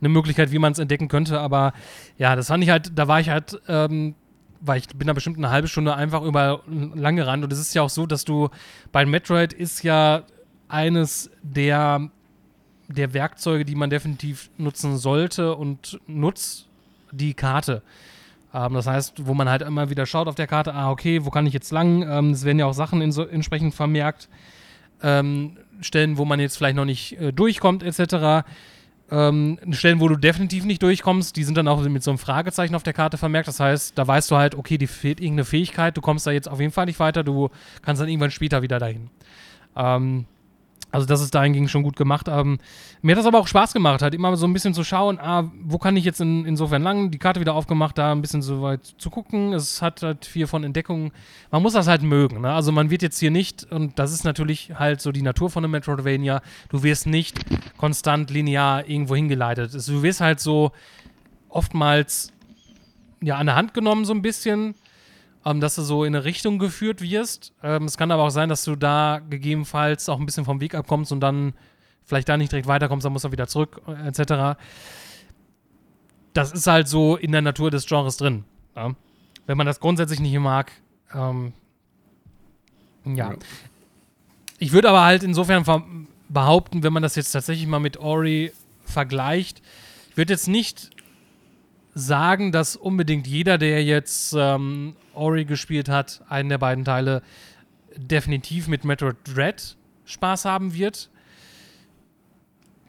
eine 0.00 0.08
Möglichkeit, 0.08 0.50
wie 0.50 0.58
man 0.58 0.72
es 0.72 0.78
entdecken 0.78 1.08
könnte. 1.08 1.40
Aber 1.40 1.72
ja, 2.18 2.36
das 2.36 2.48
fand 2.48 2.64
ich 2.64 2.70
halt, 2.70 2.98
da 2.98 3.08
war 3.08 3.20
ich 3.20 3.28
halt, 3.28 3.60
ähm, 3.68 4.14
weil 4.60 4.78
ich 4.78 4.88
bin 4.88 5.06
da 5.06 5.12
bestimmt 5.12 5.36
eine 5.36 5.50
halbe 5.50 5.68
Stunde 5.68 5.94
einfach 5.94 6.22
über 6.22 6.62
lang 6.66 7.16
gerannt 7.16 7.44
und 7.44 7.52
es 7.52 7.58
ist 7.58 7.74
ja 7.74 7.82
auch 7.82 7.90
so, 7.90 8.06
dass 8.06 8.24
du 8.24 8.48
bei 8.92 9.04
Metroid 9.04 9.52
ist 9.52 9.82
ja 9.82 10.22
eines 10.68 11.30
der, 11.42 12.10
der 12.88 13.12
Werkzeuge, 13.12 13.64
die 13.64 13.74
man 13.74 13.90
definitiv 13.90 14.50
nutzen 14.56 14.96
sollte 14.96 15.54
und 15.54 16.00
nutzt, 16.06 16.68
die 17.12 17.34
Karte. 17.34 17.82
Ähm, 18.54 18.72
das 18.74 18.86
heißt, 18.86 19.26
wo 19.26 19.34
man 19.34 19.48
halt 19.48 19.62
immer 19.62 19.90
wieder 19.90 20.06
schaut 20.06 20.28
auf 20.28 20.36
der 20.36 20.46
Karte, 20.46 20.74
ah, 20.74 20.90
okay, 20.90 21.24
wo 21.24 21.30
kann 21.30 21.46
ich 21.46 21.52
jetzt 21.52 21.72
lang? 21.72 22.08
Ähm, 22.08 22.30
es 22.30 22.44
werden 22.44 22.58
ja 22.58 22.66
auch 22.66 22.74
Sachen 22.74 23.10
so, 23.12 23.26
entsprechend 23.26 23.74
vermerkt. 23.74 24.28
Ähm, 25.02 25.58
Stellen, 25.80 26.16
wo 26.16 26.24
man 26.24 26.38
jetzt 26.38 26.56
vielleicht 26.56 26.76
noch 26.76 26.84
nicht 26.84 27.20
äh, 27.20 27.32
durchkommt, 27.32 27.82
etc. 27.82 28.46
Ähm, 29.10 29.58
Stellen, 29.72 30.00
wo 30.00 30.08
du 30.08 30.16
definitiv 30.16 30.64
nicht 30.64 30.82
durchkommst, 30.82 31.36
die 31.36 31.42
sind 31.42 31.58
dann 31.58 31.66
auch 31.68 31.82
mit 31.82 32.02
so 32.02 32.12
einem 32.12 32.18
Fragezeichen 32.18 32.76
auf 32.76 32.84
der 32.84 32.92
Karte 32.92 33.18
vermerkt. 33.18 33.48
Das 33.48 33.58
heißt, 33.58 33.98
da 33.98 34.06
weißt 34.06 34.30
du 34.30 34.36
halt, 34.36 34.54
okay, 34.54 34.78
die 34.78 34.86
fehlt 34.86 35.20
irgendeine 35.20 35.44
Fähigkeit, 35.44 35.96
du 35.96 36.00
kommst 36.00 36.26
da 36.26 36.30
jetzt 36.30 36.48
auf 36.48 36.60
jeden 36.60 36.72
Fall 36.72 36.86
nicht 36.86 37.00
weiter, 37.00 37.24
du 37.24 37.50
kannst 37.82 38.00
dann 38.00 38.08
irgendwann 38.08 38.30
später 38.30 38.62
wieder 38.62 38.78
dahin. 38.78 39.10
Ähm, 39.76 40.26
also 40.94 41.06
das 41.06 41.20
ist 41.20 41.34
dahingegen 41.34 41.68
schon 41.68 41.82
gut 41.82 41.96
gemacht. 41.96 42.28
Ähm, 42.28 42.58
mir 43.02 43.12
hat 43.12 43.18
das 43.18 43.26
aber 43.26 43.40
auch 43.40 43.48
Spaß 43.48 43.72
gemacht, 43.72 44.00
halt 44.00 44.14
immer 44.14 44.36
so 44.36 44.46
ein 44.46 44.52
bisschen 44.52 44.74
zu 44.74 44.84
schauen, 44.84 45.18
ah, 45.18 45.50
wo 45.64 45.78
kann 45.78 45.96
ich 45.96 46.04
jetzt 46.04 46.20
in, 46.20 46.44
insofern 46.46 46.84
lang, 46.84 47.10
die 47.10 47.18
Karte 47.18 47.40
wieder 47.40 47.54
aufgemacht, 47.54 47.98
da 47.98 48.12
ein 48.12 48.22
bisschen 48.22 48.42
so 48.42 48.62
weit 48.62 48.94
zu 48.98 49.10
gucken. 49.10 49.52
Es 49.54 49.82
hat 49.82 50.04
halt 50.04 50.24
viel 50.24 50.46
von 50.46 50.62
Entdeckungen. 50.62 51.10
Man 51.50 51.62
muss 51.62 51.72
das 51.72 51.88
halt 51.88 52.02
mögen. 52.02 52.42
Ne? 52.42 52.52
Also 52.52 52.70
man 52.70 52.90
wird 52.90 53.02
jetzt 53.02 53.18
hier 53.18 53.32
nicht, 53.32 53.64
und 53.72 53.98
das 53.98 54.12
ist 54.12 54.22
natürlich 54.22 54.70
halt 54.78 55.00
so 55.00 55.10
die 55.10 55.22
Natur 55.22 55.50
von 55.50 55.64
einem 55.64 55.72
Metroidvania, 55.72 56.42
du 56.68 56.84
wirst 56.84 57.08
nicht 57.08 57.40
konstant 57.76 58.30
linear 58.30 58.88
irgendwo 58.88 59.16
hingeleitet. 59.16 59.74
Du 59.74 60.04
wirst 60.04 60.20
halt 60.20 60.38
so 60.38 60.70
oftmals 61.48 62.32
ja 63.20 63.36
an 63.36 63.46
der 63.46 63.56
Hand 63.56 63.74
genommen 63.74 64.04
so 64.04 64.14
ein 64.14 64.22
bisschen 64.22 64.76
ähm, 65.44 65.60
dass 65.60 65.74
du 65.74 65.82
so 65.82 66.04
in 66.04 66.14
eine 66.14 66.24
Richtung 66.24 66.58
geführt 66.58 67.00
wirst. 67.00 67.52
Ähm, 67.62 67.84
es 67.84 67.96
kann 67.96 68.10
aber 68.10 68.22
auch 68.22 68.30
sein, 68.30 68.48
dass 68.48 68.64
du 68.64 68.76
da 68.76 69.20
gegebenenfalls 69.28 70.08
auch 70.08 70.18
ein 70.18 70.26
bisschen 70.26 70.44
vom 70.44 70.60
Weg 70.60 70.74
abkommst 70.74 71.12
und 71.12 71.20
dann 71.20 71.54
vielleicht 72.04 72.28
da 72.28 72.36
nicht 72.36 72.52
direkt 72.52 72.68
weiterkommst, 72.68 73.04
dann 73.04 73.12
musst 73.12 73.24
du 73.24 73.32
wieder 73.32 73.46
zurück, 73.46 73.80
äh, 73.86 74.08
etc. 74.08 74.58
Das 76.32 76.52
ist 76.52 76.66
halt 76.66 76.88
so 76.88 77.16
in 77.16 77.32
der 77.32 77.42
Natur 77.42 77.70
des 77.70 77.86
Genres 77.86 78.16
drin. 78.16 78.44
Ja? 78.76 78.94
Wenn 79.46 79.56
man 79.56 79.66
das 79.66 79.80
grundsätzlich 79.80 80.20
nicht 80.20 80.38
mag, 80.38 80.72
ähm, 81.14 81.52
ja. 83.04 83.32
ja. 83.32 83.36
Ich 84.58 84.72
würde 84.72 84.88
aber 84.88 85.04
halt 85.04 85.22
insofern 85.22 86.06
behaupten, 86.28 86.82
wenn 86.82 86.92
man 86.92 87.02
das 87.02 87.16
jetzt 87.16 87.32
tatsächlich 87.32 87.66
mal 87.66 87.80
mit 87.80 87.98
Ori 87.98 88.52
vergleicht, 88.84 89.62
ich 90.10 90.16
würde 90.16 90.32
jetzt 90.32 90.48
nicht 90.48 90.90
sagen, 91.94 92.52
dass 92.52 92.76
unbedingt 92.76 93.26
jeder, 93.26 93.58
der 93.58 93.84
jetzt 93.84 94.34
ähm, 94.36 94.96
Ori 95.14 95.44
gespielt 95.44 95.88
hat, 95.88 96.22
einen 96.28 96.48
der 96.48 96.58
beiden 96.58 96.84
Teile, 96.84 97.22
definitiv 97.96 98.68
mit 98.68 98.84
Metroid 98.84 99.16
Dread 99.24 99.76
Spaß 100.04 100.44
haben 100.44 100.74
wird. 100.74 101.10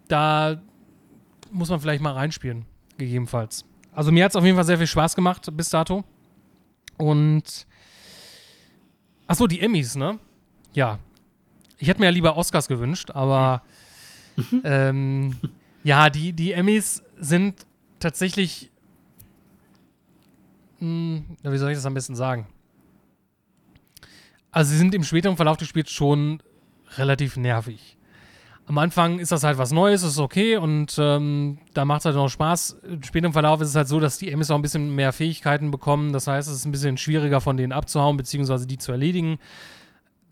Da 0.07 0.61
muss 1.51 1.69
man 1.69 1.79
vielleicht 1.79 2.01
mal 2.01 2.13
reinspielen, 2.13 2.65
gegebenenfalls. 2.97 3.65
Also 3.91 4.11
mir 4.11 4.25
hat 4.25 4.31
es 4.31 4.35
auf 4.35 4.43
jeden 4.43 4.55
Fall 4.55 4.65
sehr 4.65 4.77
viel 4.77 4.87
Spaß 4.87 5.15
gemacht 5.15 5.49
bis 5.55 5.69
dato. 5.69 6.03
Und 6.97 7.65
Achso, 9.27 9.47
die 9.47 9.59
Emmys, 9.59 9.95
ne? 9.95 10.19
Ja. 10.73 10.99
Ich 11.77 11.87
hätte 11.87 11.99
mir 11.99 12.05
ja 12.05 12.11
lieber 12.11 12.37
Oscars 12.37 12.67
gewünscht, 12.67 13.11
aber 13.11 13.63
ähm, 14.63 15.35
ja, 15.83 16.09
die, 16.09 16.33
die 16.33 16.53
Emmys 16.53 17.03
sind 17.17 17.65
tatsächlich 17.99 18.71
hm, 20.85 21.37
wie 21.41 21.57
soll 21.57 21.71
ich 21.71 21.77
das 21.77 21.85
am 21.85 21.95
besten 21.95 22.15
sagen? 22.15 22.47
Also 24.51 24.71
sie 24.71 24.77
sind 24.77 24.93
im 24.93 25.03
späteren 25.03 25.35
Verlauf 25.35 25.57
des 25.57 25.67
Spiels 25.67 25.91
schon 25.91 26.41
relativ 26.97 27.37
nervig. 27.37 27.97
Am 28.67 28.77
Anfang 28.77 29.19
ist 29.19 29.31
das 29.31 29.43
halt 29.43 29.57
was 29.57 29.71
Neues, 29.71 30.03
ist 30.03 30.17
okay 30.17 30.57
und 30.57 30.95
ähm, 30.97 31.59
da 31.73 31.85
macht 31.85 31.99
es 31.99 32.05
halt 32.05 32.15
noch 32.15 32.29
Spaß. 32.29 32.77
Im 33.13 33.33
Verlauf 33.33 33.61
ist 33.61 33.69
es 33.69 33.75
halt 33.75 33.87
so, 33.87 33.99
dass 33.99 34.17
die 34.17 34.31
Emis 34.31 34.49
auch 34.49 34.55
ein 34.55 34.61
bisschen 34.61 34.95
mehr 34.95 35.11
Fähigkeiten 35.11 35.71
bekommen. 35.71 36.13
Das 36.13 36.27
heißt, 36.27 36.47
es 36.47 36.55
ist 36.55 36.65
ein 36.65 36.71
bisschen 36.71 36.97
schwieriger 36.97 37.41
von 37.41 37.57
denen 37.57 37.73
abzuhauen, 37.73 38.17
beziehungsweise 38.17 38.65
die 38.65 38.77
zu 38.77 38.91
erledigen. 38.91 39.37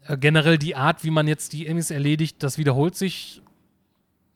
Äh, 0.07 0.17
generell 0.17 0.57
die 0.57 0.75
Art, 0.75 1.03
wie 1.03 1.11
man 1.11 1.27
jetzt 1.27 1.53
die 1.53 1.67
Emis 1.67 1.91
erledigt, 1.91 2.41
das 2.41 2.57
wiederholt 2.57 2.95
sich 2.95 3.41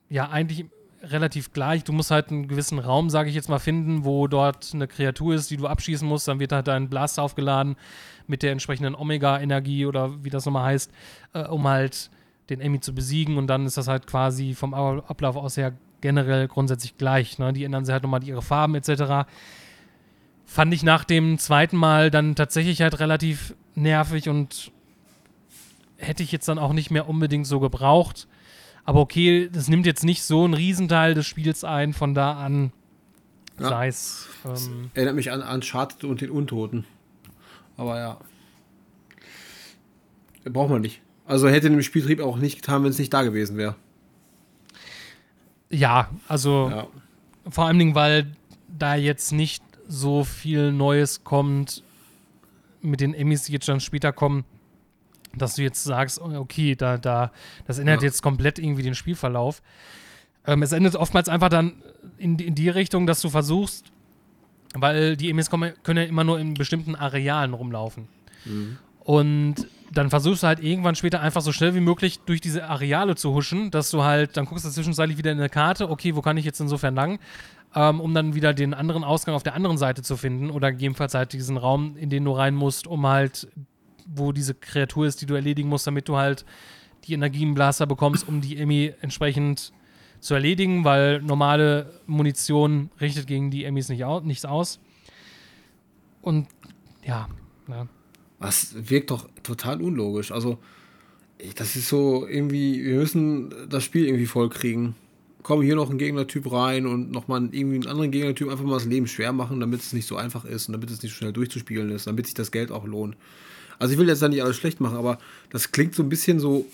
ja 0.10 0.30
eigentlich 0.30 0.65
relativ 1.12 1.54
gleich. 1.54 1.84
Du 1.84 1.93
musst 1.93 2.12
halt 2.12 2.30
einen 2.30 2.48
gewissen 2.48 2.80
Raum, 2.80 3.10
sage 3.10 3.30
ich 3.30 3.36
jetzt 3.36 3.50
mal, 3.50 3.60
finden, 3.60 4.06
wo 4.06 4.28
dort 4.28 4.72
eine 4.74 4.88
Kreatur 4.88 5.36
ist, 5.36 5.50
die 5.52 5.58
du 5.58 5.67
abschießen 5.67 6.08
musst. 6.08 6.28
Dann 6.28 6.39
wird 6.39 6.52
halt 6.52 6.67
dein 6.67 6.89
Blaster 6.89 7.24
aufgeladen 7.24 7.76
mit 8.28 8.43
der 8.43 8.52
entsprechenden 8.52 8.96
Omega-Energie 8.96 9.86
oder 9.86 10.24
wie 10.24 10.30
das 10.30 10.46
nochmal 10.46 10.65
heißt, 10.65 10.91
äh, 11.34 11.43
um 11.43 11.67
halt 11.67 12.10
den 12.50 12.62
Emmy 12.62 12.80
zu 12.80 12.93
besiegen. 12.93 13.38
Und 13.38 13.48
dann 13.48 13.65
ist 13.65 13.78
das 13.78 13.88
halt 13.88 14.08
quasi 14.08 14.54
vom 14.54 14.74
Ablauf 14.74 15.36
aus 15.36 15.58
her 15.58 15.74
generell 16.02 16.48
grundsätzlich 16.48 16.98
gleich. 16.98 17.39
Ne? 17.39 17.54
Die 17.54 17.63
ändern 17.63 17.86
sich 17.86 17.93
halt 17.93 18.04
nochmal 18.04 18.24
ihre 18.24 18.41
Farben 18.41 18.76
etc. 18.76 19.28
Fand 20.46 20.74
ich 20.74 20.84
nach 20.84 21.04
dem 21.04 21.38
zweiten 21.38 21.78
Mal 21.78 22.12
dann 22.12 22.36
tatsächlich 22.36 22.82
halt 22.82 23.00
relativ 23.00 23.56
nervig 23.76 24.30
und 24.30 24.72
hätte 25.98 26.24
ich 26.24 26.32
jetzt 26.32 26.48
dann 26.48 26.60
auch 26.60 26.74
nicht 26.74 26.91
mehr 26.91 27.10
unbedingt 27.10 27.48
so 27.48 27.60
gebraucht. 27.60 28.28
Aber 28.88 29.02
okay, 29.02 29.50
das 29.52 29.67
nimmt 29.67 29.86
jetzt 29.86 30.06
nicht 30.06 30.23
so 30.23 30.45
einen 30.45 30.54
Riesenteil 30.54 31.13
des 31.13 31.28
Spiels 31.28 31.65
ein, 31.65 31.91
von 31.91 32.13
da 32.13 32.39
an 32.39 32.71
ja. 33.60 33.67
sei 33.67 33.88
es. 33.89 34.30
Ähm, 34.45 34.91
erinnert 34.93 35.15
mich 35.15 35.30
an 35.30 35.41
Uncharted 35.41 36.06
und 36.06 36.21
den 36.21 36.30
Untoten. 36.30 36.86
Aber 37.76 38.00
ja. 38.00 38.17
Braucht 40.45 40.69
man 40.69 40.82
nicht. 40.82 41.02
Also 41.26 41.50
hätte 41.50 41.69
dem 41.69 41.82
Spieltrieb 41.82 42.21
auch 42.21 42.38
nicht 42.38 42.56
getan, 42.56 42.84
wenn 42.84 42.91
es 42.91 42.97
nicht 42.97 43.13
da 43.13 43.23
gewesen 43.23 43.58
wäre. 43.58 43.76
Ja, 45.69 46.10
also 46.30 46.69
ja. 46.71 46.88
vor 47.50 47.65
allen 47.65 47.80
Dingen, 47.80 47.93
weil 47.93 48.38
da 48.69 48.95
jetzt 48.95 49.34
nicht 49.34 49.62
so 49.89 50.23
viel 50.23 50.71
Neues 50.71 51.26
kommt 51.26 51.84
mit 52.82 53.02
den 53.02 53.13
Emmys, 53.13 53.43
die 53.43 53.52
jetzt 53.52 53.67
dann 53.67 53.82
später 53.82 54.13
kommen 54.13 54.45
dass 55.38 55.56
du 55.56 55.63
jetzt 55.63 55.84
sagst, 55.84 56.21
oh, 56.21 56.32
okay, 56.36 56.76
da, 56.76 56.97
da, 56.97 57.32
das 57.65 57.80
ändert 57.80 58.02
ja. 58.02 58.08
jetzt 58.08 58.21
komplett 58.21 58.60
irgendwie 58.60 58.84
den 58.84 58.95
Spielverlauf. 58.95 59.62
Ähm, 60.45 60.62
es 60.62 60.72
endet 60.72 60.95
oftmals 60.95 61.30
einfach 61.30 61.49
dann 61.49 61.74
in, 62.18 62.39
in 62.39 62.55
die 62.55 62.70
Richtung, 62.70 63.07
dass 63.07 63.22
du 63.22 63.30
versuchst, 63.30 63.91
weil 64.74 65.18
die 65.18 65.30
Emis 65.30 65.49
können 65.49 65.97
ja 65.97 66.03
immer 66.03 66.24
nur 66.24 66.39
in 66.39 66.53
bestimmten 66.53 66.95
Arealen 66.95 67.53
rumlaufen. 67.53 68.07
Mhm. 68.45 68.78
Und 68.99 69.68
dann 69.91 70.09
versuchst 70.09 70.43
du 70.43 70.47
halt 70.47 70.62
irgendwann 70.62 70.95
später 70.95 71.22
einfach 71.22 71.41
so 71.41 71.51
schnell 71.51 71.74
wie 71.76 71.80
möglich 71.80 72.20
durch 72.26 72.41
diese 72.41 72.66
Areale 72.66 73.16
zu 73.16 73.34
huschen, 73.34 73.72
dass 73.72 73.89
du 73.91 74.03
halt, 74.03 74.36
dann 74.36 74.45
guckst 74.45 74.66
du 74.66 74.70
zwischenzeitlich 74.70 75.18
wieder 75.18 75.32
in 75.32 75.38
eine 75.39 75.49
Karte, 75.49 75.89
okay, 75.89 76.16
wo 76.16 76.22
kann 76.22 76.38
ich 76.38 76.45
jetzt 76.45 76.59
insofern 76.59 76.95
lang, 76.95 77.20
ähm, 77.76 78.01
um 78.01 78.14
dann 78.14 78.36
wieder 78.36 78.53
den 78.53 78.74
anderen 78.74 79.03
Ausgang 79.03 79.36
auf 79.36 79.43
der 79.43 79.53
anderen 79.53 79.78
Seite 79.78 80.01
zu 80.01 80.18
finden 80.18 80.49
oder 80.49 80.72
gegebenenfalls 80.72 81.14
halt 81.14 81.34
diesen 81.34 81.57
Raum, 81.57 81.95
in 81.97 82.09
den 82.09 82.26
du 82.26 82.32
rein 82.32 82.55
musst, 82.55 82.88
um 82.88 83.07
halt 83.07 83.47
wo 84.08 84.32
diese 84.32 84.53
Kreatur 84.53 85.08
ist, 85.08 85.22
die 85.22 85.26
du 85.26 85.36
erledigen 85.36 85.70
musst, 85.70 85.88
damit 85.88 86.08
du 86.08 86.18
halt 86.18 86.45
die 87.05 87.14
Energienblaster 87.14 87.86
bekommst, 87.86 88.28
um 88.28 88.41
die 88.41 88.58
Emmy 88.58 88.93
entsprechend 89.01 89.72
zu 90.20 90.34
erledigen, 90.34 90.84
weil 90.84 91.22
normale 91.22 92.01
Munition 92.05 92.89
richtet 92.99 93.28
gegen 93.28 93.51
die 93.51 93.66
Emmys 93.66 93.89
nicht 93.89 94.03
au 94.03 94.20
nichts 94.22 94.45
aus. 94.45 94.80
Und 96.22 96.47
ja, 97.05 97.28
ja. 97.68 97.88
Was 98.39 98.89
wirkt 98.89 99.12
doch 99.12 99.30
total 99.43 99.82
unlogisch. 99.82 100.32
Also, 100.32 100.60
das 101.55 101.76
ist 101.76 101.88
so 101.88 102.28
irgendwie, 102.28 102.84
wir 102.84 102.97
müssen 102.97 103.53
das 103.70 103.84
Spiel 103.84 104.05
irgendwie 104.05 104.26
vollkriegen. 104.26 104.95
Komm, 105.48 105.62
hier 105.62 105.78
noch 105.78 105.89
ein 105.89 105.98
Gegnertyp 105.98 106.52
rein 106.52 106.86
und 106.86 107.10
nochmal 107.10 107.48
irgendwie 107.54 107.78
einen 107.78 107.88
anderen 107.88 108.12
Gegnertyp 108.12 108.50
einfach 108.50 108.66
mal 108.66 108.74
das 108.74 108.84
Leben 108.84 109.08
schwer 109.08 109.32
machen, 109.32 109.62
damit 109.62 109.80
es 109.80 109.93
nicht 109.93 110.06
so 110.06 110.18
einfach 110.18 110.43
ist 110.43 110.68
und 110.68 110.74
damit 110.74 110.91
es 110.91 111.02
nicht 111.02 111.14
so 111.14 111.20
schnell 111.20 111.32
durchzuspielen 111.32 111.89
ist, 111.89 112.06
damit 112.06 112.26
sich 112.26 112.36
das 112.36 112.52
Geld 112.52 112.70
auch 112.70 112.84
lohnt. 112.84 113.16
Also 113.80 113.93
ich 113.93 113.98
will 113.98 114.10
jetzt 114.10 114.22
da 114.22 114.28
nicht 114.28 114.43
alles 114.43 114.58
schlecht 114.58 114.82
machen, 114.82 114.98
aber 114.98 115.20
das 115.50 115.72
klingt 115.72 115.95
so 115.95 116.04
ein 116.04 116.10
bisschen 116.10 116.41
so 116.41 116.66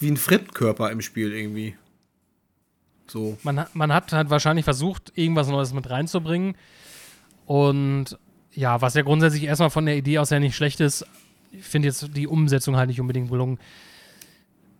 wie 0.00 0.10
ein 0.10 0.18
Fremdkörper 0.18 0.90
im 0.90 1.00
Spiel 1.00 1.32
irgendwie. 1.32 1.76
So. 3.06 3.38
Man, 3.42 3.64
man 3.72 3.90
hat 3.90 4.12
halt 4.12 4.28
wahrscheinlich 4.28 4.64
versucht, 4.64 5.12
irgendwas 5.14 5.48
Neues 5.48 5.72
mit 5.72 5.88
reinzubringen. 5.88 6.56
Und 7.46 8.18
ja, 8.52 8.82
was 8.82 8.92
ja 8.92 9.00
grundsätzlich 9.00 9.44
erstmal 9.44 9.70
von 9.70 9.86
der 9.86 9.96
Idee 9.96 10.18
aus 10.18 10.28
ja 10.28 10.40
nicht 10.40 10.56
schlecht 10.56 10.80
ist, 10.80 11.06
ich 11.52 11.64
finde 11.64 11.88
jetzt 11.88 12.14
die 12.14 12.26
Umsetzung 12.26 12.76
halt 12.76 12.88
nicht 12.88 13.00
unbedingt 13.00 13.30
gelungen. 13.30 13.58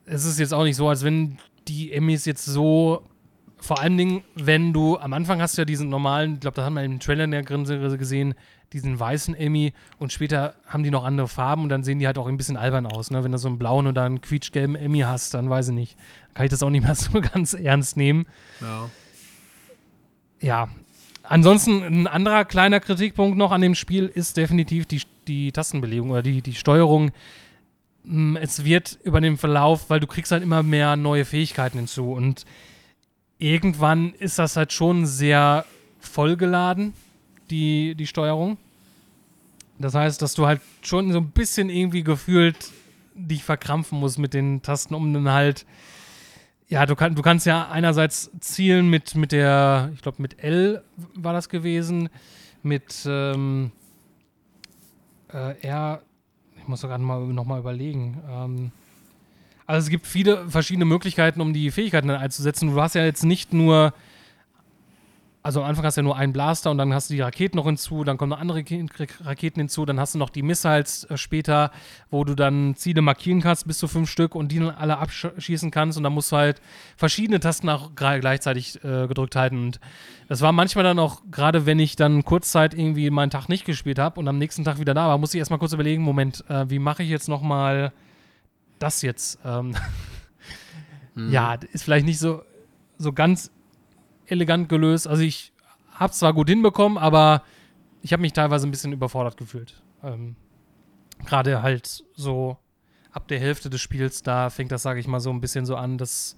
Es 0.05 0.27
ist 0.27 0.39
jetzt 0.39 0.53
auch 0.53 0.65
nicht 0.65 0.77
so, 0.77 0.91
als 0.91 1.05
wenn 1.05 1.39
die 1.69 1.91
Emmys 1.91 2.27
jetzt 2.27 2.45
so, 2.45 3.07
vor 3.61 3.81
allen 3.81 3.97
Dingen, 3.97 4.25
wenn 4.35 4.73
du, 4.73 4.99
am 4.99 5.13
Anfang 5.13 5.41
hast 5.41 5.57
du 5.57 5.63
ja 5.63 5.67
diesen 5.67 5.89
normalen, 5.89 6.35
ich 6.35 6.41
glaube, 6.41 6.57
da 6.57 6.65
haben 6.65 6.75
wir 6.75 6.83
im 6.83 7.01
Trailer 7.01 7.27
der 7.27 7.43
Grinse 7.43 7.99
gesehen, 7.99 8.35
diesen 8.73 8.99
weißen 8.99 9.35
Emmy 9.35 9.73
und 9.99 10.13
später 10.13 10.55
haben 10.67 10.83
die 10.83 10.91
noch 10.91 11.05
andere 11.05 11.29
Farben 11.29 11.65
und 11.65 11.69
dann 11.69 11.83
sehen 11.83 11.99
die 11.99 12.07
halt 12.07 12.19
auch 12.19 12.27
ein 12.27 12.37
bisschen 12.37 12.57
albern 12.57 12.87
aus. 12.87 13.11
Ne? 13.11 13.25
Wenn 13.25 13.33
du 13.33 13.39
so 13.39 13.49
einen 13.49 13.59
blauen 13.59 13.87
oder 13.87 14.05
einen 14.05 14.21
quietschgelben 14.21 14.77
Emmy 14.77 15.01
hast, 15.01 15.35
dann 15.35 15.51
weiß 15.51 15.69
ich 15.69 15.75
nicht. 15.75 15.97
Kann 16.35 16.45
ich 16.45 16.51
das 16.51 16.63
auch 16.63 16.71
nicht 16.71 16.85
mehr 16.85 16.95
so 16.97 17.21
ganz 17.21 17.55
ernst 17.55 17.97
nehmen. 17.97 18.27
Ja. 18.61 18.91
Ja. 20.41 20.69
Ansonsten 21.23 21.83
ein 21.83 22.07
anderer 22.07 22.45
kleiner 22.45 22.81
Kritikpunkt 22.81 23.37
noch 23.37 23.53
an 23.53 23.61
dem 23.61 23.75
Spiel 23.75 24.07
ist 24.07 24.37
definitiv 24.37 24.87
die, 24.87 25.03
die 25.29 25.53
Tastenbelegung 25.53 26.11
oder 26.11 26.23
die, 26.23 26.43
die 26.43 26.55
Steuerung. 26.55 27.13
Hm, 28.05 28.37
es 28.37 28.65
wird 28.65 28.99
über 29.03 29.21
den 29.21 29.37
Verlauf, 29.37 29.91
weil 29.91 30.01
du 30.01 30.07
kriegst 30.07 30.33
halt 30.33 30.43
immer 30.43 30.63
mehr 30.63 30.97
neue 30.97 31.25
Fähigkeiten 31.25 31.79
hinzu 31.79 32.13
und 32.13 32.47
irgendwann 33.41 34.13
ist 34.15 34.39
das 34.39 34.57
halt 34.57 34.73
schon 34.73 35.07
sehr 35.07 35.65
vollgeladen 35.99 36.95
die, 37.51 37.95
die 37.97 38.07
Steuerung. 38.07 38.59
Das 39.79 39.95
heißt, 39.95 40.21
dass 40.23 40.35
du 40.35 40.47
halt 40.47 40.61
schon 40.83 41.11
so 41.11 41.19
ein 41.19 41.31
bisschen 41.31 41.71
irgendwie 41.71 42.05
gefühlt 42.05 42.71
dich 43.15 43.43
verkrampfen 43.43 43.99
musst 43.99 44.19
mit 44.19 44.35
den 44.35 44.63
Tasten, 44.63 44.95
um 44.95 45.13
dann 45.13 45.31
halt. 45.31 45.67
Ja, 46.69 46.87
du, 46.87 46.95
kann, 46.95 47.17
du 47.17 47.23
kannst 47.23 47.47
ja 47.47 47.69
einerseits 47.69 48.31
zielen 48.39 48.89
mit, 48.89 49.17
mit 49.17 49.33
der, 49.33 49.91
ich 49.93 50.03
glaube, 50.03 50.23
mit 50.23 50.45
L 50.45 50.85
war 51.15 51.33
das 51.33 51.49
gewesen, 51.49 52.11
mit 52.63 53.05
ähm, 53.07 53.73
äh, 55.33 55.61
R, 55.67 56.03
ich 56.57 56.69
muss 56.69 56.81
sogar 56.83 56.99
noch 56.99 57.07
mal, 57.07 57.21
noch 57.27 57.45
mal 57.45 57.59
überlegen. 57.59 58.23
Ähm, 58.31 58.73
also 59.71 59.87
es 59.87 59.91
gibt 59.91 60.07
viele 60.07 60.49
verschiedene 60.49 60.85
Möglichkeiten, 60.85 61.41
um 61.41 61.53
die 61.53 61.71
Fähigkeiten 61.71 62.09
dann 62.09 62.21
einzusetzen. 62.21 62.73
Du 62.75 62.83
hast 62.83 62.95
ja 62.95 63.05
jetzt 63.05 63.25
nicht 63.25 63.53
nur 63.53 63.93
also 65.43 65.63
am 65.63 65.71
Anfang 65.71 65.87
hast 65.87 65.97
du 65.97 66.01
ja 66.01 66.05
nur 66.05 66.17
einen 66.17 66.35
Blaster 66.35 66.71
und 66.71 66.77
dann 66.77 66.93
hast 66.93 67.09
du 67.09 67.15
die 67.15 67.21
Raketen 67.21 67.57
noch 67.57 67.65
hinzu, 67.65 68.05
dann 68.05 68.19
kommen 68.19 68.29
noch 68.29 68.41
andere 68.41 68.59
Raketen 68.59 69.61
hinzu, 69.61 69.87
dann 69.87 69.99
hast 69.99 70.15
du 70.15 70.19
noch 70.19 70.29
die 70.29 70.43
Missiles 70.43 71.05
äh, 71.05 71.17
später, 71.17 71.71
wo 72.11 72.25
du 72.25 72.35
dann 72.35 72.75
Ziele 72.77 73.01
markieren 73.01 73.41
kannst, 73.41 73.67
bis 73.67 73.79
zu 73.79 73.89
fünf 73.89 74.11
Stück 74.11 74.35
und 74.35 74.53
die 74.53 74.59
dann 74.59 74.71
alle 74.71 74.99
abschießen 74.99 75.71
kannst 75.71 75.97
und 75.97 76.05
dann 76.05 76.13
musst 76.13 76.31
du 76.33 76.37
halt 76.37 76.61
verschiedene 76.97 77.41
Tasten 77.41 77.71
auch 77.71 77.93
gleichzeitig 77.95 78.85
äh, 78.85 79.07
gedrückt 79.07 79.35
halten 79.35 79.65
und 79.65 79.81
das 80.29 80.43
war 80.43 80.53
manchmal 80.53 80.85
dann 80.85 80.99
auch, 80.99 81.23
gerade 81.31 81.65
wenn 81.65 81.79
ich 81.79 81.97
dann 81.97 82.25
kurzzeit 82.25 82.75
irgendwie 82.75 83.09
meinen 83.09 83.31
Tag 83.31 83.49
nicht 83.49 83.65
gespielt 83.65 83.99
habe 83.99 84.21
und 84.21 84.29
am 84.29 84.37
nächsten 84.37 84.65
Tag 84.65 84.79
wieder 84.79 84.93
da 84.93 85.09
war, 85.09 85.17
muss 85.17 85.33
ich 85.33 85.39
erstmal 85.39 85.59
kurz 85.59 85.73
überlegen, 85.73 86.03
Moment, 86.03 86.45
äh, 86.51 86.69
wie 86.69 86.79
mache 86.79 87.03
ich 87.03 87.09
jetzt 87.09 87.29
nochmal 87.29 87.93
das 88.81 89.03
jetzt? 89.03 89.39
Ähm 89.45 89.77
mhm. 91.15 91.31
Ja, 91.31 91.55
ist 91.55 91.85
vielleicht 91.85 92.07
nicht 92.07 92.19
so, 92.19 92.43
so 92.99 93.13
ganz 93.13 93.51
elegant 94.27 94.69
gelöst. 94.69 95.07
Also 95.07 95.23
ich 95.23 95.53
habe 95.93 96.13
es 96.13 96.19
zwar 96.19 96.33
gut 96.33 96.49
hinbekommen, 96.49 96.99
aber 96.99 97.43
ich 98.03 98.13
habe 98.13 98.23
mich 98.23 98.33
teilweise 98.33 98.67
ein 98.67 98.71
bisschen 98.71 98.93
überfordert 98.93 99.37
gefühlt. 99.37 99.83
Ähm, 100.03 100.37
Gerade 101.27 101.63
halt 101.63 102.05
so 102.15 102.57
ab 103.13 103.29
der 103.29 103.39
Hälfte 103.39 103.69
des 103.69 103.81
Spiels, 103.81 104.23
da 104.23 104.51
fängt 104.51 104.73
das, 104.73 104.83
sage 104.83 105.01
ich 105.01 105.07
mal, 105.07 105.21
so 105.21 105.31
ein 105.31 105.41
bisschen 105.41 105.67
so 105.67 105.77
an, 105.77 105.99
dass 105.99 106.37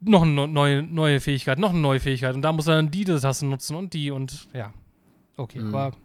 noch 0.00 0.22
eine 0.22 0.48
neue, 0.48 0.82
neue 0.82 1.20
Fähigkeit, 1.20 1.58
noch 1.58 1.70
eine 1.70 1.78
neue 1.78 2.00
Fähigkeit 2.00 2.34
und 2.34 2.42
da 2.42 2.52
muss 2.52 2.66
er 2.66 2.76
dann 2.76 2.90
die 2.90 3.04
Tasten 3.04 3.48
nutzen 3.48 3.76
und 3.76 3.94
die 3.94 4.10
und 4.10 4.48
ja. 4.52 4.72
Okay, 5.36 5.60
mhm. 5.60 5.74
aber 5.74 5.96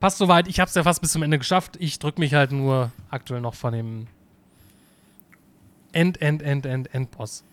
passt 0.00 0.18
soweit. 0.18 0.48
Ich 0.48 0.58
habe 0.58 0.68
es 0.68 0.74
ja 0.74 0.82
fast 0.82 1.00
bis 1.00 1.12
zum 1.12 1.22
Ende 1.22 1.38
geschafft. 1.38 1.76
Ich 1.78 1.98
drücke 1.98 2.20
mich 2.20 2.34
halt 2.34 2.52
nur 2.52 2.90
aktuell 3.10 3.40
noch 3.40 3.54
von 3.54 3.72
dem 3.72 4.06
End, 5.92 6.20
End, 6.20 6.42
End, 6.42 6.66
End, 6.66 6.92
Endboss. 6.94 7.44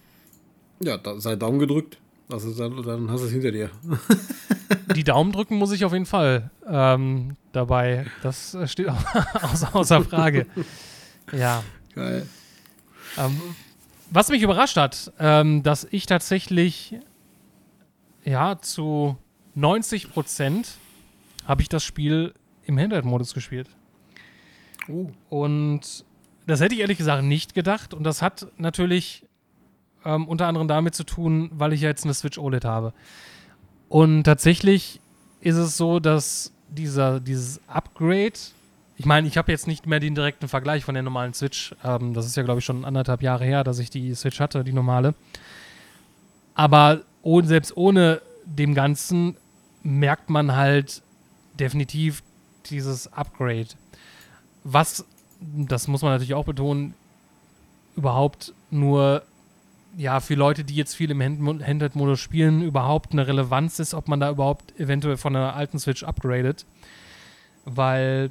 Ja, 0.79 0.97
da, 0.97 1.19
sei 1.19 1.35
Daumen 1.35 1.59
gedrückt. 1.59 1.97
Also 2.29 2.53
dann, 2.53 2.83
dann 2.83 3.11
hast 3.11 3.21
du 3.21 3.27
es 3.27 3.31
hinter 3.31 3.51
dir. 3.51 3.69
Die 4.95 5.03
Daumen 5.03 5.31
drücken 5.31 5.57
muss 5.57 5.71
ich 5.71 5.85
auf 5.85 5.93
jeden 5.93 6.05
Fall 6.05 6.49
ähm, 6.67 7.37
dabei. 7.51 8.05
Das 8.23 8.57
steht 8.65 8.89
auch 8.89 9.01
außer, 9.43 9.75
außer 9.75 10.03
Frage. 10.03 10.45
Ja. 11.31 11.63
Geil. 11.95 12.27
Ähm, 13.17 13.41
was 14.09 14.29
mich 14.29 14.41
überrascht 14.41 14.77
hat, 14.77 15.11
ähm, 15.19 15.63
dass 15.63 15.87
ich 15.89 16.05
tatsächlich 16.05 16.95
ja 18.23 18.59
zu 18.59 19.17
90 19.55 20.11
Prozent 20.11 20.77
habe 21.47 21.61
ich 21.61 21.69
das 21.69 21.83
Spiel 21.83 22.33
im 22.65 22.77
Handheld-Modus 22.77 23.33
gespielt. 23.33 23.69
Oh. 24.89 25.09
Und 25.29 26.05
das 26.45 26.59
hätte 26.59 26.75
ich 26.75 26.81
ehrlich 26.81 26.97
gesagt 26.97 27.23
nicht 27.23 27.53
gedacht. 27.53 27.93
Und 27.93 28.03
das 28.03 28.21
hat 28.21 28.47
natürlich 28.57 29.25
ähm, 30.05 30.27
unter 30.27 30.47
anderem 30.47 30.67
damit 30.67 30.93
zu 30.93 31.03
tun, 31.03 31.49
weil 31.53 31.73
ich 31.73 31.81
ja 31.81 31.89
jetzt 31.89 32.03
eine 32.03 32.13
Switch 32.13 32.37
OLED 32.37 32.65
habe. 32.65 32.93
Und 33.89 34.23
tatsächlich 34.23 34.99
ist 35.39 35.55
es 35.55 35.77
so, 35.77 35.99
dass 35.99 36.53
dieser, 36.69 37.21
dieses 37.21 37.61
Upgrade, 37.67 38.33
ich 38.97 39.05
meine, 39.05 39.27
ich 39.27 39.37
habe 39.37 39.51
jetzt 39.51 39.67
nicht 39.67 39.87
mehr 39.87 40.01
den 40.01 40.15
direkten 40.15 40.49
Vergleich 40.49 40.83
von 40.83 40.93
der 40.93 41.03
normalen 41.03 41.33
Switch. 41.33 41.73
Ähm, 41.83 42.13
das 42.13 42.25
ist 42.25 42.35
ja, 42.35 42.43
glaube 42.43 42.59
ich, 42.59 42.65
schon 42.65 42.83
anderthalb 42.83 43.21
Jahre 43.21 43.45
her, 43.45 43.63
dass 43.63 43.79
ich 43.79 43.89
die 43.89 44.13
Switch 44.15 44.39
hatte, 44.41 44.63
die 44.65 44.73
normale. 44.73 45.15
Aber 46.55 47.01
oh, 47.21 47.41
selbst 47.41 47.75
ohne 47.77 48.21
dem 48.45 48.73
Ganzen 48.73 49.37
merkt 49.83 50.29
man 50.29 50.55
halt 50.55 51.03
definitiv 51.59 52.23
dieses 52.69 53.11
Upgrade. 53.13 53.67
Was, 54.63 55.05
das 55.39 55.87
muss 55.87 56.01
man 56.01 56.11
natürlich 56.11 56.33
auch 56.33 56.45
betonen, 56.45 56.93
überhaupt 57.95 58.53
nur 58.69 59.23
ja, 59.97 60.19
für 60.19 60.35
Leute, 60.35 60.63
die 60.63 60.75
jetzt 60.75 60.95
viel 60.95 61.09
im 61.09 61.21
Handheld-Modus 61.21 62.19
spielen, 62.19 62.61
überhaupt 62.61 63.13
eine 63.13 63.25
Relevanz 63.25 63.79
ist, 63.79 63.95
ob 63.95 64.07
man 64.07 64.19
da 64.19 64.29
überhaupt 64.29 64.79
eventuell 64.79 65.17
von 65.17 65.35
einer 65.35 65.55
alten 65.55 65.79
Switch 65.79 66.03
upgradet. 66.03 66.65
Weil 67.65 68.29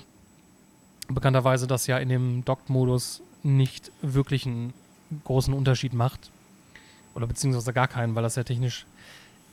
bekannterweise 1.09 1.66
das 1.66 1.87
ja 1.89 1.99
in 1.99 2.09
dem 2.09 2.45
Docked-Modus 2.45 3.22
nicht 3.43 3.91
wirklich 4.01 4.47
einen 4.47 4.74
großen 5.24 5.53
Unterschied 5.55 5.93
macht. 5.93 6.31
Oder 7.14 7.27
beziehungsweise 7.27 7.72
gar 7.72 7.89
keinen, 7.89 8.14
weil 8.14 8.22
das 8.22 8.37
ja 8.37 8.45
technisch 8.45 8.87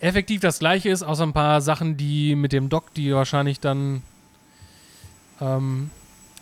effektiv 0.03 0.41
das 0.41 0.59
gleiche 0.59 0.89
ist, 0.89 1.03
außer 1.03 1.23
ein 1.23 1.33
paar 1.33 1.61
Sachen, 1.61 1.97
die 1.97 2.35
mit 2.35 2.53
dem 2.53 2.69
Dock, 2.69 2.93
die 2.93 3.13
wahrscheinlich 3.13 3.59
dann 3.59 4.03
ähm, 5.41 5.89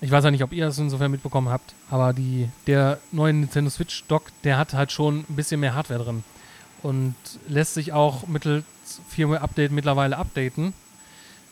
ich 0.02 0.10
weiß 0.10 0.24
ja 0.24 0.32
nicht, 0.32 0.44
ob 0.44 0.52
ihr 0.52 0.66
das 0.66 0.80
insofern 0.80 1.12
mitbekommen 1.12 1.50
habt, 1.50 1.76
aber 1.92 2.12
die, 2.12 2.50
der 2.66 3.00
neue 3.12 3.34
Nintendo 3.34 3.70
Switch 3.70 4.04
Dock, 4.08 4.24
der 4.44 4.58
hat 4.58 4.74
halt 4.74 4.92
schon 4.92 5.26
ein 5.30 5.36
bisschen 5.36 5.60
mehr 5.60 5.76
Hardware 5.76 6.04
drin 6.04 6.24
und 6.82 7.16
lässt 7.48 7.76
sich 7.76 7.94
auch 7.94 8.28
mittels 8.28 8.66
Firmware-Update 9.10 9.72
mittlerweile 9.72 10.18
updaten. 10.18 10.74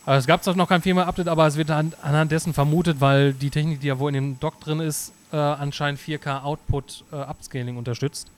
Also 0.03 0.22
es 0.22 0.28
gab 0.28 0.43
zwar 0.43 0.55
noch 0.55 0.68
kein 0.68 0.82
Firmware-Update, 0.82 1.28
aber 1.28 1.45
es 1.45 1.57
wird 1.57 1.70
an, 1.70 1.93
anhand 2.01 2.32
dessen 2.32 2.53
vermutet, 2.53 2.99
weil 2.99 3.34
die 3.34 3.51
Technik, 3.51 3.82
die 3.82 3.88
ja 3.88 3.99
wohl 3.99 4.10
in 4.10 4.16
dem 4.16 4.39
Dock 4.39 4.60
drin 4.60 4.80
ist, 4.80 5.14
äh, 5.32 5.38
anscheinend 5.38 6.01
4K 6.01 6.41
Output 6.41 7.03
äh, 7.12 7.18
Upscaling 7.18 7.78
unterstützt. 7.78 8.32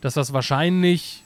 Dass 0.00 0.14
das 0.14 0.32
wahrscheinlich 0.32 1.22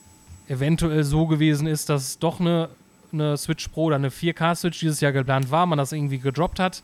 eventuell 0.52 1.04
so 1.04 1.26
gewesen 1.26 1.66
ist, 1.66 1.88
dass 1.88 2.18
doch 2.18 2.40
eine, 2.40 2.68
eine 3.12 3.36
Switch 3.36 3.68
Pro 3.68 3.84
oder 3.84 3.96
eine 3.96 4.10
4K-Switch 4.10 4.80
dieses 4.80 5.00
Jahr 5.00 5.12
geplant 5.12 5.50
war, 5.50 5.66
man 5.66 5.78
das 5.78 5.92
irgendwie 5.92 6.18
gedroppt 6.18 6.58
hat 6.60 6.82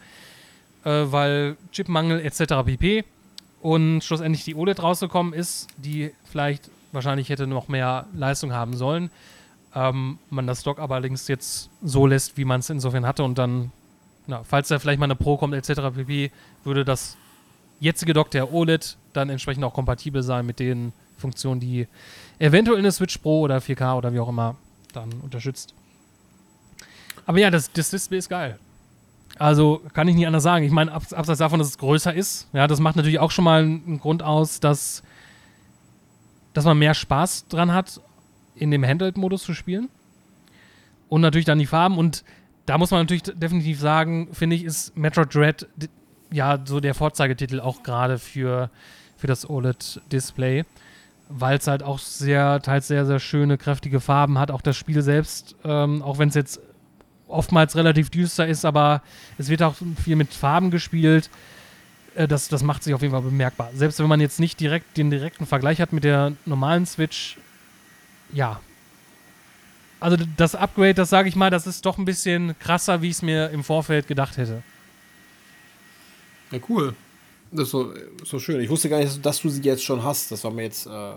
äh, 0.84 1.12
weil 1.12 1.56
Chipmangel 1.72 2.20
etc. 2.20 2.64
pp. 2.64 3.04
Und 3.60 4.02
schlussendlich 4.02 4.44
die 4.44 4.54
OLED 4.54 4.82
rausgekommen 4.82 5.32
ist, 5.32 5.68
die 5.76 6.12
vielleicht 6.24 6.70
wahrscheinlich 6.92 7.28
hätte 7.28 7.46
noch 7.46 7.68
mehr 7.68 8.06
Leistung 8.14 8.52
haben 8.52 8.76
sollen. 8.76 9.10
Ähm, 9.74 10.18
man 10.30 10.46
das 10.46 10.62
Dock 10.62 10.78
aber 10.78 10.94
allerdings 10.94 11.28
jetzt 11.28 11.68
so 11.82 12.06
lässt, 12.06 12.36
wie 12.36 12.44
man 12.44 12.60
es 12.60 12.70
insofern 12.70 13.04
hatte 13.06 13.24
und 13.24 13.36
dann, 13.36 13.72
na, 14.26 14.42
falls 14.44 14.68
da 14.68 14.78
vielleicht 14.78 15.00
mal 15.00 15.04
eine 15.04 15.16
Pro 15.16 15.36
kommt 15.36 15.54
etc. 15.54 15.94
pp, 15.94 16.30
würde 16.64 16.84
das 16.84 17.16
jetzige 17.80 18.14
Dock 18.14 18.30
der 18.30 18.52
OLED 18.52 18.96
dann 19.12 19.28
entsprechend 19.28 19.64
auch 19.64 19.74
kompatibel 19.74 20.22
sein 20.22 20.46
mit 20.46 20.60
den 20.60 20.92
Funktionen, 21.18 21.60
die 21.60 21.86
eventuell 22.38 22.78
eine 22.78 22.92
Switch 22.92 23.18
Pro 23.18 23.40
oder 23.40 23.58
4K 23.58 23.96
oder 23.96 24.12
wie 24.12 24.20
auch 24.20 24.28
immer 24.28 24.56
dann 24.92 25.12
unterstützt. 25.22 25.74
Aber 27.26 27.38
ja, 27.38 27.50
das, 27.50 27.70
das 27.72 27.90
Display 27.90 28.18
ist 28.18 28.30
geil. 28.30 28.58
Also 29.38 29.82
kann 29.92 30.08
ich 30.08 30.16
nicht 30.16 30.26
anders 30.26 30.42
sagen. 30.42 30.64
Ich 30.64 30.72
meine, 30.72 30.92
abseits 30.92 31.38
davon, 31.38 31.58
dass 31.58 31.68
es 31.68 31.78
größer 31.78 32.12
ist, 32.14 32.48
ja, 32.52 32.66
das 32.66 32.80
macht 32.80 32.96
natürlich 32.96 33.18
auch 33.18 33.30
schon 33.30 33.44
mal 33.44 33.62
einen 33.62 34.00
Grund 34.00 34.22
aus, 34.22 34.60
dass, 34.60 35.02
dass 36.54 36.64
man 36.64 36.78
mehr 36.78 36.94
Spaß 36.94 37.48
dran 37.48 37.72
hat, 37.72 38.00
in 38.54 38.70
dem 38.70 38.84
Handheld-Modus 38.84 39.42
zu 39.42 39.54
spielen. 39.54 39.88
Und 41.08 41.20
natürlich 41.20 41.44
dann 41.44 41.58
die 41.58 41.66
Farben. 41.66 41.98
Und 41.98 42.24
da 42.66 42.78
muss 42.78 42.90
man 42.90 43.00
natürlich 43.00 43.22
definitiv 43.22 43.78
sagen, 43.78 44.28
finde 44.32 44.56
ich, 44.56 44.64
ist 44.64 44.96
Metroid 44.96 45.34
Dread 45.34 45.68
ja 46.30 46.58
so 46.64 46.80
der 46.80 46.94
Vorzeigetitel 46.94 47.60
auch 47.60 47.82
gerade 47.82 48.18
für, 48.18 48.70
für 49.16 49.26
das 49.26 49.48
OLED-Display. 49.48 50.64
Weil 51.28 51.58
es 51.58 51.66
halt 51.66 51.82
auch 51.82 51.98
sehr, 51.98 52.60
teils 52.62 52.88
sehr, 52.88 53.04
sehr 53.04 53.20
schöne, 53.20 53.58
kräftige 53.58 54.00
Farben 54.00 54.38
hat. 54.38 54.50
Auch 54.50 54.62
das 54.62 54.76
Spiel 54.76 55.02
selbst, 55.02 55.56
ähm, 55.64 56.02
auch 56.02 56.18
wenn 56.18 56.30
es 56.30 56.34
jetzt 56.34 56.60
oftmals 57.26 57.76
relativ 57.76 58.10
düster 58.10 58.46
ist, 58.46 58.64
aber 58.64 59.02
es 59.36 59.48
wird 59.48 59.62
auch 59.62 59.74
viel 60.02 60.16
mit 60.16 60.32
Farben 60.32 60.70
gespielt. 60.70 61.30
Äh, 62.14 62.26
das, 62.26 62.48
das 62.48 62.62
macht 62.62 62.82
sich 62.82 62.94
auf 62.94 63.02
jeden 63.02 63.12
Fall 63.12 63.22
bemerkbar. 63.22 63.70
Selbst 63.74 63.98
wenn 64.00 64.08
man 64.08 64.20
jetzt 64.20 64.40
nicht 64.40 64.58
direkt 64.60 64.96
den 64.96 65.10
direkten 65.10 65.46
Vergleich 65.46 65.80
hat 65.80 65.92
mit 65.92 66.04
der 66.04 66.32
normalen 66.46 66.86
Switch, 66.86 67.38
ja. 68.32 68.60
Also 70.00 70.16
das 70.36 70.54
Upgrade, 70.54 70.94
das 70.94 71.10
sage 71.10 71.28
ich 71.28 71.36
mal, 71.36 71.50
das 71.50 71.66
ist 71.66 71.84
doch 71.84 71.98
ein 71.98 72.04
bisschen 72.04 72.58
krasser, 72.58 73.02
wie 73.02 73.08
ich 73.08 73.16
es 73.16 73.22
mir 73.22 73.50
im 73.50 73.64
Vorfeld 73.64 74.06
gedacht 74.06 74.36
hätte. 74.36 74.62
Ja, 76.50 76.58
cool. 76.68 76.94
Das 77.50 77.64
ist 77.64 77.70
so, 77.70 77.92
so 78.24 78.38
schön. 78.38 78.60
Ich 78.60 78.68
wusste 78.68 78.88
gar 78.88 78.98
nicht, 78.98 79.24
dass 79.24 79.40
du 79.40 79.48
sie 79.48 79.62
jetzt 79.62 79.82
schon 79.82 80.02
hast. 80.02 80.30
Das 80.30 80.44
war 80.44 80.50
mir 80.50 80.64
jetzt 80.64 80.86
äh, 80.86 81.12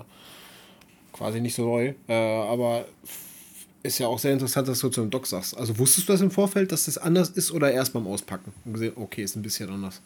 quasi 1.12 1.42
nicht 1.42 1.56
so 1.56 1.66
neu. 1.66 1.94
Äh, 2.08 2.14
aber 2.14 2.86
ist 3.84 4.00
ja 4.00 4.08
auch 4.08 4.20
sehr 4.20 4.34
interessant, 4.34 4.68
dass 4.68 4.80
du 4.80 4.90
zum 4.90 5.10
Doc 5.10 5.28
sagst. 5.28 5.58
Also 5.58 5.78
wusstest 5.78 6.08
du 6.08 6.14
das 6.14 6.22
im 6.22 6.32
Vorfeld, 6.32 6.72
dass 6.72 6.86
das 6.86 6.98
anders 6.98 7.30
ist 7.30 7.52
oder 7.52 7.72
erst 7.72 7.94
beim 7.94 8.08
Auspacken 8.08 8.54
und 8.66 8.74
gesehen, 8.74 8.94
okay, 8.96 9.24
ist 9.24 9.36
ein 9.36 9.42
bisschen 9.42 9.70
anders? 9.70 10.02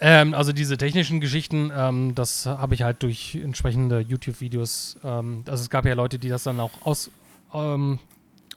Ähm, 0.00 0.34
also 0.34 0.52
diese 0.52 0.76
technischen 0.76 1.20
Geschichten, 1.20 1.70
ähm, 1.74 2.14
das 2.14 2.46
habe 2.46 2.74
ich 2.74 2.82
halt 2.82 3.02
durch 3.02 3.36
entsprechende 3.36 4.00
YouTube-Videos. 4.00 4.96
Ähm, 5.04 5.44
also 5.46 5.62
es 5.62 5.70
gab 5.70 5.86
ja 5.86 5.94
Leute, 5.94 6.18
die 6.18 6.28
das 6.28 6.42
dann 6.42 6.58
auch 6.58 6.72
aus, 6.82 7.10
ähm, 7.52 8.00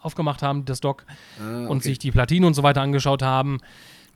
aufgemacht 0.01 0.41
haben, 0.41 0.65
das 0.65 0.79
Doc, 0.79 1.05
ah, 1.39 1.63
okay. 1.63 1.67
und 1.67 1.83
sich 1.83 1.99
die 1.99 2.11
Platine 2.11 2.47
und 2.47 2.55
so 2.55 2.63
weiter 2.63 2.81
angeschaut 2.81 3.21
haben. 3.21 3.59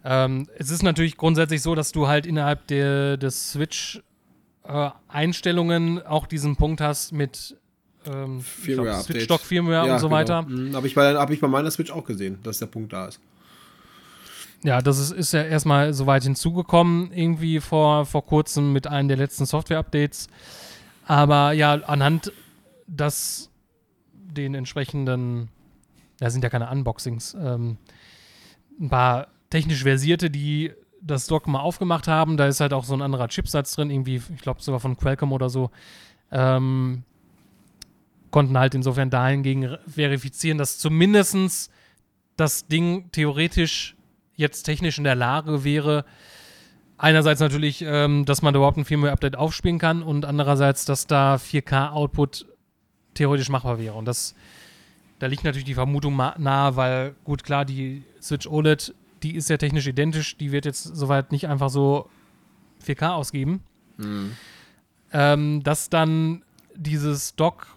Ähm, 0.03 0.47
es 0.57 0.71
ist 0.71 0.81
natürlich 0.83 1.15
grundsätzlich 1.17 1.61
so, 1.61 1.75
dass 1.75 1.91
du 1.91 2.07
halt 2.07 2.25
innerhalb 2.25 2.65
der, 2.67 3.17
des 3.17 3.51
Switch-Einstellungen 3.51 5.97
äh, 5.97 6.03
auch 6.03 6.25
diesen 6.25 6.55
Punkt 6.55 6.79
hast 6.81 7.11
mit 7.11 7.57
ähm, 8.05 8.41
Firmware 8.41 9.03
Switch 9.03 9.25
Stock 9.25 9.41
Firmware 9.41 9.87
ja, 9.87 9.93
und 9.93 9.99
so 9.99 10.07
genau. 10.07 10.17
weiter. 10.17 10.41
Mhm, 10.41 10.75
Habe 10.75 10.87
ich, 10.87 10.95
bei, 10.95 11.13
hab 11.13 11.29
ich 11.29 11.39
bei 11.39 11.47
meiner 11.47 11.69
Switch 11.69 11.91
auch 11.91 12.03
gesehen, 12.03 12.39
dass 12.43 12.57
der 12.59 12.65
Punkt 12.65 12.93
da 12.93 13.07
ist. 13.07 13.19
Ja, 14.63 14.81
das 14.81 14.99
ist, 14.99 15.11
ist 15.11 15.33
ja 15.33 15.43
erstmal 15.43 15.93
soweit 15.93 16.23
hinzugekommen, 16.23 17.11
irgendwie 17.11 17.59
vor, 17.59 18.05
vor 18.05 18.25
kurzem 18.25 18.73
mit 18.73 18.87
einem 18.87 19.07
der 19.07 19.17
letzten 19.17 19.45
Software-Updates. 19.45 20.27
Aber 21.07 21.51
ja, 21.53 21.73
anhand 21.73 22.31
das 22.87 23.49
den 24.13 24.53
entsprechenden, 24.53 25.49
da 26.19 26.29
sind 26.29 26.43
ja 26.43 26.49
keine 26.49 26.69
Unboxings, 26.69 27.33
ähm, 27.33 27.77
ein 28.79 28.89
paar 28.89 29.27
technisch 29.51 29.83
versierte, 29.83 30.31
die 30.31 30.71
das 31.01 31.27
Dock 31.27 31.47
mal 31.47 31.59
aufgemacht 31.59 32.07
haben. 32.07 32.37
Da 32.37 32.47
ist 32.47 32.59
halt 32.59 32.73
auch 32.73 32.83
so 32.83 32.95
ein 32.95 33.01
anderer 33.03 33.27
Chipsatz 33.27 33.75
drin, 33.75 33.91
irgendwie, 33.91 34.21
ich 34.33 34.41
glaube 34.41 34.61
sogar 34.61 34.79
von 34.79 34.97
Qualcomm 34.97 35.31
oder 35.31 35.49
so. 35.49 35.69
Ähm, 36.31 37.03
konnten 38.31 38.57
halt 38.57 38.73
insofern 38.73 39.09
dahingegen 39.09 39.77
verifizieren, 39.85 40.57
dass 40.57 40.79
zumindest 40.79 41.69
das 42.37 42.65
Ding 42.67 43.11
theoretisch 43.11 43.95
jetzt 44.35 44.63
technisch 44.63 44.97
in 44.97 45.03
der 45.03 45.15
Lage 45.15 45.63
wäre, 45.63 46.05
einerseits 46.97 47.41
natürlich, 47.41 47.83
ähm, 47.85 48.25
dass 48.25 48.41
man 48.41 48.53
da 48.53 48.59
überhaupt 48.59 48.77
ein 48.77 48.85
Firmware-Update 48.85 49.35
aufspielen 49.35 49.79
kann 49.79 50.01
und 50.01 50.25
andererseits, 50.25 50.85
dass 50.85 51.07
da 51.07 51.35
4K-Output 51.35 52.45
theoretisch 53.13 53.49
machbar 53.49 53.79
wäre. 53.79 53.95
Und 53.95 54.05
das, 54.05 54.33
da 55.19 55.27
liegt 55.27 55.43
natürlich 55.43 55.65
die 55.65 55.73
Vermutung 55.73 56.15
nahe, 56.15 56.75
weil 56.75 57.15
gut, 57.23 57.43
klar, 57.43 57.65
die 57.65 58.03
Switch 58.21 58.47
OLED, 58.47 58.93
die 59.23 59.35
ist 59.35 59.49
ja 59.49 59.57
technisch 59.57 59.87
identisch, 59.87 60.37
die 60.37 60.51
wird 60.51 60.65
jetzt 60.65 60.83
soweit 60.83 61.31
nicht 61.31 61.47
einfach 61.47 61.69
so 61.69 62.09
4K 62.85 63.13
ausgeben. 63.13 63.63
Mhm. 63.97 64.31
Ähm, 65.13 65.63
dass 65.63 65.89
dann 65.89 66.43
dieses 66.75 67.35
Dock 67.35 67.67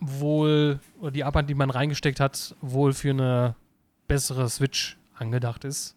wohl, 0.00 0.80
oder 1.00 1.10
die 1.10 1.24
Arbeit, 1.24 1.48
die 1.48 1.54
man 1.54 1.70
reingesteckt 1.70 2.20
hat, 2.20 2.54
wohl 2.60 2.92
für 2.92 3.10
eine 3.10 3.54
bessere 4.08 4.48
Switch 4.48 4.96
angedacht 5.14 5.64
ist. 5.64 5.96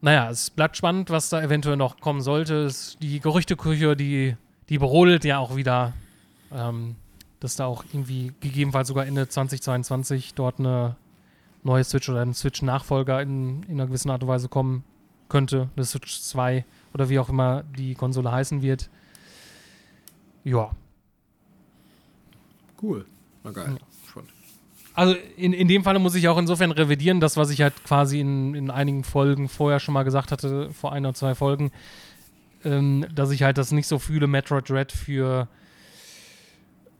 Naja, 0.00 0.28
es 0.30 0.50
bleibt 0.50 0.76
spannend, 0.76 1.10
was 1.10 1.28
da 1.28 1.40
eventuell 1.40 1.76
noch 1.76 2.00
kommen 2.00 2.20
sollte. 2.20 2.68
die 3.00 3.20
Gerüchteküche, 3.20 3.96
die, 3.96 4.36
die 4.68 4.78
berodelt 4.78 5.24
ja 5.24 5.38
auch 5.38 5.54
wieder, 5.54 5.92
ähm, 6.52 6.96
dass 7.38 7.54
da 7.54 7.66
auch 7.66 7.84
irgendwie 7.92 8.32
gegebenenfalls 8.40 8.88
sogar 8.88 9.06
Ende 9.06 9.28
2022 9.28 10.34
dort 10.34 10.58
eine 10.58 10.96
neue 11.62 11.84
Switch 11.84 12.08
oder 12.08 12.22
ein 12.22 12.34
Switch-Nachfolger 12.34 13.22
in, 13.22 13.62
in 13.64 13.72
einer 13.72 13.86
gewissen 13.86 14.10
Art 14.10 14.22
und 14.22 14.28
Weise 14.28 14.48
kommen 14.48 14.84
könnte. 15.28 15.70
Eine 15.76 15.84
Switch 15.84 16.20
2 16.20 16.64
oder 16.94 17.08
wie 17.08 17.18
auch 17.18 17.28
immer 17.28 17.64
die 17.76 17.94
Konsole 17.94 18.30
heißen 18.30 18.62
wird. 18.62 18.90
Ja, 20.44 20.72
Cool. 22.82 23.06
War 23.42 23.52
geil. 23.52 23.76
Ja. 23.78 24.22
Also 24.94 25.14
in, 25.36 25.54
in 25.54 25.68
dem 25.68 25.84
Falle 25.84 25.98
muss 25.98 26.14
ich 26.14 26.28
auch 26.28 26.36
insofern 26.36 26.70
revidieren, 26.70 27.18
das, 27.20 27.38
was 27.38 27.48
ich 27.48 27.62
halt 27.62 27.72
quasi 27.84 28.20
in, 28.20 28.54
in 28.54 28.70
einigen 28.70 29.04
Folgen 29.04 29.48
vorher 29.48 29.80
schon 29.80 29.94
mal 29.94 30.02
gesagt 30.02 30.32
hatte, 30.32 30.70
vor 30.70 30.92
ein 30.92 31.06
oder 31.06 31.14
zwei 31.14 31.34
Folgen, 31.34 31.70
ähm, 32.62 33.06
dass 33.14 33.30
ich 33.30 33.42
halt 33.42 33.56
das 33.56 33.72
nicht 33.72 33.86
so 33.86 33.98
fühle, 33.98 34.26
Metroid 34.26 34.70
Red 34.70 34.92
für 34.92 35.48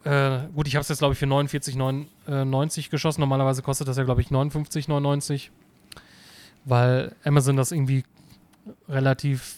äh, 0.04 0.48
gut, 0.54 0.66
ich 0.66 0.74
habe 0.74 0.82
es 0.82 0.88
jetzt, 0.88 0.98
glaube 0.98 1.12
ich, 1.12 1.18
für 1.18 1.26
49,90 1.26 2.90
geschossen. 2.90 3.20
Normalerweise 3.20 3.62
kostet 3.62 3.88
das 3.88 3.96
ja, 3.96 4.04
glaube 4.04 4.20
ich, 4.20 4.28
59,99. 4.28 5.50
Weil 6.64 7.14
Amazon 7.24 7.56
das 7.56 7.72
irgendwie 7.72 8.04
relativ 8.88 9.56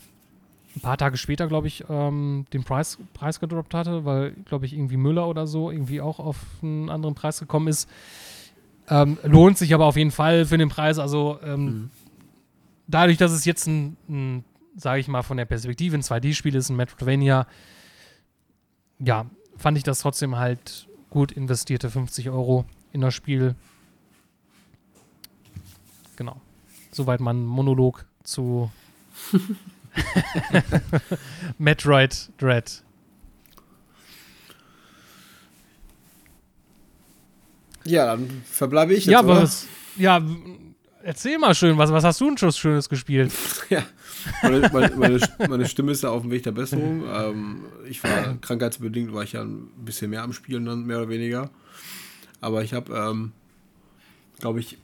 ein 0.76 0.80
paar 0.80 0.96
Tage 0.96 1.16
später, 1.16 1.46
glaube 1.46 1.68
ich, 1.68 1.84
ähm, 1.88 2.46
den 2.52 2.64
Preis, 2.64 2.98
Preis 3.12 3.40
gedroppt 3.40 3.74
hatte, 3.74 4.04
weil, 4.04 4.32
glaube 4.44 4.66
ich, 4.66 4.72
irgendwie 4.72 4.96
Müller 4.96 5.28
oder 5.28 5.46
so 5.46 5.70
irgendwie 5.70 6.00
auch 6.00 6.18
auf 6.18 6.36
einen 6.62 6.90
anderen 6.90 7.14
Preis 7.14 7.38
gekommen 7.38 7.68
ist. 7.68 7.88
Ähm, 8.88 9.18
lohnt 9.22 9.56
sich 9.56 9.72
aber 9.72 9.86
auf 9.86 9.96
jeden 9.96 10.10
Fall 10.10 10.44
für 10.46 10.58
den 10.58 10.68
Preis. 10.68 10.98
Also 10.98 11.38
ähm, 11.42 11.64
mhm. 11.64 11.90
dadurch, 12.86 13.18
dass 13.18 13.32
es 13.32 13.44
jetzt 13.44 13.66
ein, 13.66 13.96
ein 14.08 14.44
sage 14.76 15.00
ich 15.00 15.08
mal, 15.08 15.22
von 15.22 15.36
der 15.36 15.44
Perspektive 15.44 15.96
ein 15.96 16.02
2D-Spiel 16.02 16.54
ist, 16.54 16.68
ein 16.68 16.76
Metroidvania, 16.76 17.46
ja, 18.98 19.26
fand 19.56 19.76
ich 19.76 19.84
das 19.84 20.00
trotzdem 20.00 20.36
halt 20.36 20.88
gut 21.10 21.32
investierte 21.32 21.90
50 21.90 22.30
Euro 22.30 22.64
in 22.92 23.00
das 23.00 23.14
Spiel. 23.14 23.54
Genau. 26.16 26.40
Soweit 26.90 27.20
mein 27.20 27.44
Monolog 27.44 28.04
zu 28.22 28.70
Metroid 31.58 32.30
Dread. 32.38 32.82
Ja, 37.84 38.06
dann 38.06 38.42
verbleibe 38.50 38.94
ich 38.94 39.04
jetzt, 39.04 39.12
ja, 39.12 39.26
was, 39.26 39.66
ja, 39.96 40.22
erzähl 41.04 41.38
mal 41.38 41.54
schön, 41.54 41.78
was, 41.78 41.92
was 41.92 42.04
hast 42.04 42.20
du 42.20 42.26
denn 42.26 42.38
schon 42.38 42.52
Schönes 42.52 42.88
gespielt? 42.88 43.32
ja, 43.70 43.84
meine, 44.42 44.68
meine, 44.72 44.96
meine, 44.96 45.20
meine, 45.48 45.68
Stimme 45.68 45.92
ist 45.92 46.02
ja 46.02 46.10
auf 46.10 46.22
dem 46.22 46.30
Weg 46.30 46.42
der 46.42 46.52
Besserung. 46.52 47.04
Ähm, 47.06 47.60
ich 47.88 48.02
war 48.02 48.36
krankheitsbedingt, 48.40 49.12
war 49.12 49.22
ich 49.22 49.32
ja 49.32 49.42
ein 49.42 49.68
bisschen 49.84 50.10
mehr 50.10 50.22
am 50.22 50.32
Spielen 50.32 50.64
dann, 50.64 50.84
mehr 50.84 50.98
oder 50.98 51.08
weniger. 51.08 51.50
Aber 52.40 52.64
ich 52.64 52.74
habe, 52.74 52.92
ähm, 52.94 53.32
glaube 54.40 54.60
ich, 54.60 54.78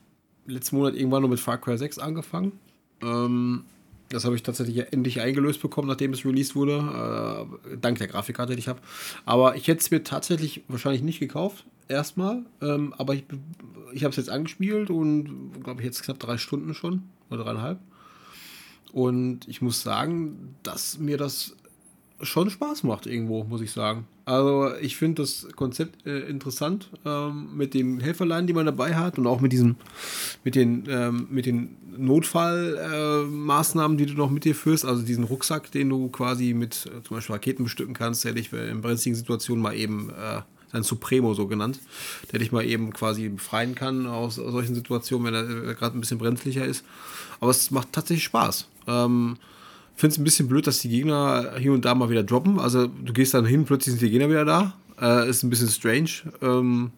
letzten 0.46 0.76
Monat 0.76 0.94
irgendwann 0.94 1.22
noch 1.22 1.28
mit 1.28 1.40
Far 1.40 1.58
Cry 1.58 1.76
6 1.76 1.98
angefangen. 1.98 2.52
Ähm, 3.02 3.64
das 4.10 4.24
habe 4.24 4.34
ich 4.34 4.42
tatsächlich 4.42 4.92
endlich 4.92 5.20
eingelöst 5.20 5.62
bekommen, 5.62 5.88
nachdem 5.88 6.12
es 6.12 6.24
released 6.24 6.56
wurde. 6.56 7.48
Äh, 7.72 7.76
dank 7.76 7.98
der 7.98 8.08
Grafikkarte, 8.08 8.54
die 8.54 8.58
ich 8.58 8.68
habe. 8.68 8.80
Aber 9.24 9.56
ich 9.56 9.68
hätte 9.68 9.80
es 9.80 9.90
mir 9.90 10.02
tatsächlich 10.02 10.62
wahrscheinlich 10.68 11.02
nicht 11.02 11.20
gekauft. 11.20 11.64
Erstmal. 11.91 12.45
Ähm, 12.62 12.95
aber 12.97 13.14
ich, 13.14 13.24
ich 13.93 14.05
habe 14.05 14.11
es 14.11 14.16
jetzt 14.16 14.30
angespielt 14.30 14.91
und 14.91 15.51
glaube 15.64 15.80
ich 15.80 15.86
jetzt 15.86 16.05
knapp 16.05 16.20
drei 16.20 16.38
Stunden 16.38 16.72
schon. 16.72 17.03
Oder 17.30 17.43
dreieinhalb. 17.43 17.80
Und 18.93 19.49
ich 19.49 19.61
muss 19.61 19.82
sagen, 19.82 20.55
dass 20.62 20.99
mir 20.99 21.16
das 21.16 21.57
schon 22.22 22.49
Spaß 22.49 22.84
macht 22.84 23.07
irgendwo, 23.07 23.43
muss 23.43 23.61
ich 23.61 23.72
sagen. 23.72 24.07
Also 24.24 24.72
ich 24.80 24.97
finde 24.97 25.22
das 25.22 25.49
Konzept 25.57 26.07
äh, 26.07 26.20
interessant 26.28 26.91
ähm, 27.05 27.57
mit 27.57 27.74
den 27.74 27.99
Helferlein, 27.99 28.47
die 28.47 28.53
man 28.53 28.66
dabei 28.66 28.95
hat 28.95 29.18
und 29.18 29.26
auch 29.26 29.41
mit 29.41 29.53
diesen, 29.53 29.76
mit 30.45 30.55
den, 30.55 30.84
ähm, 30.88 31.26
mit 31.30 31.47
den 31.47 31.76
Notfallmaßnahmen, 31.97 33.97
äh, 33.97 34.05
die 34.05 34.07
du 34.07 34.14
noch 34.14 34.30
mit 34.30 34.45
dir 34.45 34.55
führst. 34.55 34.84
Also 34.84 35.03
diesen 35.03 35.24
Rucksack, 35.24 35.72
den 35.72 35.88
du 35.88 36.09
quasi 36.09 36.55
mit 36.55 36.86
äh, 36.86 37.03
zum 37.03 37.16
Beispiel 37.16 37.34
Raketen 37.34 37.64
bestücken 37.64 37.95
kannst, 37.95 38.24
der 38.24 38.34
dich 38.34 38.53
in 38.53 38.80
brenzligen 38.80 39.16
Situationen 39.16 39.62
mal 39.62 39.74
eben 39.74 40.11
äh, 40.11 40.43
sein 40.72 40.82
Supremo 40.82 41.34
so 41.34 41.46
genannt, 41.46 41.80
der 42.32 42.38
dich 42.38 42.52
mal 42.52 42.64
eben 42.64 42.92
quasi 42.92 43.28
befreien 43.28 43.74
kann 43.74 44.06
aus, 44.06 44.38
aus 44.38 44.52
solchen 44.52 44.74
Situationen, 44.74 45.26
wenn 45.26 45.34
er 45.34 45.74
gerade 45.74 45.96
ein 45.96 46.00
bisschen 46.00 46.18
brenzlicher 46.18 46.64
ist. 46.64 46.84
Aber 47.40 47.50
es 47.50 47.70
macht 47.70 47.92
tatsächlich 47.92 48.24
Spaß. 48.24 48.68
Ähm, 48.86 49.36
finde 49.96 50.14
es 50.14 50.18
ein 50.18 50.24
bisschen 50.24 50.48
blöd, 50.48 50.66
dass 50.66 50.78
die 50.78 50.88
Gegner 50.88 51.54
hier 51.58 51.72
und 51.72 51.84
da 51.84 51.94
mal 51.94 52.10
wieder 52.10 52.22
droppen. 52.22 52.58
Also 52.58 52.86
du 52.86 53.12
gehst 53.12 53.34
dann 53.34 53.44
hin, 53.44 53.64
plötzlich 53.64 53.92
sind 53.92 54.02
die 54.02 54.10
Gegner 54.10 54.28
wieder 54.28 54.44
da. 54.44 54.74
Äh, 55.00 55.28
ist 55.28 55.42
ein 55.42 55.50
bisschen 55.50 55.68
strange. 55.68 56.10
Ähm, 56.40 56.92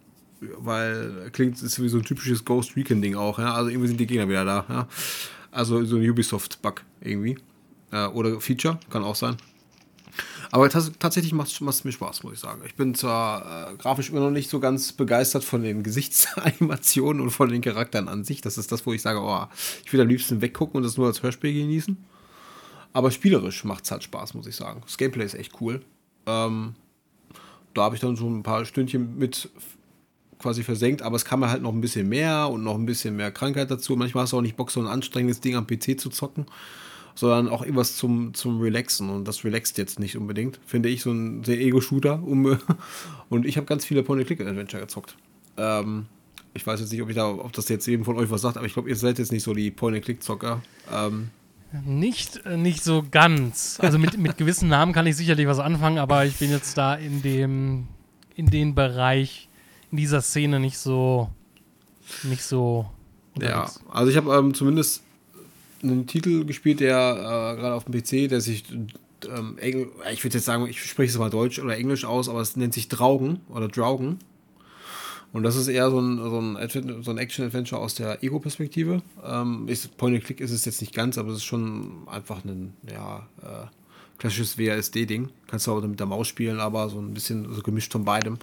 weil 0.58 1.30
klingt 1.32 1.62
ist 1.62 1.80
wie 1.80 1.88
so 1.88 1.98
ein 1.98 2.04
typisches 2.04 2.44
Ghost 2.44 2.76
Recon 2.76 3.02
Ding 3.02 3.14
auch. 3.14 3.38
Ja? 3.38 3.54
Also 3.54 3.70
irgendwie 3.70 3.88
sind 3.88 4.00
die 4.00 4.06
Gegner 4.06 4.28
wieder 4.28 4.44
da. 4.44 4.64
Ja? 4.68 4.88
Also 5.50 5.84
so 5.84 5.96
ein 5.96 6.08
Ubisoft-Bug 6.08 6.82
irgendwie. 7.00 7.38
Äh, 7.90 8.06
oder 8.06 8.40
Feature, 8.40 8.78
kann 8.90 9.04
auch 9.04 9.16
sein. 9.16 9.36
Aber 10.54 10.68
tatsächlich 10.68 11.32
macht 11.32 11.48
es 11.48 11.84
mir 11.84 11.92
Spaß, 11.92 12.24
muss 12.24 12.34
ich 12.34 12.38
sagen. 12.38 12.60
Ich 12.66 12.74
bin 12.74 12.94
zwar 12.94 13.72
äh, 13.72 13.76
grafisch 13.76 14.10
immer 14.10 14.20
noch 14.20 14.30
nicht 14.30 14.50
so 14.50 14.60
ganz 14.60 14.92
begeistert 14.92 15.44
von 15.44 15.62
den 15.62 15.82
Gesichtsanimationen 15.82 17.22
und 17.22 17.30
von 17.30 17.48
den 17.48 17.62
Charakteren 17.62 18.06
an 18.06 18.22
sich. 18.22 18.42
Das 18.42 18.58
ist 18.58 18.70
das, 18.70 18.84
wo 18.84 18.92
ich 18.92 19.00
sage, 19.00 19.20
oh, 19.22 19.46
ich 19.82 19.90
will 19.94 20.00
am 20.02 20.08
liebsten 20.08 20.42
weggucken 20.42 20.76
und 20.76 20.82
das 20.82 20.98
nur 20.98 21.06
als 21.06 21.22
Hörspiel 21.22 21.54
genießen. 21.54 21.96
Aber 22.92 23.10
spielerisch 23.10 23.64
macht 23.64 23.84
es 23.84 23.90
halt 23.90 24.02
Spaß, 24.02 24.34
muss 24.34 24.46
ich 24.46 24.54
sagen. 24.54 24.82
Das 24.84 24.98
Gameplay 24.98 25.24
ist 25.24 25.34
echt 25.34 25.58
cool. 25.62 25.80
Ähm, 26.26 26.74
da 27.72 27.84
habe 27.84 27.94
ich 27.94 28.02
dann 28.02 28.16
so 28.16 28.28
ein 28.28 28.42
paar 28.42 28.66
Stündchen 28.66 29.16
mit 29.16 29.48
quasi 30.38 30.64
versenkt, 30.64 31.00
aber 31.00 31.16
es 31.16 31.24
kam 31.24 31.48
halt 31.48 31.62
noch 31.62 31.72
ein 31.72 31.80
bisschen 31.80 32.10
mehr 32.10 32.50
und 32.50 32.62
noch 32.62 32.74
ein 32.74 32.84
bisschen 32.84 33.16
mehr 33.16 33.32
Krankheit 33.32 33.70
dazu. 33.70 33.96
Manchmal 33.96 34.24
hast 34.24 34.34
du 34.34 34.36
auch 34.36 34.42
nicht 34.42 34.56
Bock, 34.56 34.70
so 34.70 34.80
ein 34.80 34.86
anstrengendes 34.86 35.40
Ding 35.40 35.56
am 35.56 35.66
PC 35.66 35.98
zu 35.98 36.10
zocken 36.10 36.44
sondern 37.14 37.48
auch 37.48 37.62
irgendwas 37.62 37.96
zum, 37.96 38.34
zum 38.34 38.60
Relaxen. 38.60 39.10
Und 39.10 39.26
das 39.26 39.44
relaxt 39.44 39.78
jetzt 39.78 40.00
nicht 40.00 40.16
unbedingt. 40.16 40.60
Finde 40.66 40.88
ich 40.88 41.02
so 41.02 41.10
ein 41.10 41.44
sehr 41.44 41.60
Ego-Shooter. 41.60 42.22
Und 43.28 43.46
ich 43.46 43.56
habe 43.56 43.66
ganz 43.66 43.84
viele 43.84 44.02
Point-and-Click-Adventure 44.02 44.82
gezockt. 44.82 45.16
Ähm, 45.56 46.06
ich 46.54 46.66
weiß 46.66 46.80
jetzt 46.80 46.92
nicht, 46.92 47.02
ob, 47.02 47.08
ich 47.08 47.16
da, 47.16 47.28
ob 47.28 47.52
das 47.52 47.68
jetzt 47.68 47.86
jedem 47.86 48.04
von 48.04 48.16
euch 48.16 48.30
was 48.30 48.42
sagt, 48.42 48.56
aber 48.56 48.66
ich 48.66 48.74
glaube, 48.74 48.88
ihr 48.88 48.96
seid 48.96 49.18
jetzt 49.18 49.32
nicht 49.32 49.42
so 49.42 49.54
die 49.54 49.70
Point-and-Click-Zocker. 49.70 50.62
Ähm, 50.92 51.30
nicht, 51.84 52.44
äh, 52.44 52.56
nicht 52.56 52.84
so 52.84 53.04
ganz. 53.10 53.78
Also 53.80 53.98
mit, 53.98 54.18
mit 54.18 54.36
gewissen 54.36 54.68
Namen 54.68 54.92
kann 54.92 55.06
ich 55.06 55.16
sicherlich 55.16 55.46
was 55.46 55.58
anfangen, 55.58 55.98
aber 55.98 56.26
ich 56.26 56.36
bin 56.36 56.50
jetzt 56.50 56.76
da 56.76 56.94
in 56.94 57.22
dem, 57.22 57.88
in 58.36 58.46
dem 58.46 58.74
Bereich, 58.74 59.48
in 59.90 59.96
dieser 59.96 60.20
Szene 60.20 60.60
nicht 60.60 60.78
so, 60.78 61.30
nicht 62.24 62.42
so. 62.42 62.90
Unterwegs. 63.34 63.80
Ja, 63.82 63.90
also 63.90 64.10
ich 64.10 64.16
habe 64.18 64.34
ähm, 64.34 64.52
zumindest 64.52 65.02
einen 65.82 66.06
Titel 66.06 66.44
gespielt, 66.44 66.80
der 66.80 66.96
äh, 66.96 67.60
gerade 67.60 67.74
auf 67.74 67.84
dem 67.84 67.94
PC, 67.94 68.28
der 68.28 68.40
sich, 68.40 68.64
ähm, 68.72 69.58
ich 69.60 70.24
würde 70.24 70.36
jetzt 70.36 70.44
sagen, 70.44 70.66
ich 70.66 70.82
spreche 70.82 71.12
es 71.12 71.18
mal 71.18 71.30
Deutsch 71.30 71.58
oder 71.58 71.76
Englisch 71.76 72.04
aus, 72.04 72.28
aber 72.28 72.40
es 72.40 72.56
nennt 72.56 72.74
sich 72.74 72.88
Draugen 72.88 73.40
oder 73.48 73.68
Draugen. 73.68 74.18
Und 75.32 75.44
das 75.44 75.56
ist 75.56 75.68
eher 75.68 75.90
so 75.90 75.98
ein, 75.98 76.18
so 76.18 76.38
ein, 76.38 77.02
so 77.02 77.10
ein 77.10 77.18
Action-Adventure 77.18 77.80
aus 77.80 77.94
der 77.94 78.22
Ego-Perspektive. 78.22 79.00
Ähm, 79.24 79.66
Point-and-Click 79.96 80.40
ist 80.40 80.50
es 80.50 80.66
jetzt 80.66 80.82
nicht 80.82 80.94
ganz, 80.94 81.16
aber 81.16 81.30
es 81.30 81.38
ist 81.38 81.44
schon 81.44 82.06
einfach 82.06 82.44
ein, 82.44 82.74
ja, 82.90 83.26
äh, 83.40 83.66
klassisches 84.22 84.56
WASD-Ding. 84.56 85.30
Kannst 85.48 85.66
du 85.66 85.72
auch 85.72 85.82
mit 85.82 85.98
der 85.98 86.06
Maus 86.06 86.28
spielen, 86.28 86.60
aber 86.60 86.88
so 86.88 87.00
ein 87.00 87.12
bisschen 87.12 87.52
so 87.52 87.60
gemischt 87.60 87.90
von 87.90 88.04
beidem. 88.04 88.34
Und 88.34 88.40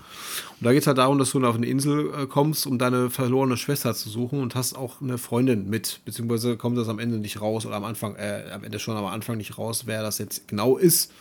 da 0.59 0.73
geht 0.73 0.81
es 0.81 0.87
halt 0.87 0.97
darum, 0.97 1.17
dass 1.17 1.31
du 1.31 1.41
auf 1.45 1.55
eine 1.55 1.67
Insel 1.67 2.13
äh, 2.13 2.27
kommst, 2.27 2.67
um 2.67 2.77
deine 2.77 3.09
verlorene 3.09 3.55
Schwester 3.55 3.95
zu 3.95 4.09
suchen 4.09 4.41
und 4.41 4.55
hast 4.55 4.75
auch 4.75 5.01
eine 5.01 5.17
Freundin 5.17 5.69
mit, 5.69 6.01
beziehungsweise 6.03 6.57
kommt 6.57 6.77
das 6.77 6.89
am 6.89 6.99
Ende 6.99 7.17
nicht 7.17 7.39
raus 7.39 7.65
oder 7.65 7.77
am 7.77 7.85
Anfang, 7.85 8.17
äh, 8.17 8.51
am 8.53 8.65
Ende 8.65 8.77
schon, 8.77 8.97
am 8.97 9.05
Anfang 9.05 9.37
nicht 9.37 9.57
raus, 9.57 9.83
wer 9.85 10.03
das 10.03 10.17
jetzt 10.17 10.49
genau 10.49 10.75
ist. 10.75 11.13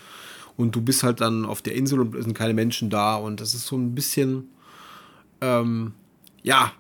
Und 0.56 0.74
du 0.74 0.80
bist 0.80 1.04
halt 1.04 1.20
dann 1.20 1.44
auf 1.44 1.62
der 1.62 1.76
Insel 1.76 2.00
und 2.00 2.16
es 2.16 2.24
sind 2.24 2.34
keine 2.34 2.52
Menschen 2.52 2.90
da 2.90 3.14
und 3.14 3.40
das 3.40 3.54
ist 3.54 3.64
so 3.64 3.76
ein 3.76 3.94
bisschen, 3.94 4.48
ähm, 5.40 5.92
ja, 6.42 6.72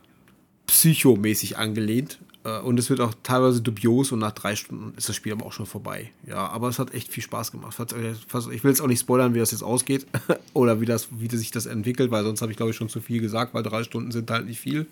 psychomäßig 0.66 1.58
angelehnt. 1.58 2.18
Äh, 2.48 2.60
und 2.60 2.78
es 2.78 2.90
wird 2.90 3.00
auch 3.00 3.14
teilweise 3.22 3.60
dubios 3.60 4.12
und 4.12 4.18
nach 4.18 4.32
drei 4.32 4.56
Stunden 4.56 4.92
ist 4.96 5.08
das 5.08 5.16
Spiel 5.16 5.32
aber 5.32 5.46
auch 5.46 5.52
schon 5.52 5.66
vorbei. 5.66 6.10
Ja, 6.26 6.48
aber 6.48 6.68
es 6.68 6.78
hat 6.78 6.94
echt 6.94 7.12
viel 7.12 7.22
Spaß 7.22 7.52
gemacht. 7.52 7.76
Ich 7.78 8.64
will 8.64 8.70
jetzt 8.70 8.80
auch 8.80 8.86
nicht 8.86 9.00
spoilern, 9.00 9.34
wie 9.34 9.38
das 9.38 9.50
jetzt 9.50 9.62
ausgeht 9.62 10.06
oder 10.54 10.80
wie, 10.80 10.86
das, 10.86 11.08
wie 11.10 11.34
sich 11.34 11.50
das 11.50 11.66
entwickelt, 11.66 12.10
weil 12.10 12.24
sonst 12.24 12.42
habe 12.42 12.52
ich 12.52 12.56
glaube 12.56 12.70
ich 12.70 12.76
schon 12.76 12.88
zu 12.88 13.00
viel 13.00 13.20
gesagt, 13.20 13.54
weil 13.54 13.62
drei 13.62 13.82
Stunden 13.82 14.10
sind 14.10 14.30
halt 14.30 14.46
nicht 14.46 14.60
viel. 14.60 14.86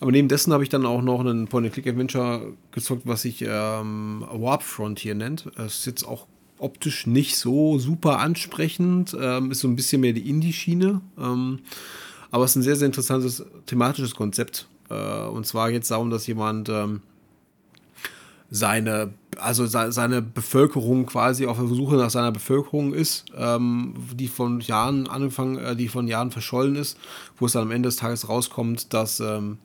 Aber 0.00 0.12
neben 0.12 0.28
dessen 0.28 0.52
habe 0.52 0.62
ich 0.62 0.68
dann 0.68 0.84
auch 0.84 1.00
noch 1.00 1.20
einen 1.20 1.48
Point-and-Click-Adventure 1.48 2.52
gezockt, 2.70 3.06
was 3.06 3.22
sich 3.22 3.42
ähm, 3.42 4.26
Warp 4.30 4.62
Frontier 4.62 5.14
nennt. 5.14 5.46
Es 5.56 5.78
ist 5.78 5.86
jetzt 5.86 6.04
auch 6.04 6.26
optisch 6.58 7.06
nicht 7.06 7.36
so 7.36 7.78
super 7.78 8.18
ansprechend, 8.18 9.16
ähm, 9.18 9.50
ist 9.50 9.60
so 9.60 9.68
ein 9.68 9.76
bisschen 9.76 10.02
mehr 10.02 10.12
die 10.12 10.28
Indie-Schiene. 10.28 11.00
Ähm, 11.18 11.60
aber 12.30 12.44
es 12.44 12.50
ist 12.50 12.56
ein 12.56 12.62
sehr, 12.62 12.76
sehr 12.76 12.86
interessantes 12.86 13.44
thematisches 13.64 14.14
Konzept. 14.14 14.68
Äh, 14.90 15.26
und 15.26 15.46
zwar 15.46 15.70
geht 15.70 15.82
es 15.82 15.88
darum, 15.88 16.10
dass 16.10 16.26
jemand 16.26 16.68
ähm, 16.68 17.00
seine, 18.50 19.12
also 19.38 19.66
seine 19.66 20.22
Bevölkerung 20.22 21.06
quasi 21.06 21.46
auf 21.46 21.58
der 21.58 21.66
Suche 21.66 21.96
nach 21.96 22.10
seiner 22.10 22.32
Bevölkerung 22.32 22.94
ist, 22.94 23.24
ähm, 23.36 23.94
die 24.14 24.28
von 24.28 24.60
Jahren 24.60 25.08
angefangen, 25.08 25.58
äh, 25.58 25.76
die 25.76 25.88
von 25.88 26.06
Jahren 26.08 26.30
verschollen 26.30 26.76
ist, 26.76 26.98
wo 27.38 27.46
es 27.46 27.52
dann 27.52 27.62
am 27.62 27.70
Ende 27.70 27.88
des 27.88 27.96
Tages 27.96 28.28
rauskommt, 28.28 28.92
dass 28.94 29.20
ähm, 29.20 29.58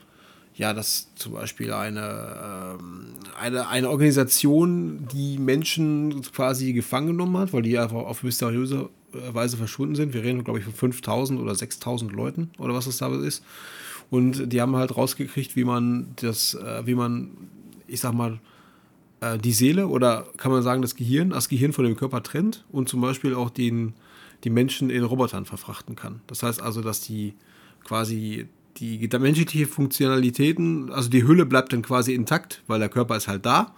ja, 0.53 0.73
dass 0.73 1.07
zum 1.15 1.33
Beispiel 1.33 1.71
eine, 1.71 2.77
ähm, 2.77 3.05
eine, 3.39 3.69
eine 3.69 3.89
Organisation, 3.89 5.07
die 5.11 5.37
Menschen 5.37 6.21
quasi 6.33 6.73
gefangen 6.73 7.07
genommen 7.07 7.37
hat, 7.37 7.53
weil 7.53 7.61
die 7.61 7.79
einfach 7.79 7.95
auf 7.95 8.21
mysteriöse 8.23 8.89
Weise 9.11 9.57
verschwunden 9.57 9.95
sind. 9.95 10.13
Wir 10.13 10.23
reden, 10.23 10.43
glaube 10.43 10.59
ich, 10.59 10.65
von 10.65 10.73
5000 10.73 11.39
oder 11.39 11.55
6000 11.55 12.11
Leuten 12.11 12.51
oder 12.57 12.73
was 12.73 12.85
das 12.85 12.97
da 12.97 13.07
ist. 13.21 13.43
Und 14.11 14.51
die 14.51 14.61
haben 14.61 14.75
halt 14.75 14.95
rausgekriegt, 14.95 15.55
wie 15.55 15.63
man 15.63 16.11
das, 16.17 16.53
äh, 16.53 16.85
wie 16.85 16.95
man, 16.95 17.31
ich 17.87 18.01
sag 18.01 18.13
mal, 18.13 18.39
äh, 19.21 19.37
die 19.37 19.53
Seele 19.53 19.87
oder 19.87 20.27
kann 20.37 20.51
man 20.51 20.61
sagen, 20.61 20.81
das 20.81 20.95
Gehirn, 20.95 21.29
das 21.29 21.47
Gehirn 21.47 21.73
von 21.73 21.85
dem 21.85 21.95
Körper 21.95 22.21
trennt 22.21 22.65
und 22.71 22.89
zum 22.89 23.01
Beispiel 23.01 23.33
auch 23.33 23.49
den, 23.49 23.93
die 24.43 24.49
Menschen 24.49 24.89
in 24.89 25.03
Robotern 25.05 25.45
verfrachten 25.45 25.95
kann. 25.95 26.21
Das 26.27 26.43
heißt 26.43 26.61
also, 26.61 26.81
dass 26.81 27.01
die 27.01 27.33
quasi 27.85 28.47
die, 28.77 29.07
menschliche 29.19 29.65
Funktionalitäten, 29.65 30.91
also 30.91 31.09
die 31.09 31.25
Hülle 31.25 31.45
bleibt 31.45 31.71
dann 31.71 31.81
quasi 31.81 32.13
intakt, 32.13 32.63
weil 32.67 32.79
der 32.79 32.89
Körper 32.89 33.15
ist 33.15 33.27
halt 33.27 33.45
da, 33.45 33.75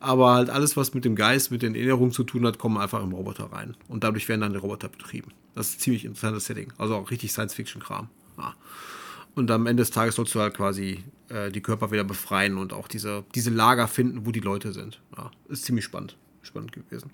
aber 0.00 0.34
halt 0.34 0.50
alles, 0.50 0.76
was 0.76 0.94
mit 0.94 1.04
dem 1.04 1.14
Geist, 1.14 1.50
mit 1.50 1.62
den 1.62 1.74
Erinnerungen 1.74 2.12
zu 2.12 2.24
tun 2.24 2.44
hat, 2.46 2.58
kommen 2.58 2.76
einfach 2.76 3.02
im 3.02 3.12
Roboter 3.12 3.52
rein 3.52 3.76
und 3.88 4.02
dadurch 4.02 4.28
werden 4.28 4.40
dann 4.40 4.52
die 4.52 4.58
Roboter 4.58 4.88
betrieben. 4.88 5.32
Das 5.54 5.68
ist 5.68 5.76
ein 5.76 5.80
ziemlich 5.80 6.04
interessantes 6.04 6.46
Setting, 6.46 6.72
also 6.78 6.96
auch 6.96 7.10
richtig 7.10 7.32
Science-Fiction-Kram. 7.32 8.08
Ja. 8.38 8.54
Und 9.36 9.50
am 9.50 9.66
Ende 9.66 9.82
des 9.82 9.90
Tages 9.90 10.16
sollst 10.16 10.34
du 10.34 10.40
halt 10.40 10.54
quasi 10.54 11.04
äh, 11.28 11.50
die 11.50 11.60
Körper 11.60 11.92
wieder 11.92 12.04
befreien 12.04 12.56
und 12.56 12.72
auch 12.72 12.88
diese, 12.88 13.22
diese 13.34 13.50
Lager 13.50 13.86
finden, 13.86 14.26
wo 14.26 14.32
die 14.32 14.40
Leute 14.40 14.72
sind. 14.72 15.00
Ja, 15.16 15.30
ist 15.48 15.64
ziemlich 15.64 15.84
spannend. 15.84 16.16
Spannend 16.42 16.72
gewesen. 16.72 17.10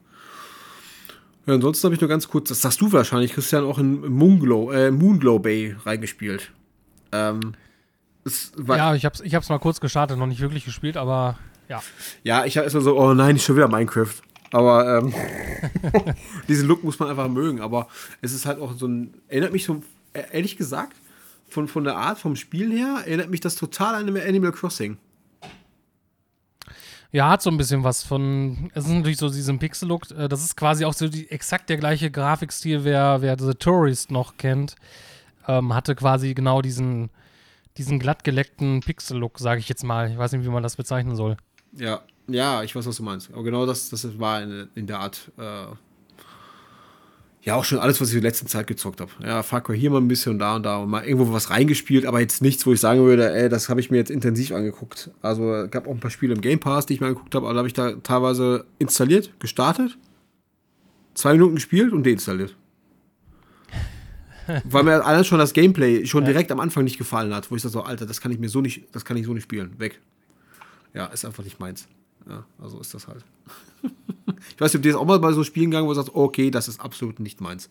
Ja, 1.47 1.55
ansonsten 1.55 1.85
habe 1.85 1.97
ich 1.97 2.01
nur 2.01 2.09
ganz 2.09 2.29
kurz, 2.29 2.49
das 2.49 2.61
sagst 2.61 2.81
du 2.81 2.93
wahrscheinlich, 2.93 3.33
Christian, 3.33 3.65
auch 3.65 3.79
in 3.79 4.09
Moonglow, 4.09 4.71
äh, 4.71 4.93
Moonglow 4.93 5.41
Bay 5.41 5.77
reingespielt. 5.85 6.53
Ähm, 7.11 7.55
ja, 8.69 8.95
ich 8.95 9.05
habe 9.05 9.17
es 9.17 9.21
ich 9.21 9.35
hab's 9.35 9.49
mal 9.49 9.59
kurz 9.59 9.81
gestartet, 9.81 10.17
noch 10.17 10.29
nicht 10.29 10.41
wirklich 10.41 10.65
gespielt, 10.65 10.97
aber 10.97 11.39
ja. 11.69 11.83
Ja, 12.23 12.45
ich 12.45 12.57
habe 12.57 12.65
erstmal 12.65 12.85
so, 12.85 12.97
oh 12.97 13.15
nein, 13.15 13.35
ich 13.35 13.45
schon 13.45 13.57
wieder 13.57 13.67
Minecraft. 13.67 14.15
Aber 14.53 14.99
ähm, 14.99 15.15
diesen 16.49 16.69
Look 16.69 16.85
muss 16.85 16.99
man 16.99 17.09
einfach 17.09 17.29
mögen. 17.29 17.61
Aber 17.61 17.89
es 18.21 18.33
ist 18.33 18.47
halt 18.47 18.61
auch 18.61 18.77
so 18.77 18.87
ein, 18.87 19.15
erinnert 19.29 19.53
mich 19.53 19.65
so, 19.65 19.83
e-, 20.15 20.23
ehrlich 20.31 20.57
gesagt, 20.57 20.95
von, 21.53 21.69
von 21.69 21.85
der 21.85 21.97
Art, 21.97 22.19
vom 22.19 22.37
Spiel 22.37 22.73
her, 22.73 23.03
erinnert 23.05 23.31
mich 23.31 23.41
das 23.41 23.55
total 23.57 23.95
an 23.95 24.17
Animal 24.17 24.53
Crossing. 24.53 24.99
Ja, 27.13 27.29
hat 27.29 27.43
so 27.43 27.51
ein 27.51 27.59
bisschen 27.59 27.85
was 27.85 28.03
von. 28.03 28.71
Es 28.75 28.87
ist 28.87 28.91
natürlich 28.91 29.19
so 29.19 29.29
diesen 29.29 29.59
Pixel-Look. 29.59 30.11
Äh, 30.13 30.29
das 30.29 30.43
ist 30.43 30.57
quasi 30.57 30.87
auch 30.87 30.95
so 30.95 31.09
die, 31.09 31.31
exakt 31.31 31.69
der 31.69 31.77
gleiche 31.77 32.11
Grafikstil, 32.11 32.85
wer, 32.85 33.21
wer 33.21 33.39
The 33.39 33.53
Tourist 33.53 34.11
noch 34.11 34.39
kennt. 34.39 34.77
Ähm, 35.47 35.75
hatte 35.75 35.95
quasi 35.95 36.33
genau 36.33 36.63
diesen, 36.63 37.11
diesen 37.77 37.99
glattgeleckten 37.99 38.81
Pixel-Look, 38.81 39.39
sage 39.39 39.61
ich 39.61 39.69
jetzt 39.69 39.85
mal. 39.85 40.11
Ich 40.11 40.17
weiß 40.17 40.33
nicht, 40.33 40.45
wie 40.45 40.49
man 40.49 40.63
das 40.63 40.77
bezeichnen 40.77 41.15
soll. 41.15 41.37
Ja, 41.73 42.01
ja, 42.29 42.63
ich 42.63 42.75
weiß, 42.75 42.87
was 42.87 42.97
du 42.97 43.03
meinst. 43.03 43.31
Aber 43.31 43.43
genau 43.43 43.67
das, 43.67 43.91
das 43.91 44.19
war 44.19 44.43
in, 44.43 44.69
in 44.75 44.87
der 44.87 45.01
Art 45.01 45.31
äh, 45.37 45.67
ja, 47.45 47.57
auch 47.57 47.65
schon 47.65 47.79
alles, 47.79 48.01
was 48.01 48.11
ich 48.11 48.15
in 48.15 48.21
der 48.21 48.31
letzten 48.31 48.47
Zeit 48.47 48.69
gezockt 48.69 49.01
habe. 49.01 49.11
Ja, 49.25 49.43
Far 49.43 49.63
Cry 49.63 49.77
hier 49.77 49.91
mal 49.91 50.01
ein 50.01 50.07
bisschen 50.07 50.33
und 50.33 50.39
da 50.39 50.55
und 50.55 50.63
da 50.63 50.77
und 50.77 50.91
mal 50.91 51.05
irgendwo 51.05 51.33
was 51.33 51.51
reingespielt, 51.51 52.07
aber 52.07 52.21
jetzt 52.21 52.41
nichts, 52.41 52.65
wo 52.67 52.73
ich 52.73 52.79
sagen 52.79 53.01
würde, 53.01 53.33
ey, 53.35 53.49
das 53.49 53.69
habe 53.69 53.81
ich 53.81 53.91
mir 53.91 53.97
jetzt 53.97 54.11
intensiv 54.11 54.53
angeguckt. 54.53 55.11
Also, 55.23 55.53
es 55.53 55.71
gab 55.73 55.89
auch 55.89 55.93
ein 55.93 55.99
paar 55.99 56.13
Spiele 56.13 56.35
im 56.35 56.41
Game 56.41 56.61
Pass, 56.61 56.87
die 56.87 56.95
ich 56.95 57.01
mir 57.01 57.09
angeguckt 57.09 57.35
habe, 57.35 57.47
aber 57.47 57.55
da 57.55 57.59
habe 57.59 57.69
ich 57.69 57.75
da 57.75 57.93
teilweise 57.95 58.65
installiert, 58.79 59.33
gestartet, 59.41 59.99
zwei 61.15 61.33
Minuten 61.33 61.57
gespielt 61.57 61.93
und 61.93 62.07
deinstalliert. 62.07 62.57
Weil 64.65 64.85
mir 64.85 65.05
alles 65.05 65.27
schon 65.27 65.39
das 65.39 65.53
Gameplay 65.53 66.07
schon 66.07 66.25
direkt 66.25 66.53
am 66.53 66.61
Anfang 66.61 66.85
nicht 66.85 66.99
gefallen 66.99 67.35
hat, 67.35 67.51
wo 67.51 67.57
ich 67.57 67.63
so, 67.63 67.83
Alter, 67.83 68.07
das 68.07 68.21
kann 68.21 68.31
ich 68.31 68.39
mir 68.39 68.49
so 68.49 68.61
nicht, 68.61 68.85
das 68.93 69.05
kann 69.05 69.17
ich 69.17 69.27
so 69.27 69.35
nicht 69.35 69.45
spielen. 69.45 69.75
Weg. 69.79 70.01
Ja, 70.95 71.07
ist 71.07 71.25
einfach 71.25 71.43
nicht 71.43 71.59
meins. 71.59 71.89
Ja, 72.29 72.45
also 72.63 72.79
ist 72.81 72.95
das 72.95 73.09
halt. 73.09 73.25
ich 73.83 74.61
weiß 74.61 74.73
nicht, 74.73 74.77
ob 74.77 74.83
dir 74.83 74.93
das 74.93 75.01
auch 75.01 75.05
mal 75.07 75.19
bei 75.19 75.33
so 75.33 75.43
Spielen 75.45 75.71
gegangen, 75.71 75.87
wo 75.87 75.91
du 75.93 75.97
sagst, 75.97 76.15
okay, 76.15 76.51
das 76.51 76.69
ist 76.69 76.81
absolut 76.81 77.21
nicht 77.21 77.41
meins. 77.41 77.69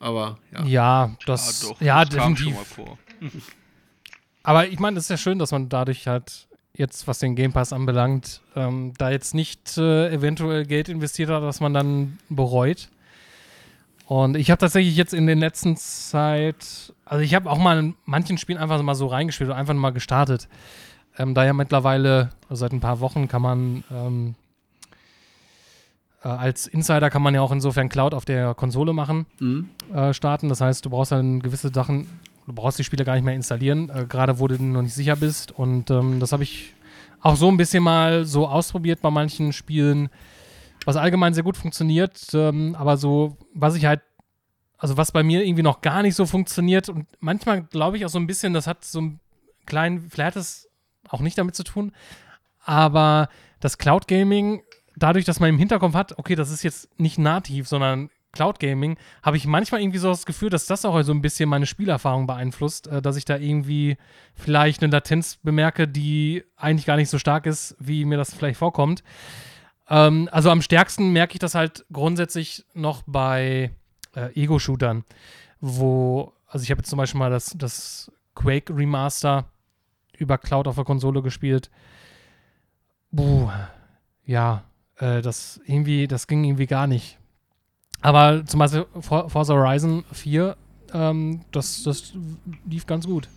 Aber 0.00 0.38
ja. 0.52 0.64
Ja, 0.64 1.16
das, 1.26 1.64
Ah, 1.64 1.68
doch, 1.68 1.80
ja, 1.80 2.04
das 2.04 2.16
kam 2.16 2.34
definitiv. 2.34 2.44
schon 2.44 2.54
mal 2.54 2.64
vor. 2.64 2.98
Aber 4.42 4.66
ich 4.66 4.78
meine, 4.80 4.98
es 4.98 5.04
ist 5.04 5.10
ja 5.10 5.16
schön, 5.16 5.38
dass 5.38 5.52
man 5.52 5.68
dadurch 5.68 6.08
halt 6.08 6.48
jetzt, 6.74 7.06
was 7.06 7.18
den 7.20 7.36
Game 7.36 7.52
Pass 7.52 7.72
anbelangt, 7.72 8.40
ähm, 8.56 8.92
da 8.98 9.10
jetzt 9.10 9.34
nicht 9.34 9.78
äh, 9.78 10.10
eventuell 10.12 10.66
Geld 10.66 10.88
investiert 10.88 11.30
hat, 11.30 11.42
das 11.42 11.60
man 11.60 11.72
dann 11.74 12.18
bereut. 12.28 12.88
Und 14.06 14.36
ich 14.36 14.50
habe 14.50 14.58
tatsächlich 14.58 14.96
jetzt 14.96 15.14
in 15.14 15.26
den 15.26 15.38
letzten 15.38 15.76
Zeit, 15.76 16.92
also 17.04 17.22
ich 17.22 17.34
habe 17.34 17.48
auch 17.48 17.58
mal 17.58 17.78
in 17.78 17.94
manchen 18.04 18.36
Spielen 18.36 18.58
einfach 18.58 18.82
mal 18.82 18.94
so 18.96 19.06
reingespielt 19.06 19.50
und 19.50 19.56
einfach 19.56 19.74
mal 19.74 19.90
gestartet. 19.90 20.48
Ähm, 21.18 21.34
da 21.34 21.44
ja 21.44 21.52
mittlerweile, 21.52 22.30
also 22.48 22.60
seit 22.60 22.72
ein 22.72 22.80
paar 22.80 23.00
Wochen 23.00 23.28
kann 23.28 23.42
man 23.42 23.84
ähm, 23.90 24.34
äh, 26.24 26.28
als 26.28 26.66
Insider 26.66 27.10
kann 27.10 27.22
man 27.22 27.34
ja 27.34 27.40
auch 27.42 27.52
insofern 27.52 27.88
Cloud 27.88 28.14
auf 28.14 28.24
der 28.24 28.54
Konsole 28.54 28.92
machen 28.92 29.26
Mhm. 29.40 29.68
äh, 29.94 30.12
starten. 30.14 30.48
Das 30.48 30.60
heißt, 30.60 30.84
du 30.84 30.90
brauchst 30.90 31.12
dann 31.12 31.40
gewisse 31.40 31.70
Sachen, 31.72 32.06
du 32.46 32.52
brauchst 32.52 32.78
die 32.78 32.84
Spiele 32.84 33.04
gar 33.04 33.14
nicht 33.14 33.24
mehr 33.24 33.34
installieren, 33.34 33.90
äh, 33.90 34.06
gerade 34.08 34.38
wo 34.38 34.48
du 34.48 34.62
noch 34.62 34.82
nicht 34.82 34.94
sicher 34.94 35.16
bist. 35.16 35.52
Und 35.52 35.90
ähm, 35.90 36.20
das 36.20 36.32
habe 36.32 36.42
ich 36.44 36.72
auch 37.20 37.36
so 37.36 37.48
ein 37.48 37.56
bisschen 37.56 37.82
mal 37.82 38.24
so 38.24 38.48
ausprobiert 38.48 39.00
bei 39.02 39.10
manchen 39.10 39.52
Spielen, 39.52 40.08
was 40.84 40.96
allgemein 40.96 41.34
sehr 41.34 41.44
gut 41.44 41.56
funktioniert. 41.56 42.18
Ähm, 42.34 42.74
aber 42.78 42.96
so, 42.96 43.36
was 43.54 43.74
ich 43.76 43.84
halt, 43.84 44.00
also 44.78 44.96
was 44.96 45.12
bei 45.12 45.22
mir 45.22 45.44
irgendwie 45.44 45.62
noch 45.62 45.80
gar 45.82 46.02
nicht 46.02 46.16
so 46.16 46.26
funktioniert 46.26 46.88
und 46.88 47.06
manchmal 47.20 47.62
glaube 47.62 47.96
ich 47.96 48.04
auch 48.04 48.08
so 48.08 48.18
ein 48.18 48.26
bisschen, 48.26 48.52
das 48.54 48.66
hat 48.66 48.84
so 48.84 48.98
einen 48.98 49.20
kleinen, 49.66 50.10
vielleicht 50.10 50.34
hat 50.34 50.42
es 50.42 50.68
auch 51.08 51.20
nicht 51.20 51.38
damit 51.38 51.54
zu 51.54 51.64
tun, 51.64 51.92
aber 52.64 53.28
das 53.60 53.78
Cloud 53.78 54.08
Gaming, 54.08 54.62
dadurch, 54.96 55.24
dass 55.24 55.40
man 55.40 55.50
im 55.50 55.58
Hinterkopf 55.58 55.94
hat, 55.94 56.18
okay, 56.18 56.34
das 56.34 56.50
ist 56.50 56.62
jetzt 56.62 56.88
nicht 56.98 57.18
nativ, 57.18 57.68
sondern 57.68 58.10
Cloud 58.32 58.58
Gaming, 58.58 58.96
habe 59.22 59.36
ich 59.36 59.46
manchmal 59.46 59.82
irgendwie 59.82 59.98
so 59.98 60.08
das 60.08 60.26
Gefühl, 60.26 60.48
dass 60.48 60.66
das 60.66 60.84
auch 60.84 61.00
so 61.02 61.12
ein 61.12 61.20
bisschen 61.20 61.48
meine 61.48 61.66
Spielerfahrung 61.66 62.26
beeinflusst, 62.26 62.86
äh, 62.86 63.02
dass 63.02 63.16
ich 63.16 63.24
da 63.24 63.36
irgendwie 63.36 63.96
vielleicht 64.34 64.82
eine 64.82 64.90
Latenz 64.90 65.38
bemerke, 65.42 65.86
die 65.86 66.42
eigentlich 66.56 66.86
gar 66.86 66.96
nicht 66.96 67.10
so 67.10 67.18
stark 67.18 67.46
ist, 67.46 67.76
wie 67.78 68.04
mir 68.04 68.16
das 68.16 68.34
vielleicht 68.34 68.58
vorkommt. 68.58 69.04
Ähm, 69.88 70.28
also 70.32 70.50
am 70.50 70.62
stärksten 70.62 71.12
merke 71.12 71.34
ich 71.34 71.40
das 71.40 71.54
halt 71.54 71.84
grundsätzlich 71.92 72.64
noch 72.72 73.02
bei 73.06 73.70
äh, 74.14 74.32
Ego-Shootern, 74.34 75.04
wo, 75.60 76.32
also 76.46 76.64
ich 76.64 76.70
habe 76.70 76.80
jetzt 76.80 76.88
zum 76.88 76.96
Beispiel 76.96 77.18
mal 77.18 77.30
das, 77.30 77.54
das 77.56 78.10
Quake 78.34 78.74
Remaster 78.74 79.44
über 80.22 80.38
Cloud 80.38 80.66
auf 80.68 80.76
der 80.76 80.84
Konsole 80.84 81.20
gespielt. 81.22 81.70
Buh, 83.10 83.50
ja, 84.24 84.64
äh, 84.96 85.20
das 85.20 85.60
irgendwie, 85.66 86.06
das 86.08 86.26
ging 86.26 86.44
irgendwie 86.44 86.66
gar 86.66 86.86
nicht. 86.86 87.18
Aber 88.00 88.44
zum 88.46 88.58
Beispiel 88.58 88.86
For- 89.00 89.28
Forza 89.28 89.54
Horizon 89.54 90.04
4, 90.12 90.56
ähm, 90.94 91.42
das, 91.52 91.82
das 91.82 92.14
lief 92.66 92.86
ganz 92.86 93.06
gut. 93.06 93.28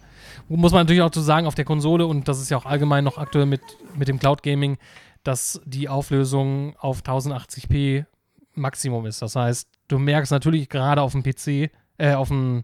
Muss 0.48 0.72
man 0.72 0.82
natürlich 0.82 1.02
auch 1.02 1.12
zu 1.12 1.22
sagen, 1.22 1.48
auf 1.48 1.56
der 1.56 1.66
Konsole, 1.66 2.06
und 2.08 2.28
das 2.28 2.40
ist 2.42 2.50
ja 2.50 2.58
auch 2.58 2.66
allgemein 2.66 3.04
noch 3.04 3.18
aktuell 3.18 3.46
mit, 3.46 3.62
mit 3.96 4.08
dem 4.08 4.20
Cloud 4.20 4.44
Gaming, 4.44 4.78
dass 5.24 5.62
die 5.66 5.90
Auflösung 5.90 6.76
auf 6.78 7.02
1080p 7.02 8.06
Maximum 8.54 9.06
ist. 9.06 9.22
Das 9.22 9.36
heißt, 9.36 9.68
du 9.88 10.00
merkst 10.00 10.32
natürlich 10.32 10.70
gerade 10.70 11.02
auf 11.02 11.12
dem 11.12 11.24
PC, 11.24 11.72
äh, 11.98 12.14
auf 12.14 12.30
dem 12.30 12.64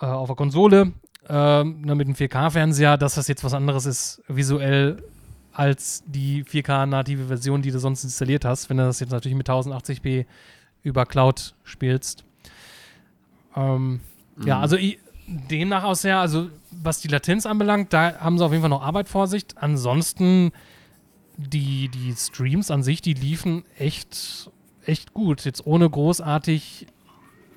äh, 0.00 0.06
auf 0.06 0.28
der 0.28 0.36
Konsole, 0.36 0.92
ähm, 1.28 1.80
ne, 1.82 1.94
mit 1.94 2.08
dem 2.08 2.14
4K-Fernseher, 2.14 2.96
dass 2.96 3.14
das 3.16 3.28
jetzt 3.28 3.44
was 3.44 3.54
anderes 3.54 3.86
ist, 3.86 4.22
visuell, 4.28 5.02
als 5.52 6.02
die 6.06 6.44
4K-native 6.44 7.26
Version, 7.26 7.62
die 7.62 7.70
du 7.70 7.78
sonst 7.80 8.04
installiert 8.04 8.44
hast, 8.44 8.70
wenn 8.70 8.76
du 8.76 8.84
das 8.84 9.00
jetzt 9.00 9.10
natürlich 9.10 9.36
mit 9.36 9.48
1080p 9.48 10.24
über 10.82 11.04
Cloud 11.04 11.54
spielst. 11.64 12.24
Ähm, 13.56 14.00
Ja, 14.44 14.60
also 14.60 14.76
i- 14.76 14.98
demnach 15.26 15.82
aus 15.84 16.04
her, 16.04 16.20
also 16.20 16.48
was 16.70 17.00
die 17.00 17.08
Latenz 17.08 17.44
anbelangt, 17.44 17.92
da 17.92 18.18
haben 18.20 18.38
sie 18.38 18.44
auf 18.44 18.52
jeden 18.52 18.62
Fall 18.62 18.70
noch 18.70 18.82
Arbeit 18.82 19.08
vor 19.08 19.26
sich. 19.26 19.44
Ansonsten 19.56 20.52
die, 21.36 21.88
die 21.88 22.14
Streams 22.16 22.70
an 22.70 22.82
sich, 22.82 23.02
die 23.02 23.14
liefen 23.14 23.64
echt, 23.78 24.50
echt 24.86 25.12
gut. 25.14 25.44
Jetzt 25.44 25.66
ohne 25.66 25.88
großartig 25.90 26.86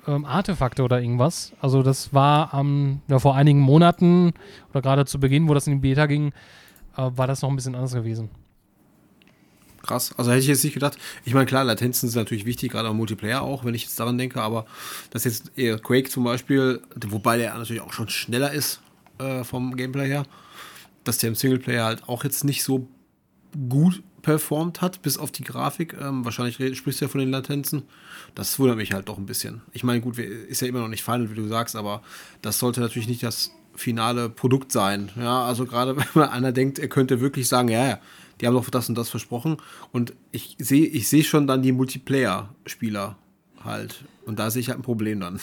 ähm, 0.06 0.24
Artefakte 0.24 0.82
oder 0.82 1.00
irgendwas. 1.00 1.52
Also 1.60 1.82
das 1.82 2.12
war 2.12 2.52
am, 2.54 3.00
ja, 3.08 3.18
vor 3.18 3.36
einigen 3.36 3.60
Monaten 3.60 4.32
oder 4.70 4.82
gerade 4.82 5.04
zu 5.04 5.20
Beginn, 5.20 5.48
wo 5.48 5.54
das 5.54 5.66
in 5.66 5.74
die 5.74 5.78
Beta 5.78 6.06
ging, 6.06 6.32
äh, 6.96 7.10
war 7.14 7.26
das 7.26 7.42
noch 7.42 7.50
ein 7.50 7.56
bisschen 7.56 7.74
anders 7.74 7.94
gewesen. 7.94 8.30
Krass. 9.82 10.14
Also 10.16 10.30
hätte 10.30 10.40
ich 10.40 10.46
jetzt 10.46 10.62
nicht 10.62 10.74
gedacht. 10.74 10.96
Ich 11.24 11.34
meine, 11.34 11.46
klar, 11.46 11.64
Latenzen 11.64 12.08
sind 12.08 12.20
natürlich 12.20 12.46
wichtig, 12.46 12.70
gerade 12.70 12.88
am 12.88 12.96
Multiplayer 12.96 13.42
auch, 13.42 13.64
wenn 13.64 13.74
ich 13.74 13.82
jetzt 13.82 13.98
daran 13.98 14.16
denke, 14.16 14.40
aber 14.40 14.64
dass 15.10 15.24
jetzt 15.24 15.52
eher 15.56 15.78
Quake 15.78 16.08
zum 16.08 16.24
Beispiel, 16.24 16.80
wobei 17.08 17.36
der 17.36 17.54
natürlich 17.54 17.82
auch 17.82 17.92
schon 17.92 18.08
schneller 18.08 18.52
ist 18.52 18.80
äh, 19.18 19.42
vom 19.42 19.76
Gameplay 19.76 20.06
her, 20.06 20.24
dass 21.04 21.18
der 21.18 21.28
im 21.28 21.34
Singleplayer 21.34 21.84
halt 21.84 22.08
auch 22.08 22.22
jetzt 22.22 22.44
nicht 22.44 22.62
so 22.62 22.86
gut 23.68 24.02
performt 24.22 24.80
hat, 24.80 25.02
bis 25.02 25.18
auf 25.18 25.32
die 25.32 25.44
Grafik. 25.44 25.96
Ähm, 26.00 26.24
wahrscheinlich 26.24 26.56
sprichst 26.78 27.00
du 27.00 27.04
ja 27.04 27.08
von 27.08 27.20
den 27.20 27.30
Latenzen. 27.30 27.82
Das 28.34 28.58
wundert 28.58 28.76
mich 28.76 28.92
halt 28.92 29.08
doch 29.08 29.18
ein 29.18 29.26
bisschen. 29.26 29.60
Ich 29.72 29.84
meine, 29.84 30.00
gut, 30.00 30.18
ist 30.18 30.62
ja 30.62 30.68
immer 30.68 30.80
noch 30.80 30.88
nicht 30.88 31.02
final, 31.02 31.30
wie 31.30 31.34
du 31.34 31.46
sagst, 31.48 31.76
aber 31.76 32.02
das 32.40 32.58
sollte 32.58 32.80
natürlich 32.80 33.08
nicht 33.08 33.22
das 33.22 33.52
finale 33.74 34.28
Produkt 34.28 34.72
sein. 34.72 35.10
Ja, 35.16 35.44
also 35.44 35.66
gerade 35.66 35.96
wenn 35.96 36.06
man 36.14 36.28
einer 36.28 36.52
denkt, 36.52 36.78
er 36.78 36.88
könnte 36.88 37.20
wirklich 37.20 37.48
sagen, 37.48 37.68
ja, 37.68 37.86
ja, 37.86 37.98
die 38.40 38.46
haben 38.46 38.54
doch 38.54 38.70
das 38.70 38.88
und 38.88 38.96
das 38.96 39.10
versprochen. 39.10 39.58
Und 39.92 40.14
ich 40.30 40.56
sehe 40.58 40.86
ich 40.86 41.08
sehe 41.08 41.24
schon 41.24 41.46
dann 41.46 41.62
die 41.62 41.72
Multiplayer-Spieler 41.72 43.16
halt. 43.64 44.04
Und 44.24 44.38
da 44.38 44.50
sehe 44.50 44.60
ich 44.60 44.68
halt 44.68 44.78
ein 44.78 44.82
Problem 44.82 45.20
dann. 45.20 45.40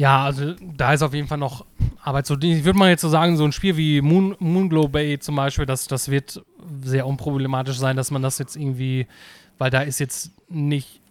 Ja, 0.00 0.24
also 0.24 0.54
da 0.78 0.94
ist 0.94 1.02
auf 1.02 1.12
jeden 1.12 1.28
Fall 1.28 1.36
noch 1.36 1.66
Arbeit. 2.02 2.24
So, 2.26 2.34
ich 2.40 2.64
würde 2.64 2.78
mal 2.78 2.88
jetzt 2.88 3.02
so 3.02 3.10
sagen, 3.10 3.36
so 3.36 3.44
ein 3.44 3.52
Spiel 3.52 3.76
wie 3.76 4.00
Moon, 4.00 4.34
Moonglow 4.38 4.88
Bay 4.88 5.18
zum 5.18 5.36
Beispiel, 5.36 5.66
das, 5.66 5.86
das 5.88 6.10
wird 6.10 6.42
sehr 6.82 7.06
unproblematisch 7.06 7.76
sein, 7.76 7.96
dass 7.98 8.10
man 8.10 8.22
das 8.22 8.38
jetzt 8.38 8.56
irgendwie, 8.56 9.06
weil 9.58 9.70
da 9.70 9.82
ist 9.82 9.98
jetzt 10.00 10.32
nicht, 10.48 11.02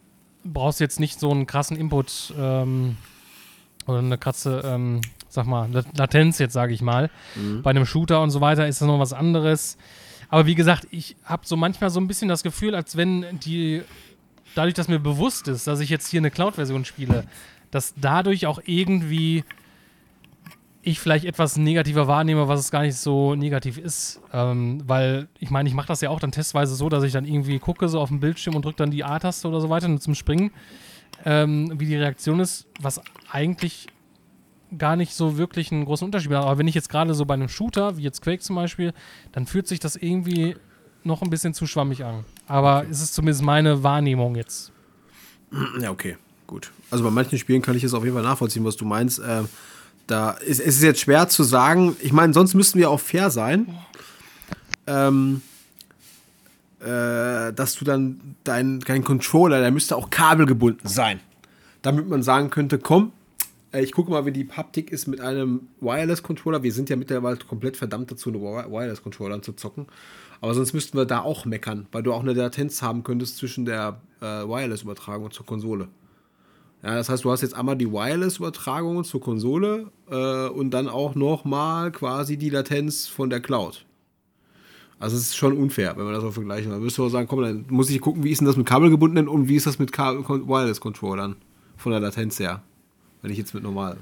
brauchst 0.43 0.79
jetzt 0.79 0.99
nicht 0.99 1.19
so 1.19 1.29
einen 1.29 1.45
krassen 1.45 1.77
Input 1.77 2.33
ähm, 2.35 2.97
oder 3.85 3.99
eine 3.99 4.17
krasse, 4.17 4.63
ähm, 4.65 5.01
sag 5.27 5.45
mal, 5.45 5.69
Lat- 5.71 5.95
Latenz 5.95 6.39
jetzt, 6.39 6.53
sage 6.53 6.73
ich 6.73 6.81
mal. 6.81 7.11
Bei 7.61 7.69
einem 7.69 7.85
Shooter 7.85 8.23
und 8.23 8.31
so 8.31 8.41
weiter 8.41 8.67
ist 8.67 8.81
das 8.81 8.87
noch 8.87 8.97
was 8.99 9.13
anderes. 9.13 9.77
Aber 10.29 10.47
wie 10.47 10.55
gesagt, 10.55 10.87
ich 10.89 11.15
habe 11.23 11.43
so 11.45 11.55
manchmal 11.55 11.91
so 11.91 11.99
ein 11.99 12.07
bisschen 12.07 12.27
das 12.27 12.41
Gefühl, 12.41 12.73
als 12.73 12.97
wenn 12.97 13.23
die, 13.39 13.83
dadurch, 14.55 14.73
dass 14.73 14.87
mir 14.87 14.97
bewusst 14.99 15.47
ist, 15.47 15.67
dass 15.67 15.79
ich 15.79 15.89
jetzt 15.91 16.07
hier 16.07 16.21
eine 16.21 16.31
Cloud-Version 16.31 16.85
spiele, 16.85 17.25
dass 17.71 17.93
dadurch 17.95 18.47
auch 18.47 18.59
irgendwie 18.65 19.43
ich 20.81 20.99
vielleicht 20.99 21.25
etwas 21.25 21.57
negativer 21.57 22.07
wahrnehme, 22.07 22.47
was 22.47 22.59
es 22.61 22.71
gar 22.71 22.81
nicht 22.83 22.95
so 22.95 23.35
negativ 23.35 23.77
ist. 23.77 24.21
Ähm, 24.33 24.81
weil 24.87 25.27
ich 25.39 25.49
meine, 25.49 25.67
ich 25.67 25.75
mache 25.75 25.87
das 25.87 26.01
ja 26.01 26.09
auch 26.09 26.19
dann 26.19 26.31
testweise 26.31 26.75
so, 26.75 26.89
dass 26.89 27.03
ich 27.03 27.13
dann 27.13 27.25
irgendwie 27.25 27.59
gucke 27.59 27.87
so 27.89 27.99
auf 27.99 28.09
dem 28.09 28.19
Bildschirm 28.19 28.55
und 28.55 28.65
drücke 28.65 28.77
dann 28.77 28.91
die 28.91 29.03
A-Taste 29.03 29.47
oder 29.47 29.59
so 29.59 29.69
weiter 29.69 29.87
nur 29.87 29.99
zum 29.99 30.15
Springen, 30.15 30.51
ähm, 31.25 31.79
wie 31.79 31.85
die 31.85 31.95
Reaktion 31.95 32.39
ist, 32.39 32.67
was 32.79 33.01
eigentlich 33.31 33.87
gar 34.77 34.95
nicht 34.95 35.13
so 35.13 35.37
wirklich 35.37 35.71
einen 35.71 35.85
großen 35.85 36.05
Unterschied 36.05 36.31
macht. 36.31 36.45
Aber 36.45 36.57
wenn 36.57 36.67
ich 36.67 36.75
jetzt 36.75 36.89
gerade 36.89 37.13
so 37.13 37.25
bei 37.25 37.33
einem 37.33 37.49
Shooter, 37.49 37.97
wie 37.97 38.03
jetzt 38.03 38.21
Quake 38.21 38.41
zum 38.41 38.55
Beispiel, 38.55 38.93
dann 39.31 39.47
fühlt 39.47 39.67
sich 39.67 39.79
das 39.79 39.95
irgendwie 39.95 40.55
noch 41.03 41.21
ein 41.21 41.29
bisschen 41.29 41.53
zu 41.53 41.65
schwammig 41.65 42.05
an. 42.05 42.23
Aber 42.47 42.85
es 42.89 43.01
ist 43.01 43.13
zumindest 43.13 43.43
meine 43.43 43.83
Wahrnehmung 43.83 44.35
jetzt. 44.35 44.71
Ja, 45.81 45.89
okay, 45.89 46.17
gut. 46.49 46.71
Also 46.91 47.03
bei 47.03 47.11
manchen 47.11 47.37
Spielen 47.37 47.61
kann 47.61 47.77
ich 47.77 47.83
es 47.83 47.93
auf 47.93 48.03
jeden 48.03 48.15
Fall 48.15 48.23
nachvollziehen, 48.23 48.65
was 48.65 48.75
du 48.75 48.83
meinst. 48.83 49.21
Ähm, 49.25 49.47
da 50.07 50.31
ist 50.31 50.59
es 50.59 50.77
ist 50.77 50.83
jetzt 50.83 50.99
schwer 50.99 51.29
zu 51.29 51.43
sagen. 51.43 51.95
Ich 52.01 52.11
meine, 52.11 52.33
sonst 52.33 52.55
müssten 52.55 52.79
wir 52.79 52.89
auch 52.89 52.99
fair 52.99 53.29
sein. 53.29 53.77
Ähm, 54.87 55.41
äh, 56.79 57.53
dass 57.53 57.75
du 57.75 57.85
dann 57.85 58.19
dein, 58.43 58.79
dein 58.79 59.03
Controller, 59.03 59.61
der 59.61 59.71
müsste 59.71 59.95
auch 59.95 60.09
kabelgebunden 60.09 60.89
sein. 60.89 61.19
Damit 61.81 62.09
man 62.09 62.23
sagen 62.23 62.49
könnte, 62.49 62.79
komm, 62.79 63.11
äh, 63.71 63.83
ich 63.83 63.91
gucke 63.91 64.09
mal, 64.09 64.25
wie 64.25 64.31
die 64.31 64.49
Haptik 64.49 64.91
ist 64.91 65.07
mit 65.07 65.21
einem 65.21 65.67
Wireless-Controller. 65.81 66.63
Wir 66.63 66.73
sind 66.73 66.89
ja 66.89 66.95
mittlerweile 66.95 67.37
komplett 67.37 67.77
verdammt 67.77 68.09
dazu, 68.09 68.29
eine 68.29 68.39
Wi- 68.39 68.71
Wireless-Controller 68.71 69.41
zu 69.41 69.53
zocken. 69.53 69.85
Aber 70.41 70.53
sonst 70.55 70.73
müssten 70.73 70.97
wir 70.97 71.05
da 71.05 71.19
auch 71.19 71.45
meckern, 71.45 71.85
weil 71.91 72.01
du 72.01 72.13
auch 72.13 72.21
eine 72.21 72.33
Latenz 72.33 72.81
haben 72.81 73.03
könntest 73.03 73.37
zwischen 73.37 73.65
der 73.65 73.99
äh, 74.21 74.25
Wireless-Übertragung 74.25 75.31
zur 75.31 75.45
Konsole. 75.45 75.89
Ja, 76.81 76.95
das 76.95 77.09
heißt, 77.09 77.25
du 77.25 77.31
hast 77.31 77.41
jetzt 77.41 77.55
einmal 77.55 77.75
die 77.75 77.91
Wireless-Übertragung 77.91 79.03
zur 79.03 79.19
Konsole 79.19 79.91
äh, 80.09 80.47
und 80.47 80.71
dann 80.71 80.87
auch 80.87 81.13
nochmal 81.13 81.91
quasi 81.91 82.37
die 82.37 82.49
Latenz 82.49 83.07
von 83.07 83.29
der 83.29 83.41
Cloud. 83.41 83.85
Also 84.97 85.15
es 85.15 85.23
ist 85.23 85.35
schon 85.35 85.57
unfair, 85.57 85.95
wenn 85.97 86.05
man 86.05 86.13
das 86.13 86.23
so 86.23 86.31
vergleichen. 86.31 86.71
Da 86.71 86.77
müsste 86.77 87.01
man 87.01 87.11
sagen, 87.11 87.27
komm, 87.27 87.41
dann 87.41 87.65
muss 87.69 87.89
ich 87.89 87.99
gucken, 87.99 88.23
wie 88.23 88.31
ist 88.31 88.39
denn 88.39 88.47
das 88.47 88.57
mit 88.57 88.65
kabelgebundenen 88.65 89.27
und 89.27 89.47
wie 89.47 89.55
ist 89.55 89.65
das 89.65 89.79
mit 89.79 89.97
Wireless-Controllern 89.97 91.35
von 91.77 91.91
der 91.91 92.01
Latenz 92.01 92.39
her. 92.39 92.61
Wenn 93.21 93.31
ich 93.31 93.37
jetzt 93.37 93.53
mit 93.53 93.63
normal 93.63 93.97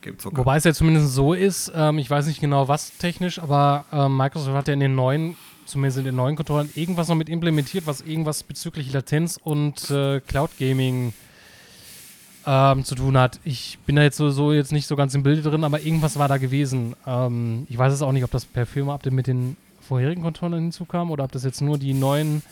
Game-Zocker. 0.00 0.36
Wobei 0.36 0.56
es 0.56 0.64
ja 0.64 0.74
zumindest 0.74 1.14
so 1.14 1.32
ist, 1.32 1.72
ähm, 1.74 1.98
ich 1.98 2.10
weiß 2.10 2.26
nicht 2.26 2.40
genau 2.40 2.68
was 2.68 2.96
technisch, 2.98 3.38
aber 3.38 3.84
ähm, 3.92 4.16
Microsoft 4.16 4.54
hat 4.54 4.68
ja 4.68 4.74
in 4.74 4.80
den 4.80 4.94
neuen, 4.94 5.36
zumindest 5.64 5.98
in 5.98 6.04
den 6.04 6.16
neuen 6.16 6.36
Controllern, 6.36 6.68
irgendwas 6.74 7.08
noch 7.08 7.14
mit 7.14 7.28
implementiert, 7.28 7.86
was 7.86 8.00
irgendwas 8.00 8.42
bezüglich 8.42 8.92
Latenz 8.92 9.38
und 9.42 9.90
äh, 9.90 10.20
Cloud 10.20 10.50
Gaming 10.58 11.14
ähm, 12.46 12.84
zu 12.84 12.94
tun 12.94 13.16
hat. 13.16 13.40
Ich 13.44 13.78
bin 13.86 13.96
da 13.96 14.02
jetzt 14.02 14.16
so, 14.16 14.30
so 14.30 14.52
jetzt 14.52 14.72
nicht 14.72 14.86
so 14.86 14.96
ganz 14.96 15.14
im 15.14 15.22
Bilde 15.22 15.42
drin, 15.42 15.64
aber 15.64 15.80
irgendwas 15.80 16.18
war 16.18 16.28
da 16.28 16.38
gewesen. 16.38 16.94
Ähm, 17.06 17.66
ich 17.68 17.78
weiß 17.78 17.92
es 17.92 18.02
auch 18.02 18.12
nicht, 18.12 18.24
ob 18.24 18.30
das 18.30 18.44
per 18.44 18.66
Firma-Update 18.66 19.12
mit 19.12 19.26
den 19.26 19.56
vorherigen 19.80 20.22
Controllern 20.22 20.60
hinzukam 20.60 21.10
oder 21.10 21.24
ob 21.24 21.32
das 21.32 21.44
jetzt 21.44 21.60
nur 21.60 21.78
die 21.78 21.94
neuen 21.94 22.42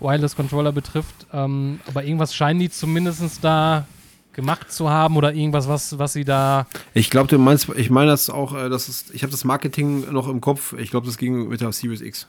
Wireless-Controller 0.00 0.72
betrifft. 0.72 1.26
Ähm, 1.32 1.80
aber 1.86 2.04
irgendwas 2.04 2.34
scheinen 2.34 2.60
die 2.60 2.70
zumindest 2.70 3.42
da 3.42 3.86
gemacht 4.32 4.70
zu 4.70 4.88
haben 4.88 5.16
oder 5.16 5.34
irgendwas, 5.34 5.66
was, 5.66 5.98
was 5.98 6.12
sie 6.12 6.24
da. 6.24 6.68
Ich 6.94 7.10
glaube, 7.10 7.28
du 7.28 7.38
meinst, 7.38 7.68
ich 7.76 7.90
meine 7.90 8.10
das 8.12 8.30
auch, 8.30 8.54
äh, 8.54 8.68
das 8.68 8.88
ist, 8.88 9.12
ich 9.12 9.22
habe 9.22 9.32
das 9.32 9.44
Marketing 9.44 10.12
noch 10.12 10.28
im 10.28 10.40
Kopf. 10.40 10.74
Ich 10.78 10.90
glaube, 10.90 11.06
das 11.06 11.18
ging 11.18 11.48
mit 11.48 11.60
der 11.60 11.72
Series 11.72 12.00
X. 12.00 12.28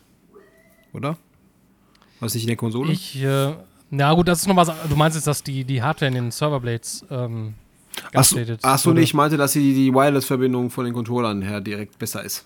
Oder? 0.92 1.18
Was 2.20 2.34
nicht 2.34 2.44
in 2.44 2.48
der 2.48 2.58
Konsole? 2.58 2.92
Ich, 2.92 3.22
äh, 3.22 3.54
na 3.90 4.14
gut, 4.14 4.28
das 4.28 4.40
ist 4.40 4.48
noch 4.48 4.56
was. 4.56 4.72
Du 4.88 4.96
meinst 4.96 5.16
jetzt, 5.16 5.28
dass 5.28 5.44
die, 5.44 5.64
die 5.64 5.82
Hardware 5.82 6.08
in 6.08 6.16
den 6.16 6.32
Serverblades 6.32 7.06
ähm, 7.10 7.56
Achso, 8.14 8.40
ach 8.62 8.78
so, 8.78 8.94
nee, 8.94 9.02
ich 9.02 9.14
meinte, 9.14 9.38
dass 9.38 9.54
die, 9.54 9.74
die 9.74 9.94
Wireless-Verbindung 9.94 10.70
von 10.70 10.86
den 10.86 10.94
Controllern 10.94 11.42
her 11.42 11.62
direkt 11.62 12.00
besser 12.00 12.24
ist. 12.24 12.46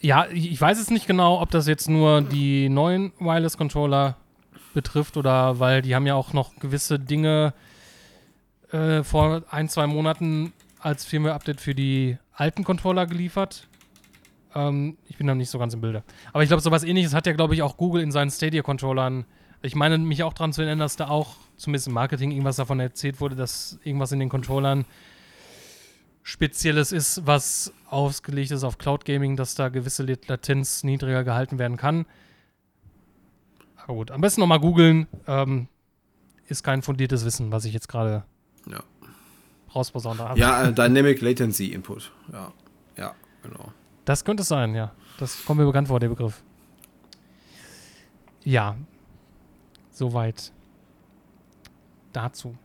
Ja, 0.00 0.26
ich 0.32 0.58
weiß 0.58 0.78
jetzt 0.78 0.90
nicht 0.90 1.06
genau, 1.06 1.40
ob 1.40 1.50
das 1.50 1.66
jetzt 1.66 1.88
nur 1.88 2.22
die 2.22 2.68
neuen 2.68 3.12
Wireless-Controller 3.18 4.16
betrifft 4.72 5.16
oder 5.16 5.60
weil 5.60 5.82
die 5.82 5.94
haben 5.94 6.06
ja 6.06 6.14
auch 6.14 6.32
noch 6.32 6.56
gewisse 6.56 6.98
Dinge 6.98 7.52
äh, 8.70 9.02
vor 9.02 9.42
ein, 9.50 9.68
zwei 9.68 9.86
Monaten 9.86 10.52
als 10.78 11.04
Firmware-Update 11.04 11.60
für 11.60 11.74
die 11.74 12.16
alten 12.32 12.64
Controller 12.64 13.06
geliefert. 13.06 13.68
Ähm, 14.54 14.96
ich 15.06 15.18
bin 15.18 15.26
da 15.26 15.34
nicht 15.34 15.50
so 15.50 15.58
ganz 15.58 15.74
im 15.74 15.82
Bilde. 15.82 16.02
Aber 16.32 16.42
ich 16.42 16.48
glaube, 16.48 16.62
sowas 16.62 16.82
ähnliches 16.82 17.12
hat 17.12 17.26
ja, 17.26 17.34
glaube 17.34 17.54
ich, 17.54 17.62
auch 17.62 17.76
Google 17.76 18.02
in 18.02 18.10
seinen 18.10 18.30
Stadia-Controllern. 18.30 19.26
Ich 19.62 19.74
meine, 19.74 19.98
mich 19.98 20.22
auch 20.22 20.32
daran 20.32 20.52
zu 20.52 20.62
erinnern, 20.62 20.78
dass 20.78 20.96
da 20.96 21.08
auch, 21.08 21.36
zumindest 21.56 21.88
im 21.88 21.94
Marketing, 21.94 22.30
irgendwas 22.30 22.56
davon 22.56 22.80
erzählt 22.80 23.20
wurde, 23.20 23.36
dass 23.36 23.78
irgendwas 23.84 24.12
in 24.12 24.18
den 24.20 24.28
Controllern 24.28 24.84
Spezielles 26.22 26.92
ist, 26.92 27.26
was 27.26 27.72
ausgelegt 27.88 28.50
ist 28.50 28.62
auf 28.62 28.78
Cloud 28.78 29.04
Gaming, 29.04 29.36
dass 29.36 29.54
da 29.54 29.68
gewisse 29.68 30.02
Lat- 30.04 30.28
Latenz 30.28 30.82
niedriger 30.84 31.24
gehalten 31.24 31.58
werden 31.58 31.76
kann. 31.76 32.06
Aber 33.82 33.94
gut, 33.94 34.10
am 34.10 34.20
besten 34.20 34.40
nochmal 34.40 34.60
googeln. 34.60 35.06
Ähm, 35.26 35.66
ist 36.48 36.62
kein 36.62 36.82
fundiertes 36.82 37.24
Wissen, 37.24 37.52
was 37.52 37.64
ich 37.64 37.72
jetzt 37.72 37.88
gerade 37.88 38.24
Ja. 38.70 38.82
rausposaunt 39.74 40.20
habe. 40.20 40.38
Ja, 40.38 40.64
äh, 40.64 40.72
Dynamic 40.72 41.20
Latency 41.20 41.66
Input. 41.66 42.12
Ja, 42.32 42.52
ja, 42.96 43.14
genau. 43.42 43.72
Das 44.04 44.24
könnte 44.24 44.42
es 44.42 44.48
sein, 44.48 44.74
ja. 44.74 44.92
Das 45.18 45.44
kommt 45.44 45.60
mir 45.60 45.66
bekannt 45.66 45.88
vor, 45.88 46.00
der 46.00 46.08
Begriff. 46.08 46.42
Ja. 48.44 48.76
Soweit 50.00 50.50
dazu. 52.14 52.56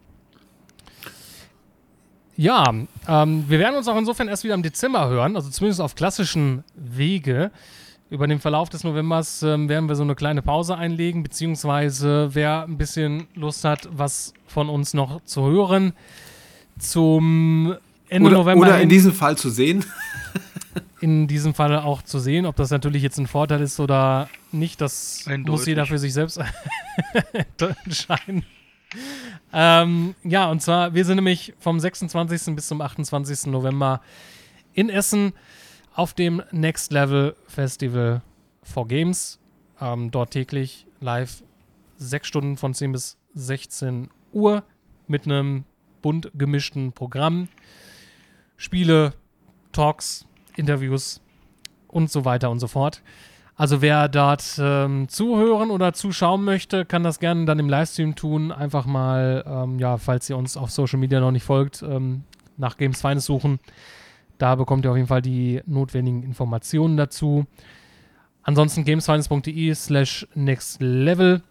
Ja, 2.38 2.64
ähm, 3.10 3.44
wir 3.50 3.60
werden 3.60 3.76
uns 3.76 3.90
auch 3.90 3.98
insofern 3.98 4.30
erst 4.30 4.46
wieder 4.46 4.54
im 4.54 4.64
Dezember 4.64 5.10
hören, 5.10 5.36
also 5.36 5.50
zumindest 5.50 5.82
auf 5.82 5.96
klassischen 5.96 6.64
Wege. 6.76 7.52
Über 8.10 8.26
den 8.28 8.40
Verlauf 8.40 8.70
des 8.70 8.86
Novembers 8.86 9.44
ähm, 9.44 9.68
werden 9.68 9.90
wir 9.90 9.98
so 9.98 10.04
eine 10.04 10.16
kleine 10.16 10.42
Pause 10.42 10.78
einlegen, 10.78 11.24
beziehungsweise 11.24 12.30
wer 12.32 12.64
ein 12.64 12.78
bisschen 12.78 13.28
Lust 13.36 13.66
hat, 13.66 13.90
was 13.92 14.34
von 14.48 14.70
uns 14.70 14.94
noch 14.94 15.22
zu 15.26 15.44
hören, 15.44 15.92
zum 16.80 17.76
Ende 18.08 18.30
Oder, 18.30 18.38
November. 18.38 18.68
oder 18.68 18.80
in 18.80 18.88
diesem 18.88 19.12
Fall 19.12 19.38
zu 19.38 19.50
sehen. 19.50 19.84
In 21.02 21.28
diesem 21.28 21.54
Fall 21.54 21.78
auch 21.78 22.02
zu 22.02 22.20
sehen, 22.20 22.46
ob 22.46 22.56
das 22.56 22.70
natürlich 22.70 23.04
jetzt 23.04 23.18
ein 23.18 23.28
Vorteil 23.28 23.62
ist 23.62 23.80
oder 23.80 24.30
nicht, 24.52 24.82
das 24.82 25.26
muss 25.46 25.66
jeder 25.66 25.86
für 25.86 26.00
sich 26.00 26.14
selbst 26.14 26.40
entscheiden. 27.86 28.46
Ähm, 29.52 30.16
ja, 30.24 30.50
und 30.50 30.62
zwar, 30.62 30.94
wir 30.94 31.06
sind 31.06 31.16
nämlich 31.16 31.54
vom 31.60 31.80
26. 31.80 32.56
bis 32.56 32.68
zum 32.68 32.82
28. 32.82 33.48
November 33.48 34.02
in 34.74 34.90
Essen 34.90 35.34
auf 35.94 36.14
dem 36.14 36.42
Next 36.52 36.92
Level 36.92 37.36
Festival 37.48 38.22
for 38.64 38.88
Games. 38.88 39.40
Ähm, 39.80 40.12
dort 40.12 40.32
täglich 40.32 40.88
live 41.00 41.44
sechs 41.98 42.28
Stunden 42.28 42.58
von 42.58 42.74
10 42.74 42.92
bis 42.92 43.18
16 43.34 44.10
Uhr 44.34 44.64
mit 45.08 45.26
einem 45.26 45.66
bunt 46.02 46.32
gemischten 46.34 46.92
Programm. 46.92 47.48
Spiele, 48.58 49.14
Talks, 49.72 50.26
Interviews 50.58 51.22
und 51.88 52.12
so 52.12 52.26
weiter 52.26 52.50
und 52.50 52.60
so 52.60 52.68
fort. 52.68 53.02
Also 53.58 53.82
wer 53.82 54.10
dort 54.10 54.60
ähm, 54.60 55.08
zuhören 55.08 55.72
oder 55.72 55.94
zuschauen 55.94 56.44
möchte, 56.44 56.84
kann 56.84 57.04
das 57.04 57.20
gerne 57.20 57.46
dann 57.46 57.58
im 57.58 57.70
Livestream 57.70 58.16
tun. 58.16 58.52
Einfach 58.52 58.86
mal, 58.86 59.46
ähm, 59.48 59.80
ja, 59.80 59.98
falls 59.98 60.30
ihr 60.30 60.38
uns 60.38 60.58
auf 60.58 60.72
Social 60.72 61.00
Media 61.00 61.22
noch 61.22 61.32
nicht 61.32 61.46
folgt, 61.46 61.82
ähm, 61.82 62.24
nach 62.58 62.76
Games 62.76 63.00
Finest 63.00 63.28
suchen. 63.28 63.60
Da 64.38 64.56
bekommt 64.56 64.86
ihr 64.86 64.92
auf 64.92 64.98
jeden 64.98 65.08
Fall 65.08 65.22
die 65.22 65.62
notwendigen 65.66 66.24
Informationen 66.24 66.98
dazu. 66.98 67.46
Ansonsten 68.44 68.84
gamesfinest.de 68.84 69.74
slash 69.74 70.28
next 70.36 70.82
level 70.82 71.42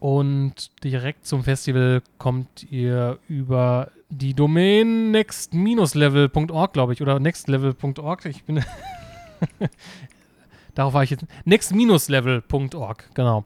und 0.00 0.82
direkt 0.82 1.26
zum 1.26 1.44
Festival 1.44 2.02
kommt 2.18 2.70
ihr 2.70 3.18
über 3.28 3.90
die 4.08 4.34
Domain 4.34 5.10
next-level.org, 5.10 6.72
glaube 6.72 6.92
ich, 6.92 7.02
oder 7.02 7.18
nextlevel.org. 7.18 8.24
Ich 8.26 8.44
bin. 8.44 8.64
Darauf 10.74 10.94
war 10.94 11.02
ich 11.02 11.10
jetzt. 11.10 11.24
next-level.org, 11.44 13.14
genau. 13.14 13.44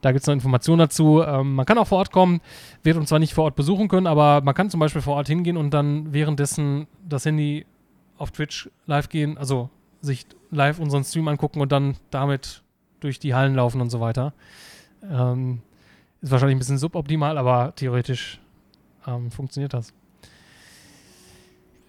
Da 0.00 0.12
gibt 0.12 0.22
es 0.22 0.26
noch 0.26 0.34
Informationen 0.34 0.80
dazu. 0.80 1.22
Ähm, 1.22 1.54
man 1.54 1.64
kann 1.64 1.78
auch 1.78 1.86
vor 1.86 1.98
Ort 1.98 2.12
kommen, 2.12 2.40
wird 2.82 2.98
uns 2.98 3.08
zwar 3.08 3.18
nicht 3.18 3.32
vor 3.32 3.44
Ort 3.44 3.56
besuchen 3.56 3.88
können, 3.88 4.06
aber 4.06 4.42
man 4.42 4.54
kann 4.54 4.68
zum 4.68 4.80
Beispiel 4.80 5.00
vor 5.00 5.16
Ort 5.16 5.28
hingehen 5.28 5.56
und 5.56 5.70
dann 5.70 6.12
währenddessen 6.12 6.86
das 7.08 7.24
Handy 7.24 7.64
auf 8.18 8.30
Twitch 8.30 8.68
live 8.86 9.08
gehen, 9.08 9.38
also 9.38 9.70
sich 10.02 10.26
live 10.50 10.78
unseren 10.78 11.04
Stream 11.04 11.28
angucken 11.28 11.60
und 11.60 11.72
dann 11.72 11.96
damit 12.10 12.62
durch 13.00 13.18
die 13.18 13.34
Hallen 13.34 13.54
laufen 13.54 13.80
und 13.80 13.88
so 13.88 14.00
weiter. 14.00 14.34
Ähm, 15.10 15.62
ist 16.20 16.30
wahrscheinlich 16.30 16.56
ein 16.56 16.60
bisschen 16.60 16.78
suboptimal, 16.78 17.38
aber 17.38 17.74
theoretisch 17.74 18.40
ähm, 19.06 19.30
funktioniert 19.30 19.74
das. 19.74 19.92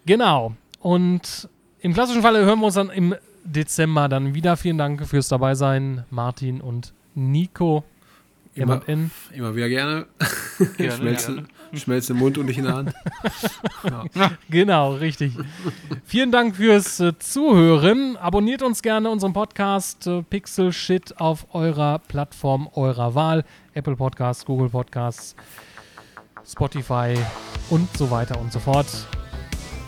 Genau. 0.06 0.56
Und 0.80 1.50
im 1.80 1.94
klassischen 1.94 2.22
Falle 2.22 2.46
hören 2.46 2.60
wir 2.60 2.68
uns 2.68 2.76
dann 2.76 2.90
im 2.90 3.16
Dezember 3.44 4.08
dann 4.10 4.34
wieder. 4.34 4.58
Vielen 4.58 4.78
Dank 4.78 5.06
fürs 5.08 5.28
Dabeisein, 5.28 6.06
Martin 6.10 6.62
und 6.62 6.94
Nico. 7.14 7.84
Immer, 8.56 8.82
immer 9.34 9.54
wieder 9.54 9.68
gerne. 9.68 10.06
Gerne, 10.78 10.94
Schmelze, 10.94 11.34
gerne. 11.34 11.48
schmelze 11.74 12.14
im 12.14 12.20
Mund 12.20 12.38
und 12.38 12.46
nicht 12.46 12.58
in 12.58 12.64
der 12.64 12.76
Hand. 12.76 12.94
Genau, 14.50 14.94
richtig. 14.94 15.34
Vielen 16.06 16.32
Dank 16.32 16.56
fürs 16.56 17.02
äh, 17.02 17.20
Zuhören. 17.20 18.16
Abonniert 18.16 18.64
uns 18.64 18.82
gerne 18.82 19.10
unseren 19.10 19.34
Podcast 19.34 20.08
äh, 20.08 20.24
Pixel 20.24 20.72
Shit 20.72 21.20
auf 21.20 21.54
eurer 21.54 22.00
Plattform 22.00 22.70
eurer 22.74 23.14
Wahl. 23.14 23.44
Apple 23.74 23.98
Podcasts, 23.98 24.46
Google 24.46 24.70
Podcasts, 24.70 25.36
Spotify 26.48 27.16
und 27.70 27.90
so 27.98 28.10
weiter 28.12 28.40
und 28.40 28.52
so 28.52 28.60
fort. 28.60 28.88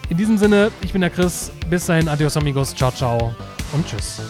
In 0.10 0.18
diesem 0.18 0.38
Sinne, 0.38 0.72
ich 0.82 0.94
bin 0.94 1.02
der 1.02 1.10
Chris. 1.10 1.52
Bis 1.70 1.86
dahin, 1.86 2.08
adios 2.08 2.38
amigos, 2.38 2.74
ciao, 2.74 2.92
ciao 2.92 3.36
und 3.74 3.86
tschüss. 3.86 4.22